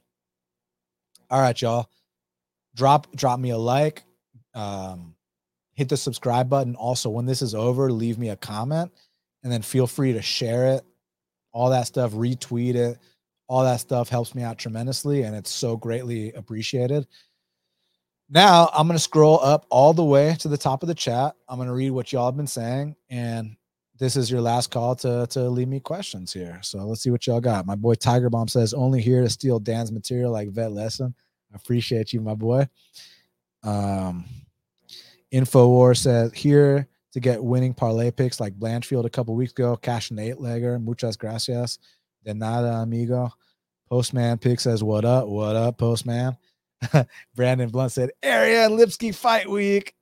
[1.31, 1.89] all right y'all
[2.75, 4.03] drop drop me a like
[4.55, 5.15] um
[5.79, 6.75] hit the subscribe button.
[6.75, 8.91] Also, when this is over, leave me a comment
[9.45, 10.85] and then feel free to share it.
[11.53, 12.99] All that stuff, retweet it.
[13.47, 17.07] All that stuff helps me out tremendously and it's so greatly appreciated.
[18.31, 21.35] Now, I'm going to scroll up all the way to the top of the chat.
[21.49, 23.57] I'm going to read what y'all have been saying and
[23.99, 26.61] this is your last call to to leave me questions here.
[26.63, 27.67] So let's see what y'all got.
[27.67, 31.15] My boy Tiger Bomb says only here to steal Dan's material like vet lesson.
[31.53, 32.69] I appreciate you, my boy.
[33.65, 34.25] Um,
[35.33, 40.11] Infowar says here to get winning parlay picks like Blanchfield a couple weeks ago, cash
[40.11, 40.81] an eight legger.
[40.83, 41.79] Muchas gracias.
[42.25, 43.31] De nada, amigo.
[43.89, 45.27] Postman pick says, What up?
[45.27, 46.37] What up, Postman?
[47.35, 49.95] Brandon Blunt said, Ariane Lipski fight week.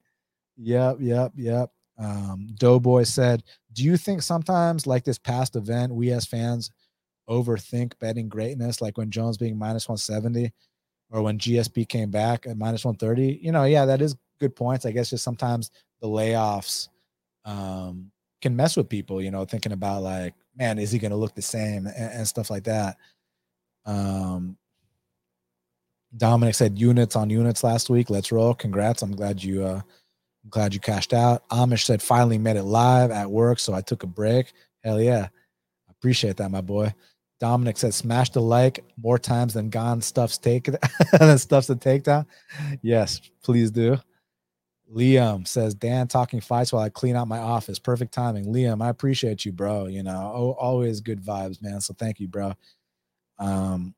[0.57, 1.71] Yep, yep, yep.
[1.99, 3.43] Um, Doughboy said,
[3.73, 6.71] Do you think sometimes, like this past event, we as fans
[7.29, 10.53] overthink betting greatness, like when Jones being minus 170
[11.11, 13.41] or when GSP came back at minus 130?
[13.43, 14.87] You know, yeah, that is good points.
[14.87, 15.71] I guess just sometimes
[16.01, 16.89] the layoffs
[17.45, 18.11] um,
[18.43, 21.35] can mess with people, you know, thinking about like, man, is he going to look
[21.35, 22.97] the same and, and, stuff like that.
[23.85, 24.57] Um,
[26.17, 28.11] Dominic said units on units last week.
[28.11, 28.55] Let's roll.
[28.55, 29.03] Congrats.
[29.03, 29.81] I'm glad you, uh,
[30.45, 31.49] I'm glad you cashed out.
[31.49, 34.53] Amish said finally made it live at work, so I took a break.
[34.85, 35.29] Hell yeah.
[35.89, 36.95] I appreciate that, my boy.
[37.39, 40.71] Dominic said, smash the like more times than gone stuff's take
[41.19, 42.27] than stuff's the takedown.
[42.83, 43.99] Yes, please do.
[44.95, 47.79] Liam says, Dan talking fights while I clean out my office.
[47.79, 48.47] Perfect timing.
[48.47, 49.87] Liam, I appreciate you, bro.
[49.87, 51.81] You know, always good vibes, man.
[51.81, 52.55] So thank you, bro.
[53.39, 53.95] Um,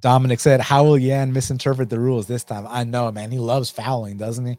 [0.00, 2.66] Dominic said, How will Yan misinterpret the rules this time?
[2.68, 3.30] I know, man.
[3.30, 4.58] He loves fouling, doesn't he?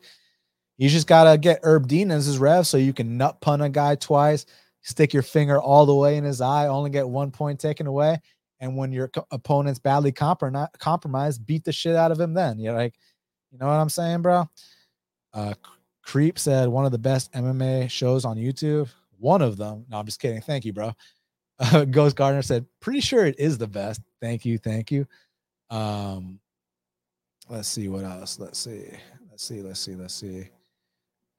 [0.77, 3.61] You just got to get Herb Dean as his rev so you can nut punt
[3.61, 4.45] a guy twice,
[4.81, 8.19] stick your finger all the way in his eye, only get one point taken away.
[8.59, 12.59] And when your opponent's badly compromised, beat the shit out of him then.
[12.59, 12.93] You're like,
[13.51, 14.47] you know what I'm saying, bro?
[15.33, 15.53] Uh,
[16.03, 18.89] Creep said one of the best MMA shows on YouTube.
[19.17, 19.85] One of them.
[19.89, 20.41] No, I'm just kidding.
[20.41, 20.93] Thank you, bro.
[21.59, 24.01] Uh, Ghost Gardner said, pretty sure it is the best.
[24.19, 24.57] Thank you.
[24.57, 25.07] Thank you.
[25.71, 26.39] Um,
[27.49, 28.37] let's see what else.
[28.39, 28.85] Let's see.
[29.29, 29.61] Let's see.
[29.61, 29.95] Let's see.
[29.95, 30.49] Let's see.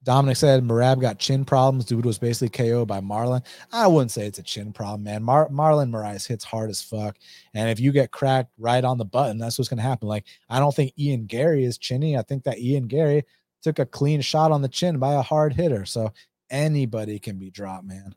[0.03, 1.85] Dominic said Merab got chin problems.
[1.85, 3.41] Dude was basically KO by Marlon.
[3.71, 5.23] I wouldn't say it's a chin problem, man.
[5.23, 7.15] Mar- Marlon Moraes hits hard as fuck.
[7.53, 10.09] And if you get cracked right on the button, that's what's going to happen.
[10.09, 12.17] Like, I don't think Ian Garry is chinny.
[12.17, 13.23] I think that Ian Garry
[13.61, 15.85] took a clean shot on the chin by a hard hitter.
[15.85, 16.11] So
[16.49, 18.13] anybody can be dropped, man.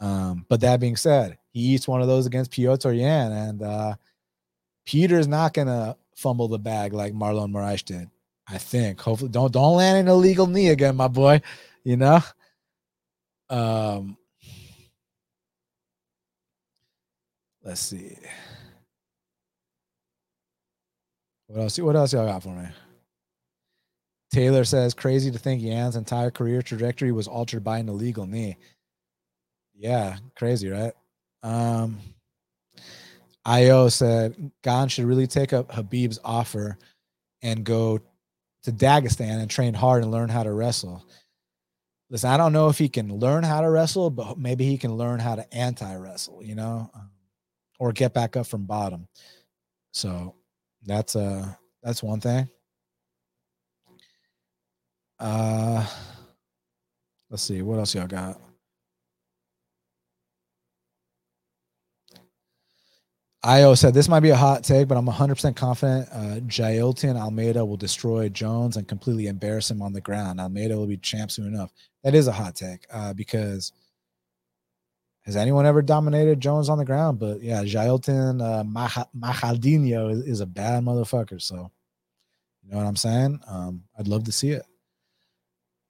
[0.00, 3.94] Um, but that being said, he eats one of those against Piotr Yan, and uh,
[4.86, 8.10] Peter's not to fumble the bag like Marlon Moraes did.
[8.46, 9.00] I think.
[9.00, 11.40] Hopefully, don't don't land an illegal knee again, my boy.
[11.82, 12.20] You know.
[13.48, 14.16] Um.
[17.62, 18.18] Let's see.
[21.46, 21.78] What else?
[21.78, 22.66] What else y'all got for me?
[24.34, 28.56] Taylor says, crazy to think Yan's entire career trajectory was altered by an illegal knee.
[29.76, 30.92] Yeah, crazy, right?
[31.44, 32.00] Um,
[33.46, 36.78] Io said, Gane should really take up Khabib's offer
[37.42, 38.00] and go
[38.62, 41.04] to Dagestan and train hard and learn how to wrestle.
[42.10, 44.94] Listen, I don't know if he can learn how to wrestle, but maybe he can
[44.96, 47.10] learn how to anti wrestle, you know, um,
[47.78, 49.08] or get back up from bottom.
[49.92, 50.34] So
[50.84, 51.52] that's uh
[51.82, 52.48] that's one thing.
[55.18, 55.86] Uh
[57.30, 58.40] let's see what else y'all got.
[63.46, 67.62] Io said this might be a hot take, but I'm 100% confident uh, Jailton Almeida
[67.62, 70.40] will destroy Jones and completely embarrass him on the ground.
[70.40, 71.70] Almeida will be champ soon enough.
[72.02, 73.72] That is a hot take uh, because
[75.26, 77.18] has anyone ever dominated Jones on the ground?
[77.18, 78.64] But yeah, Jailton uh,
[79.14, 81.40] Malhadinho is, is, a bad motherfucker.
[81.40, 81.70] So
[82.62, 83.40] you know what I'm saying?
[83.46, 84.64] Um, I'd love to see it.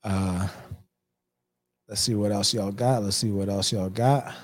[0.03, 0.49] Uh,
[1.89, 3.05] let's see what else y'all got.
[3.05, 4.35] Let's see what else y'all got.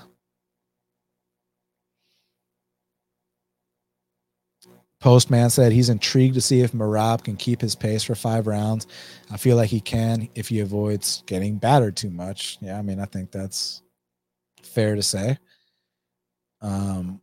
[5.01, 8.85] Postman said he's intrigued to see if Merab can keep his pace for five rounds.
[9.31, 12.59] I feel like he can if he avoids getting battered too much.
[12.61, 13.81] Yeah, I mean, I think that's
[14.61, 15.39] fair to say.
[16.61, 17.19] Um,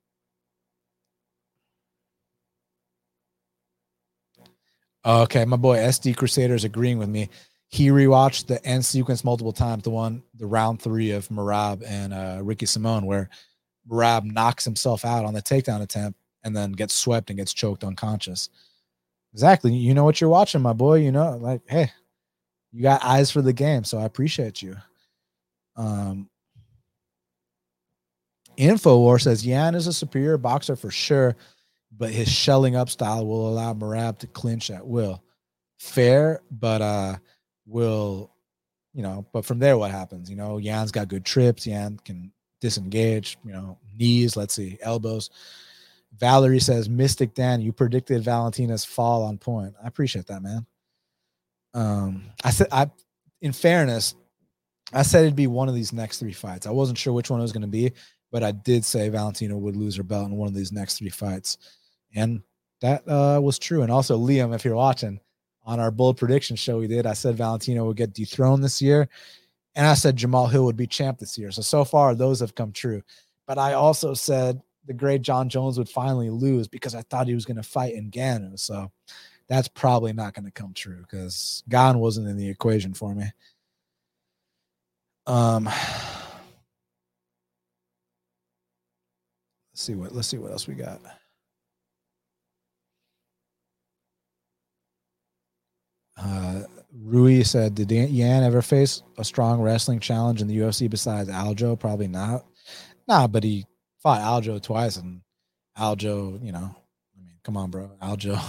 [5.07, 7.29] okay, my boy SD Crusader is agreeing with me.
[7.69, 9.85] He rewatched the end sequence multiple times.
[9.85, 13.29] The one, the round three of Merab and uh, Ricky Simon, where
[13.89, 17.85] Merab knocks himself out on the takedown attempt and then gets swept and gets choked
[17.85, 18.49] unconscious.
[19.33, 19.75] Exactly.
[19.75, 20.97] You know what you're watching, my boy.
[20.97, 21.91] You know, like, hey,
[22.73, 24.77] you got eyes for the game, so I appreciate you.
[25.77, 26.29] Um,
[28.57, 31.37] Infowar says Yan is a superior boxer for sure,
[31.97, 35.23] but his shelling up style will allow Merab to clinch at will.
[35.79, 37.17] Fair, but uh,
[37.67, 38.33] will
[38.99, 39.25] you know?
[39.33, 40.29] But from there, what happens?
[40.29, 41.67] You know, Yan's got good trips.
[41.67, 43.39] Yan can disengage.
[43.45, 44.37] You know, knees.
[44.37, 45.31] Let's see, elbows.
[46.17, 49.75] Valerie says, Mystic Dan, you predicted Valentina's fall on point.
[49.83, 50.67] I appreciate that, man.
[51.75, 52.91] Um, I said, I,
[53.41, 54.15] in fairness,
[54.93, 56.67] I said it'd be one of these next three fights.
[56.67, 57.93] I wasn't sure which one it was going to be,
[58.33, 61.11] but I did say Valentina would lose her belt in one of these next three
[61.11, 61.59] fights.
[62.15, 62.43] And
[62.81, 63.83] that uh, was true.
[63.83, 65.21] And also, Liam, if you're watching
[65.65, 69.09] on our bold prediction show we did, I said Valentina would get dethroned this year.
[69.75, 71.53] And I said Jamal Hill would be champ this year.
[71.53, 73.03] So, so far, those have come true.
[73.47, 77.35] But I also said the great Jon Jones would finally lose because I thought he
[77.35, 78.59] was going to fight in Ngannou.
[78.59, 78.91] So
[79.47, 83.27] that's probably not going to come true because Gane wasn't in the equation for me.
[85.27, 85.77] Um, let's
[89.75, 91.03] see what let's see what else we got.
[96.17, 96.63] Uh,
[97.05, 101.79] Rui said, "Did Yan ever face a strong wrestling challenge in the UFC besides Aljo?
[101.79, 102.47] Probably not.
[103.07, 103.67] Nah, but he
[104.09, 105.21] fought Aljo twice, and
[105.77, 106.75] Aljo, you know,
[107.15, 108.41] I mean, come on, bro, Aljo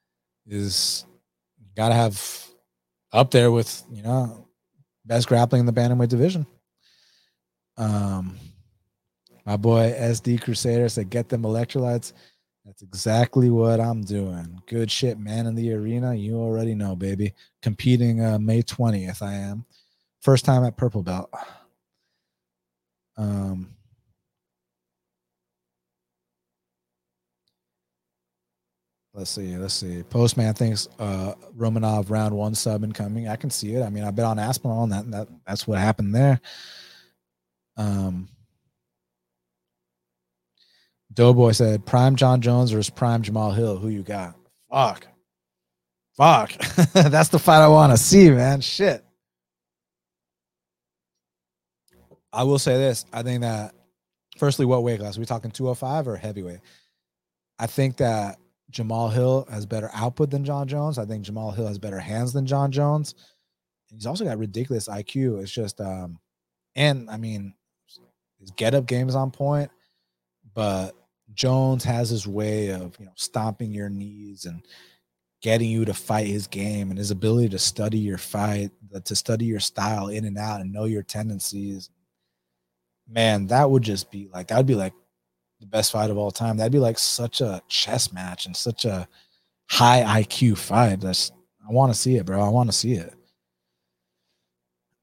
[0.46, 1.06] is
[1.74, 2.46] got to have
[3.12, 4.46] up there with you know
[5.06, 6.46] best grappling in the bantamweight division.
[7.78, 8.36] Um,
[9.46, 12.12] my boy SD Crusader said, "Get them electrolytes."
[12.66, 14.60] That's exactly what I'm doing.
[14.66, 15.46] Good shit, man.
[15.46, 17.32] In the arena, you already know, baby.
[17.62, 19.64] Competing uh, May 20th, I am.
[20.20, 21.30] First time at Purple Belt.
[23.16, 23.74] Um,
[29.18, 29.56] Let's see.
[29.56, 30.04] Let's see.
[30.04, 33.26] Postman thinks uh, Romanov round one sub incoming.
[33.26, 33.82] I can see it.
[33.82, 36.40] I mean, I bet on Aspinall, and that, that that's what happened there.
[37.76, 38.28] Um,
[41.12, 43.76] Doughboy said, "Prime Jon Jones versus Prime Jamal Hill.
[43.78, 44.36] Who you got?
[44.70, 45.08] Fuck,
[46.16, 46.52] fuck.
[46.92, 48.60] that's the fight I want to see, man.
[48.60, 49.04] Shit.
[52.32, 53.04] I will say this.
[53.12, 53.74] I think that,
[54.36, 55.16] firstly, what weight class?
[55.16, 56.60] Are we talking 205 or heavyweight?
[57.58, 58.38] I think that
[58.72, 60.98] Jamahal Hill has better output than Jon Jones.
[60.98, 63.14] I think Jamal Hill has better hands than Jon Jones.
[63.90, 65.42] he's also got ridiculous IQ.
[65.42, 66.18] It's just um,
[66.76, 67.54] and I mean,
[68.40, 69.70] his get up game is on point,
[70.54, 70.94] but
[71.34, 74.62] Jones has his way of you know stomping your knees and
[75.40, 78.70] getting you to fight his game and his ability to study your fight,
[79.04, 81.90] to study your style in and out and know your tendencies.
[83.08, 84.92] Man, that would just be like that would be like
[85.60, 86.56] the best fight of all time.
[86.56, 89.08] That'd be like such a chess match and such a
[89.68, 91.00] high IQ fight.
[91.00, 91.32] That's
[91.68, 92.40] I want to see it, bro.
[92.40, 93.12] I want to see it.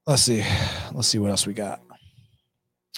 [0.07, 0.43] Let's see.
[0.93, 1.81] Let's see what else we got.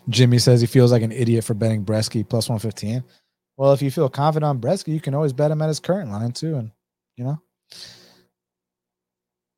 [0.10, 3.04] Jimmy says he feels like an idiot for betting Bresky plus 115.
[3.58, 6.12] Well, if you feel confident on Bresky, you can always bet him at his current
[6.12, 6.56] line too.
[6.56, 6.72] And,
[7.16, 7.42] you know,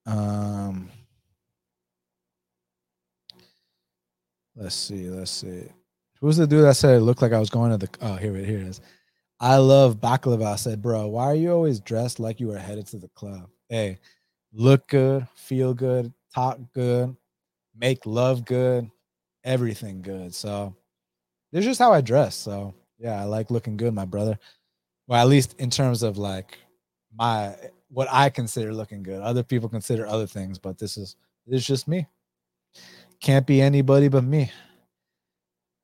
[0.06, 0.90] um,
[4.56, 5.10] let's see.
[5.10, 5.70] Let's see.
[6.22, 8.36] Who's the dude that said it looked like I was going to the, oh, here,
[8.36, 8.82] it here it is.
[9.40, 10.46] I love baklava.
[10.46, 13.50] I said, bro, why are you always dressed like you were headed to the club?
[13.70, 14.00] Hey,
[14.52, 17.16] look good, feel good, talk good,
[17.76, 18.90] make love good,
[19.46, 20.36] everything good.
[20.36, 20.76] So
[21.52, 22.36] this is just how I dress.
[22.36, 24.38] So yeah, I like looking good, my brother.
[25.08, 26.58] Well, at least in terms of like
[27.18, 27.56] my
[27.90, 29.22] what I consider looking good.
[29.22, 31.16] Other people consider other things, but this is
[31.48, 32.08] this is just me.
[33.22, 34.52] Can't be anybody but me.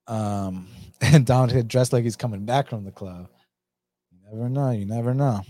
[0.07, 0.68] Um,
[1.02, 3.27] and Don dressed like he's coming back from the club.
[4.11, 4.72] You never know.
[4.72, 5.41] You never know.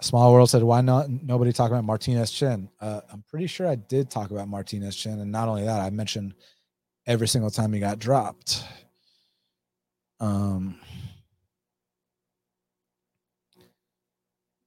[0.00, 1.10] Small World said, "Why not?
[1.10, 5.18] Nobody talk about Martinez Chin." Uh, I'm pretty sure I did talk about Martinez Chin,
[5.20, 6.34] and not only that, I mentioned
[7.06, 8.62] every single time he got dropped.
[10.20, 10.78] Um,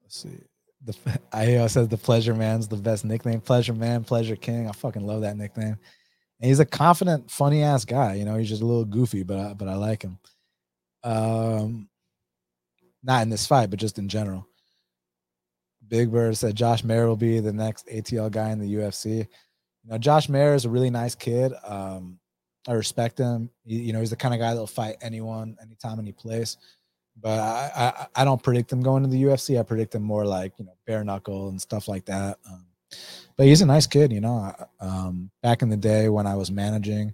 [0.03, 0.37] let's see.
[0.83, 0.95] The
[1.33, 3.39] I said the Pleasure Man's the best nickname.
[3.39, 4.67] Pleasure Man, Pleasure King.
[4.67, 5.77] I fucking love that nickname.
[6.41, 8.15] And he's a confident, funny ass guy.
[8.15, 10.17] You know, he's just a little goofy, but I, but I like him.
[11.03, 11.87] Um,
[13.03, 14.47] not in this fight, but just in general.
[15.87, 19.17] Big Bird said Josh Mayer will be the next ATL guy in the UFC.
[19.83, 21.53] You know, Josh Mayer is a really nice kid.
[21.63, 22.19] Um,
[22.67, 23.49] I respect him.
[23.63, 26.57] He, you know, he's the kind of guy that'll fight anyone, anytime, any place.
[27.19, 29.59] But I, I, I don't predict him going to the UFC.
[29.59, 32.37] I predict him more like you know bare knuckle and stuff like that.
[32.49, 32.65] Um,
[33.37, 34.11] but he's a nice kid.
[34.11, 37.13] You know, um, back in the day when I was managing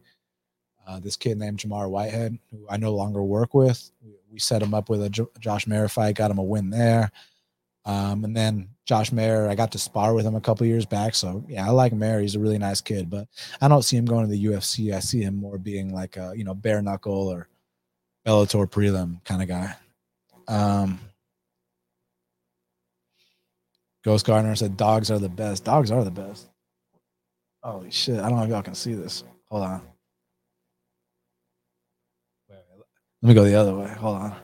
[0.88, 4.64] uh, this kid named Jamar Whitehead, who I no longer work with, we, we set
[4.64, 7.12] him up with a J- Josh Mayer fight, got him a win there.
[7.86, 11.16] Um, and then Josh Mayer, I got to spar with him a couple years back.
[11.16, 12.20] So yeah, I like Mayer.
[12.20, 13.28] He's a really nice kid, but
[13.62, 14.94] I don't see him going to the UFC.
[14.94, 17.48] I see him more being like a, you know, bare knuckle or
[18.26, 19.74] Bellator prelim kind of guy.
[20.50, 21.00] Um,
[24.08, 25.66] Ghost Gardener said dogs are the best.
[25.66, 26.48] Dogs are the best.
[27.62, 28.22] Holy shit.
[28.22, 29.26] I don't know if y'all can see this.
[29.50, 29.82] Hold on.
[33.22, 33.90] Let me go the other way.
[33.90, 34.36] Hold on.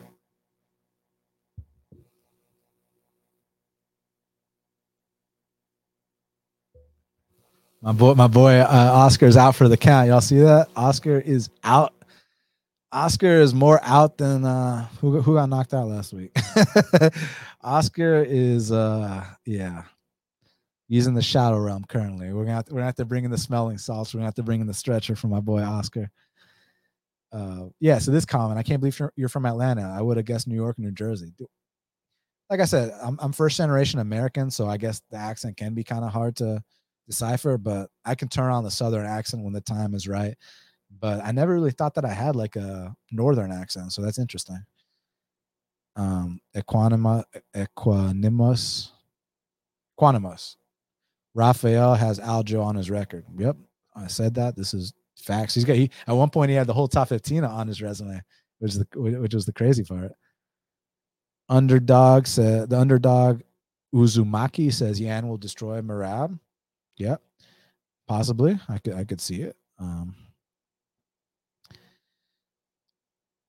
[7.80, 10.08] My boy, my boy, uh, Oscar's out for the count.
[10.08, 10.68] Y'all see that?
[10.76, 11.94] Oscar is out.
[12.92, 16.36] Oscar is more out than uh, who who got knocked out last week.
[17.64, 19.84] Oscar is uh, yeah,
[20.88, 22.32] in the shadow realm currently.
[22.32, 24.12] We're gonna have to, we're gonna have to bring in the smelling salts.
[24.12, 26.10] We're gonna have to bring in the stretcher for my boy Oscar.
[27.32, 27.98] Uh, yeah.
[27.98, 29.82] So this comment, I can't believe you're, you're from Atlanta.
[29.82, 31.32] I would have guessed New York, New Jersey.
[32.48, 35.82] Like I said, I'm, I'm first generation American, so I guess the accent can be
[35.82, 36.62] kind of hard to
[37.08, 40.36] decipher, but I can turn on the southern accent when the time is right.
[41.00, 44.64] But I never really thought that I had like a northern accent, so that's interesting.
[45.96, 48.90] Um, equanima, equanimous,
[49.98, 50.56] quanimous.
[51.34, 53.24] Rafael has Aljo on his record.
[53.36, 53.56] Yep,
[53.94, 54.56] I said that.
[54.56, 55.54] This is facts.
[55.54, 55.76] He's got.
[55.76, 58.20] He, at one point, he had the whole top fifteen on his resume,
[58.58, 60.12] which is the which was the crazy part.
[61.48, 63.42] Underdog said the underdog
[63.94, 66.38] Uzumaki says Yan will destroy Merab.
[66.96, 67.22] Yep,
[68.08, 68.58] possibly.
[68.68, 69.56] I could I could see it.
[69.78, 70.16] Um,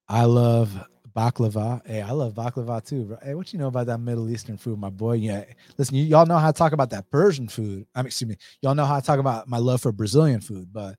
[0.07, 0.85] I love
[1.15, 1.85] baklava.
[1.85, 3.17] Hey, I love baklava too.
[3.23, 5.13] Hey, what you know about that Middle Eastern food, my boy?
[5.13, 5.45] Yeah,
[5.77, 7.87] listen, you, y'all know how to talk about that Persian food.
[7.95, 10.71] I mean, excuse me, y'all know how to talk about my love for Brazilian food,
[10.71, 10.95] but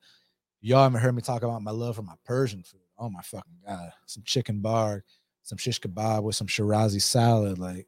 [0.61, 2.81] y'all haven't heard me talk about my love for my Persian food.
[2.99, 5.05] Oh my fucking god, some chicken bar,
[5.43, 7.87] some shish kebab with some Shirazi salad, like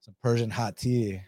[0.00, 1.20] some Persian hot tea.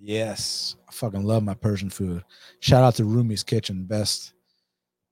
[0.00, 2.24] Yes, I fucking love my Persian food.
[2.60, 4.34] Shout out to Rumi's Kitchen, best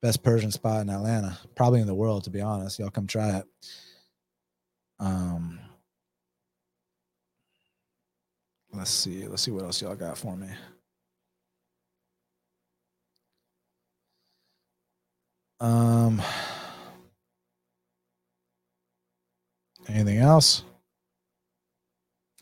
[0.01, 2.79] best Persian spot in Atlanta, probably in the world to be honest.
[2.79, 3.45] Y'all come try it.
[4.99, 5.59] Um
[8.73, 9.27] Let's see.
[9.27, 10.49] Let's see what else y'all got for me.
[15.59, 16.21] Um
[19.89, 20.63] anything else?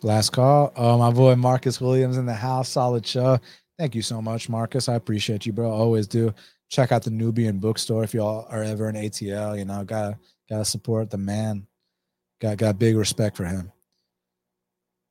[0.04, 0.74] Last call.
[0.76, 2.70] Oh, my boy Marcus Williams in the house.
[2.70, 3.40] Solid show.
[3.78, 4.90] Thank you so much, Marcus.
[4.90, 5.70] I appreciate you, bro.
[5.72, 6.34] Always do.
[6.70, 9.58] Check out the Nubian bookstore if y'all are ever in ATL.
[9.58, 10.18] You know, gotta
[10.50, 11.66] gotta support the man.
[12.42, 13.72] Got got big respect for him.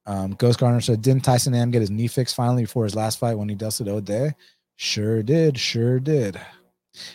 [0.07, 3.19] Um, Ghost Garner said, didn't Tyson Nam get his knee fixed finally before his last
[3.19, 4.35] fight when he dusted O'Day?
[4.77, 6.39] Sure did, sure did.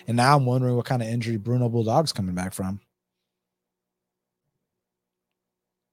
[0.07, 2.79] And now I'm wondering what kind of injury Bruno Bulldog's coming back from.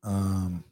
[0.02, 0.64] Um,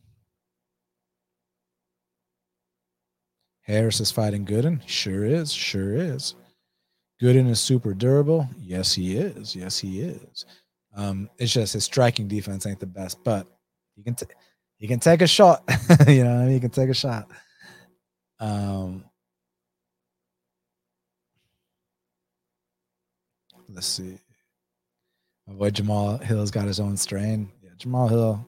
[3.62, 4.80] Harris is fighting Gooden.
[4.86, 5.52] Sure is.
[5.52, 6.34] Sure is.
[7.20, 8.48] Gooden is super durable.
[8.60, 9.54] Yes, he is.
[9.54, 10.44] Yes, he is.
[10.96, 13.46] Um, it's just his striking defense ain't the best, but
[13.96, 14.26] he can t-
[14.78, 15.62] he can take a shot.
[16.06, 16.50] you know, what I mean?
[16.54, 17.28] he can take a shot.
[18.38, 19.04] Um,
[23.68, 24.18] let's see.
[25.46, 27.50] My boy Jamal Hill's got his own strain.
[27.62, 28.46] Yeah, Jamal Hill,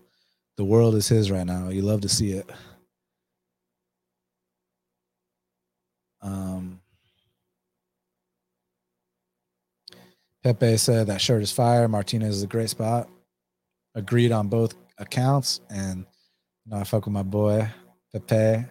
[0.56, 1.68] the world is his right now.
[1.68, 2.48] You love to see it.
[6.22, 6.75] Um,
[10.46, 11.88] Pepe said that shirt is fire.
[11.88, 13.08] Martinez is a great spot.
[13.96, 15.60] Agreed on both accounts.
[15.70, 16.06] And
[16.64, 17.68] you know, I fuck with my boy
[18.12, 18.64] Pepe.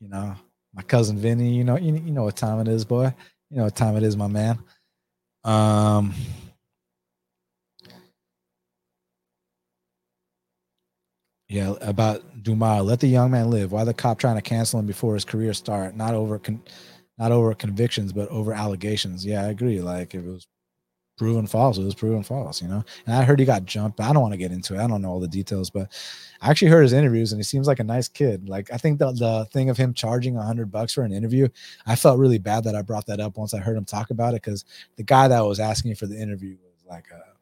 [0.00, 0.34] You know,
[0.74, 1.54] my cousin Vinny.
[1.54, 3.14] You know, you, you know what time it is, boy.
[3.50, 4.58] You know what time it is, my man.
[5.44, 6.12] Um,
[11.48, 12.82] yeah, about Dumas.
[12.82, 13.70] Let the young man live.
[13.70, 15.94] Why the cop trying to cancel him before his career start?
[15.94, 16.64] Not over, con-
[17.16, 19.24] not over convictions, but over allegations.
[19.24, 19.80] Yeah, I agree.
[19.80, 20.48] Like if it was
[21.16, 22.60] proven false, it was proven false.
[22.60, 22.84] You know.
[23.06, 24.00] And I heard he got jumped.
[24.00, 24.80] I don't want to get into it.
[24.80, 25.92] I don't know all the details, but
[26.40, 28.48] I actually heard his interviews, and he seems like a nice kid.
[28.48, 31.48] Like I think the the thing of him charging a hundred bucks for an interview,
[31.86, 34.34] I felt really bad that I brought that up once I heard him talk about
[34.34, 34.64] it because
[34.96, 37.36] the guy that was asking for the interview was like a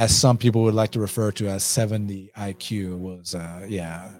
[0.00, 4.10] as some people would like to refer to as 70 IQ was uh yeah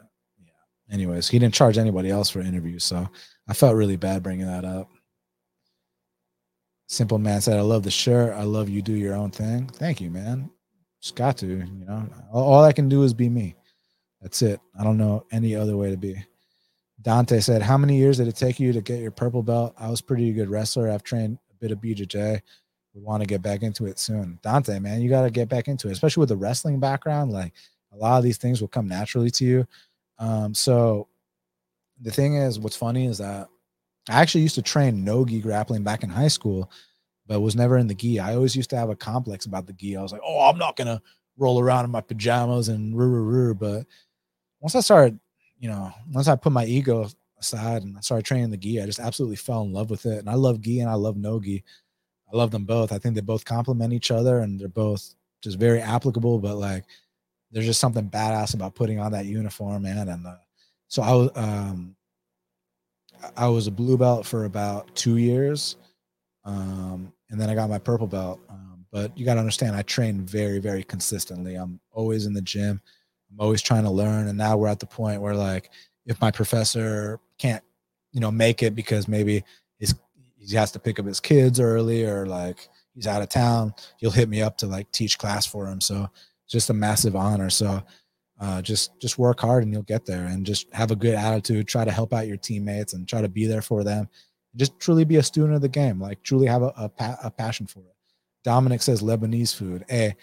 [0.44, 0.52] yeah
[0.92, 3.08] anyways he didn't charge anybody else for interviews so
[3.48, 4.90] I felt really bad bringing that up
[6.90, 10.00] simple man said I love the shirt I love you do your own thing thank
[10.00, 10.50] you man
[11.00, 12.06] just got to, you know.
[12.30, 13.56] All, I can do is be me.
[14.20, 14.60] That's it.
[14.78, 16.22] I don't know any other way to be.
[17.00, 19.74] Dante said, How many years did it take you to get your purple belt?
[19.78, 20.90] I was pretty good wrestler.
[20.90, 22.42] I've trained a bit of BJJ.
[22.94, 24.38] We want to get back into it soon.
[24.42, 27.32] Dante, man, you got to get back into it, especially with the wrestling background.
[27.32, 27.54] Like
[27.92, 29.66] a lot of these things will come naturally to you.
[30.18, 31.08] Um, so
[32.02, 33.48] the thing is, what's funny is that
[34.08, 36.70] I actually used to train no-gi grappling back in high school
[37.30, 38.18] but was never in the gi.
[38.18, 39.96] I always used to have a complex about the gi.
[39.96, 41.00] I was like, oh, I'm not gonna
[41.38, 43.54] roll around in my pajamas and roo roo roo.
[43.54, 43.86] But
[44.58, 45.20] once I started,
[45.60, 47.08] you know, once I put my ego
[47.38, 50.18] aside and I started training the gi, I just absolutely fell in love with it.
[50.18, 51.62] And I love gi and I love no gi.
[52.32, 52.90] I love them both.
[52.90, 56.40] I think they both complement each other and they're both just very applicable.
[56.40, 56.82] But like,
[57.52, 60.08] there's just something badass about putting on that uniform, man.
[60.08, 60.34] And uh,
[60.88, 61.94] so I was, um,
[63.36, 65.76] I was a blue belt for about two years.
[66.44, 68.40] Um, and then I got my purple belt.
[68.48, 71.54] Um, but you got to understand, I train very, very consistently.
[71.54, 72.80] I'm always in the gym.
[73.30, 74.28] I'm always trying to learn.
[74.28, 75.70] And now we're at the point where, like,
[76.06, 77.62] if my professor can't,
[78.12, 79.44] you know, make it because maybe
[79.78, 79.94] his,
[80.38, 84.10] he has to pick up his kids early or like he's out of town, he'll
[84.10, 85.80] hit me up to like teach class for him.
[85.80, 86.10] So
[86.44, 87.50] it's just a massive honor.
[87.50, 87.82] So
[88.40, 91.68] uh, just just work hard and you'll get there, and just have a good attitude.
[91.68, 94.08] Try to help out your teammates and try to be there for them
[94.56, 97.30] just truly be a student of the game, like truly have a, a, pa- a
[97.30, 97.94] passion for it.
[98.44, 99.84] Dominic says Lebanese food.
[99.88, 100.16] Hey,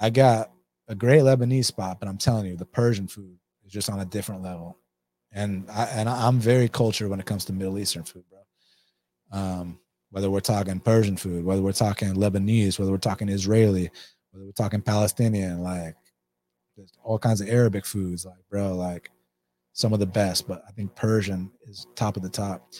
[0.00, 0.50] I got
[0.88, 4.04] a great Lebanese spot, but I'm telling you, the Persian food is just on a
[4.04, 4.78] different level.
[5.30, 8.40] And I and I'm very cultured when it comes to Middle Eastern food, bro.
[9.40, 9.78] Um,
[10.10, 13.90] whether we're talking Persian food, whether we're talking Lebanese, whether we're talking Israeli,
[14.30, 15.94] whether we're talking Palestinian, like
[17.02, 19.10] all kinds of Arabic foods, like bro, like
[19.72, 20.46] some of the best.
[20.46, 22.72] But I think Persian is top of the top.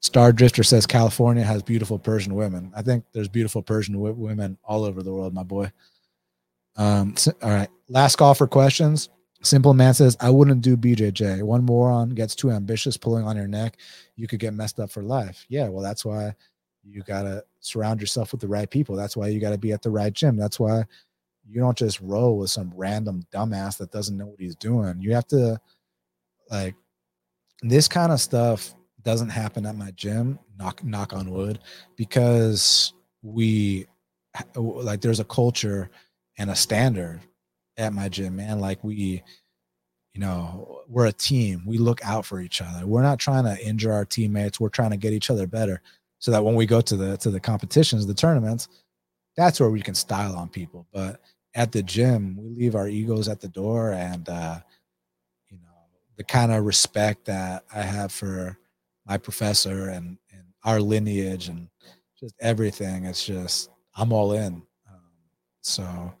[0.00, 2.72] Star Drifter says California has beautiful Persian women.
[2.74, 5.70] I think there's beautiful Persian w- women all over the world, my boy.
[6.76, 7.68] Um, so, all right.
[7.88, 9.10] Last call for questions.
[9.42, 11.42] Simple man says, I wouldn't do BJJ.
[11.42, 13.78] One moron gets too ambitious, pulling on your neck.
[14.16, 15.46] You could get messed up for life.
[15.48, 16.34] Yeah, well, that's why
[16.84, 18.96] you got to surround yourself with the right people.
[18.96, 20.36] That's why you got to be at the right gym.
[20.36, 20.84] That's why
[21.48, 25.00] you don't just roll with some random dumbass that doesn't know what he's doing.
[25.00, 25.60] You have to,
[26.50, 26.74] like,
[27.62, 31.58] this kind of stuff doesn't happen at my gym knock knock on wood
[31.96, 32.92] because
[33.22, 33.86] we
[34.54, 35.90] like there's a culture
[36.38, 37.20] and a standard
[37.76, 38.60] at my gym man.
[38.60, 39.22] Like we
[40.12, 41.62] you know we're a team.
[41.66, 42.86] We look out for each other.
[42.86, 44.60] We're not trying to injure our teammates.
[44.60, 45.82] We're trying to get each other better
[46.18, 48.68] so that when we go to the to the competitions the tournaments
[49.36, 50.86] that's where we can style on people.
[50.92, 51.20] But
[51.54, 54.58] at the gym we leave our egos at the door and uh
[55.50, 55.68] you know
[56.16, 58.58] the kind of respect that i have for
[59.06, 61.68] my professor and and our lineage and
[62.22, 63.04] just everything.
[63.04, 64.62] It's just I'm all in.
[64.88, 65.00] Um,
[65.60, 66.14] so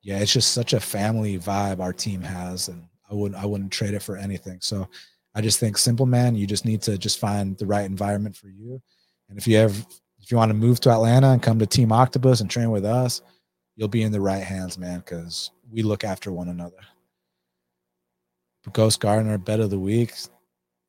[0.00, 3.70] yeah, it's just such a family vibe our team has, and I wouldn't I wouldn't
[3.70, 4.58] trade it for anything.
[4.60, 4.88] So
[5.34, 8.48] I just think simple man, you just need to just find the right environment for
[8.48, 8.80] you.
[9.28, 9.86] And if you have
[10.20, 12.84] if you want to move to Atlanta and come to Team Octopus and train with
[12.84, 13.20] us,
[13.82, 16.76] you'll be in the right hands, man, because we look after one another.
[18.72, 20.14] Ghost Gardener, bet of the week.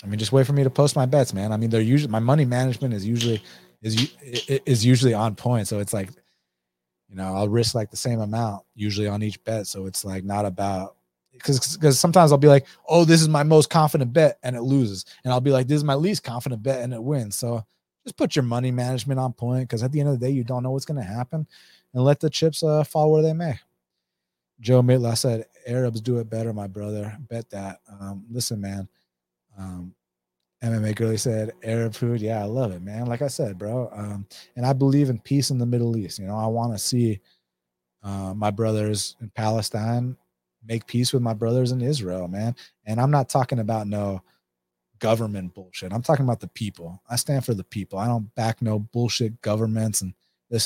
[0.03, 1.51] I mean, just wait for me to post my bets, man.
[1.51, 3.41] I mean, they're usually my money management is usually
[3.81, 5.67] is is usually on point.
[5.67, 6.11] So it's like,
[7.09, 9.65] you know, I'll risk like the same amount usually on each bet.
[9.65, 10.95] So it's like not about
[11.31, 14.61] because because sometimes I'll be like, oh, this is my most confident bet and it
[14.61, 17.39] loses, and I'll be like, this is my least confident bet and it wins.
[17.39, 17.65] So
[18.03, 20.43] just put your money management on point because at the end of the day, you
[20.43, 21.47] don't know what's going to happen,
[21.93, 23.59] and let the chips uh, fall where they may.
[24.59, 27.17] Joe Mitla said, Arabs do it better, my brother.
[27.29, 27.79] Bet that.
[27.89, 28.87] Um, listen, man.
[29.57, 29.93] Um,
[30.63, 32.21] MMA girlie said, Arab food.
[32.21, 33.05] Yeah, I love it, man.
[33.05, 33.89] Like I said, bro.
[33.93, 34.25] Um,
[34.55, 36.19] and I believe in peace in the Middle East.
[36.19, 37.19] You know, I want to see
[38.01, 40.15] uh, my brothers in Palestine
[40.65, 42.55] make peace with my brothers in Israel, man.
[42.85, 44.21] And I'm not talking about no
[44.99, 45.91] government bullshit.
[45.91, 47.01] I'm talking about the people.
[47.09, 47.99] I stand for the people.
[47.99, 50.13] I don't back no bullshit governments and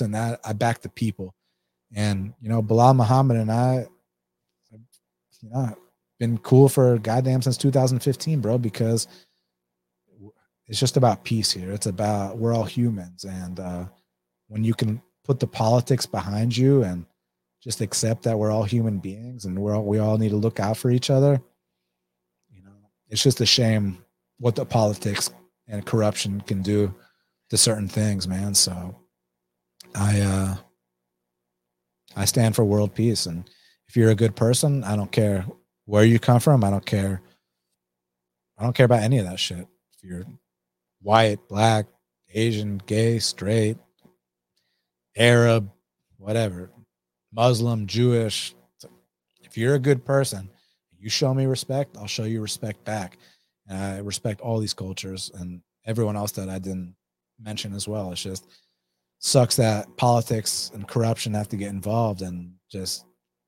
[0.02, 0.40] and that.
[0.44, 1.34] I back the people.
[1.96, 3.88] And you know, Belal Muhammad and I,
[4.72, 5.78] you know,
[6.20, 9.08] been cool for goddamn since 2015, bro, because
[10.68, 11.72] it's just about peace here.
[11.72, 13.86] It's about we're all humans, and uh,
[14.48, 17.06] when you can put the politics behind you and
[17.62, 20.60] just accept that we're all human beings and we're all, we all need to look
[20.60, 21.42] out for each other,
[22.50, 22.72] you know,
[23.10, 23.98] it's just a shame
[24.40, 25.30] what the politics
[25.68, 26.94] and corruption can do
[27.50, 28.54] to certain things, man.
[28.54, 28.96] So
[29.98, 30.56] I uh
[32.16, 33.50] I stand for world peace and
[33.88, 35.46] if you're a good person, I don't care
[35.86, 37.22] where you come from, I don't care
[38.58, 39.68] I don't care about any of that shit.
[39.94, 40.26] If you're
[41.02, 41.86] white, black,
[42.34, 43.78] Asian, gay, straight,
[45.16, 45.70] Arab,
[46.18, 46.72] whatever,
[47.32, 48.56] Muslim, Jewish.
[49.42, 50.50] If you're a good person,
[51.00, 53.18] you show me respect, I'll show you respect back.
[53.68, 56.96] And I respect all these cultures and everyone else that I didn't
[57.40, 58.12] mention as well.
[58.12, 58.48] It's just
[59.20, 63.06] sucks that politics and corruption have to get involved and just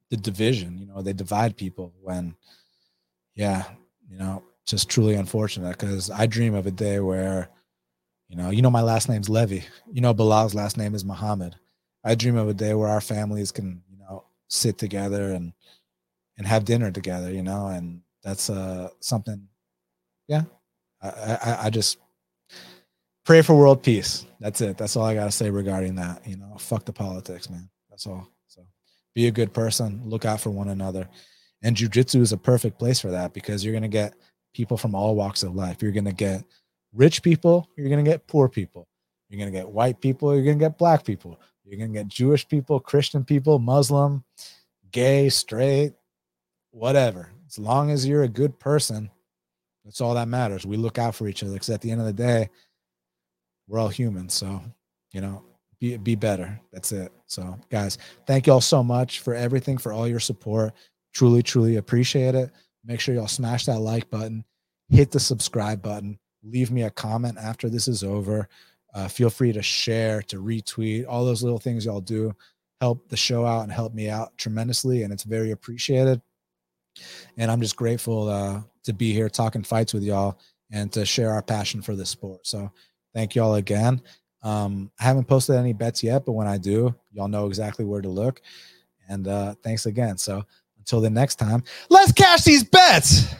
[0.09, 2.35] the division, you know, they divide people when,
[3.35, 3.63] yeah,
[4.09, 7.49] you know, just truly unfortunate because I dream of a day where,
[8.27, 9.63] you know, you know, my last name's Levy.
[9.91, 11.55] You know, Belal's last name is Muhammad.
[12.03, 15.53] I dream of a day where our families can, you know, sit together and
[16.37, 19.47] and have dinner together, you know, and that's uh something.
[20.27, 20.43] Yeah,
[21.01, 21.97] I I, I just
[23.29, 24.25] pray for world peace.
[24.39, 24.75] That's it.
[24.75, 26.25] That's all I gotta say regarding that.
[26.25, 27.69] You know, fuck the politics, man.
[27.87, 28.27] That's all.
[28.47, 28.65] So
[29.13, 30.01] be a good person.
[30.03, 31.07] Look out for one another.
[31.61, 34.15] And jujitsu is a perfect place for that because you're gonna get
[34.55, 35.83] people from all walks of life.
[35.83, 36.43] You're to get
[36.91, 38.87] rich people, you're to get poor people.
[39.29, 41.39] You're to get white people, you're to get black people.
[41.63, 44.23] You're to get Jewish people, Christian people, Muslim,
[44.91, 45.93] gay, straight,
[46.71, 47.29] whatever.
[47.45, 49.11] As long as you're a good person,
[49.85, 50.65] that's all that matters.
[50.65, 52.49] We look out for each other because at the end of the day,
[53.69, 54.33] we're all humans.
[54.33, 54.61] So,
[55.13, 55.43] you know,
[55.79, 56.59] be be better.
[56.73, 57.13] That's it.
[57.27, 57.97] So, guys,
[58.27, 60.73] thank you all so much for everything, for all your support.
[61.13, 62.51] Truly, truly appreciate it.
[62.83, 64.43] Make sure y'all smash that like button,
[64.89, 68.49] hit the subscribe button, leave me a comment after this is over.
[68.93, 72.33] Uh, feel free to share, to retweet, all those little things y'all do
[72.81, 76.21] help the show out and help me out tremendously, and it's very appreciated.
[77.37, 80.39] And I'm just grateful uh, to be here talking fights with y'all
[80.71, 82.45] and to share our passion for this sport.
[82.45, 82.71] So
[83.13, 84.01] thank y'all again.
[84.41, 88.01] Um, I haven't posted any bets yet, but when I do, y'all know exactly where
[88.01, 88.41] to look.
[89.09, 90.17] And uh, thanks again.
[90.17, 90.43] So
[90.77, 93.35] until the next time, let's cash these bets.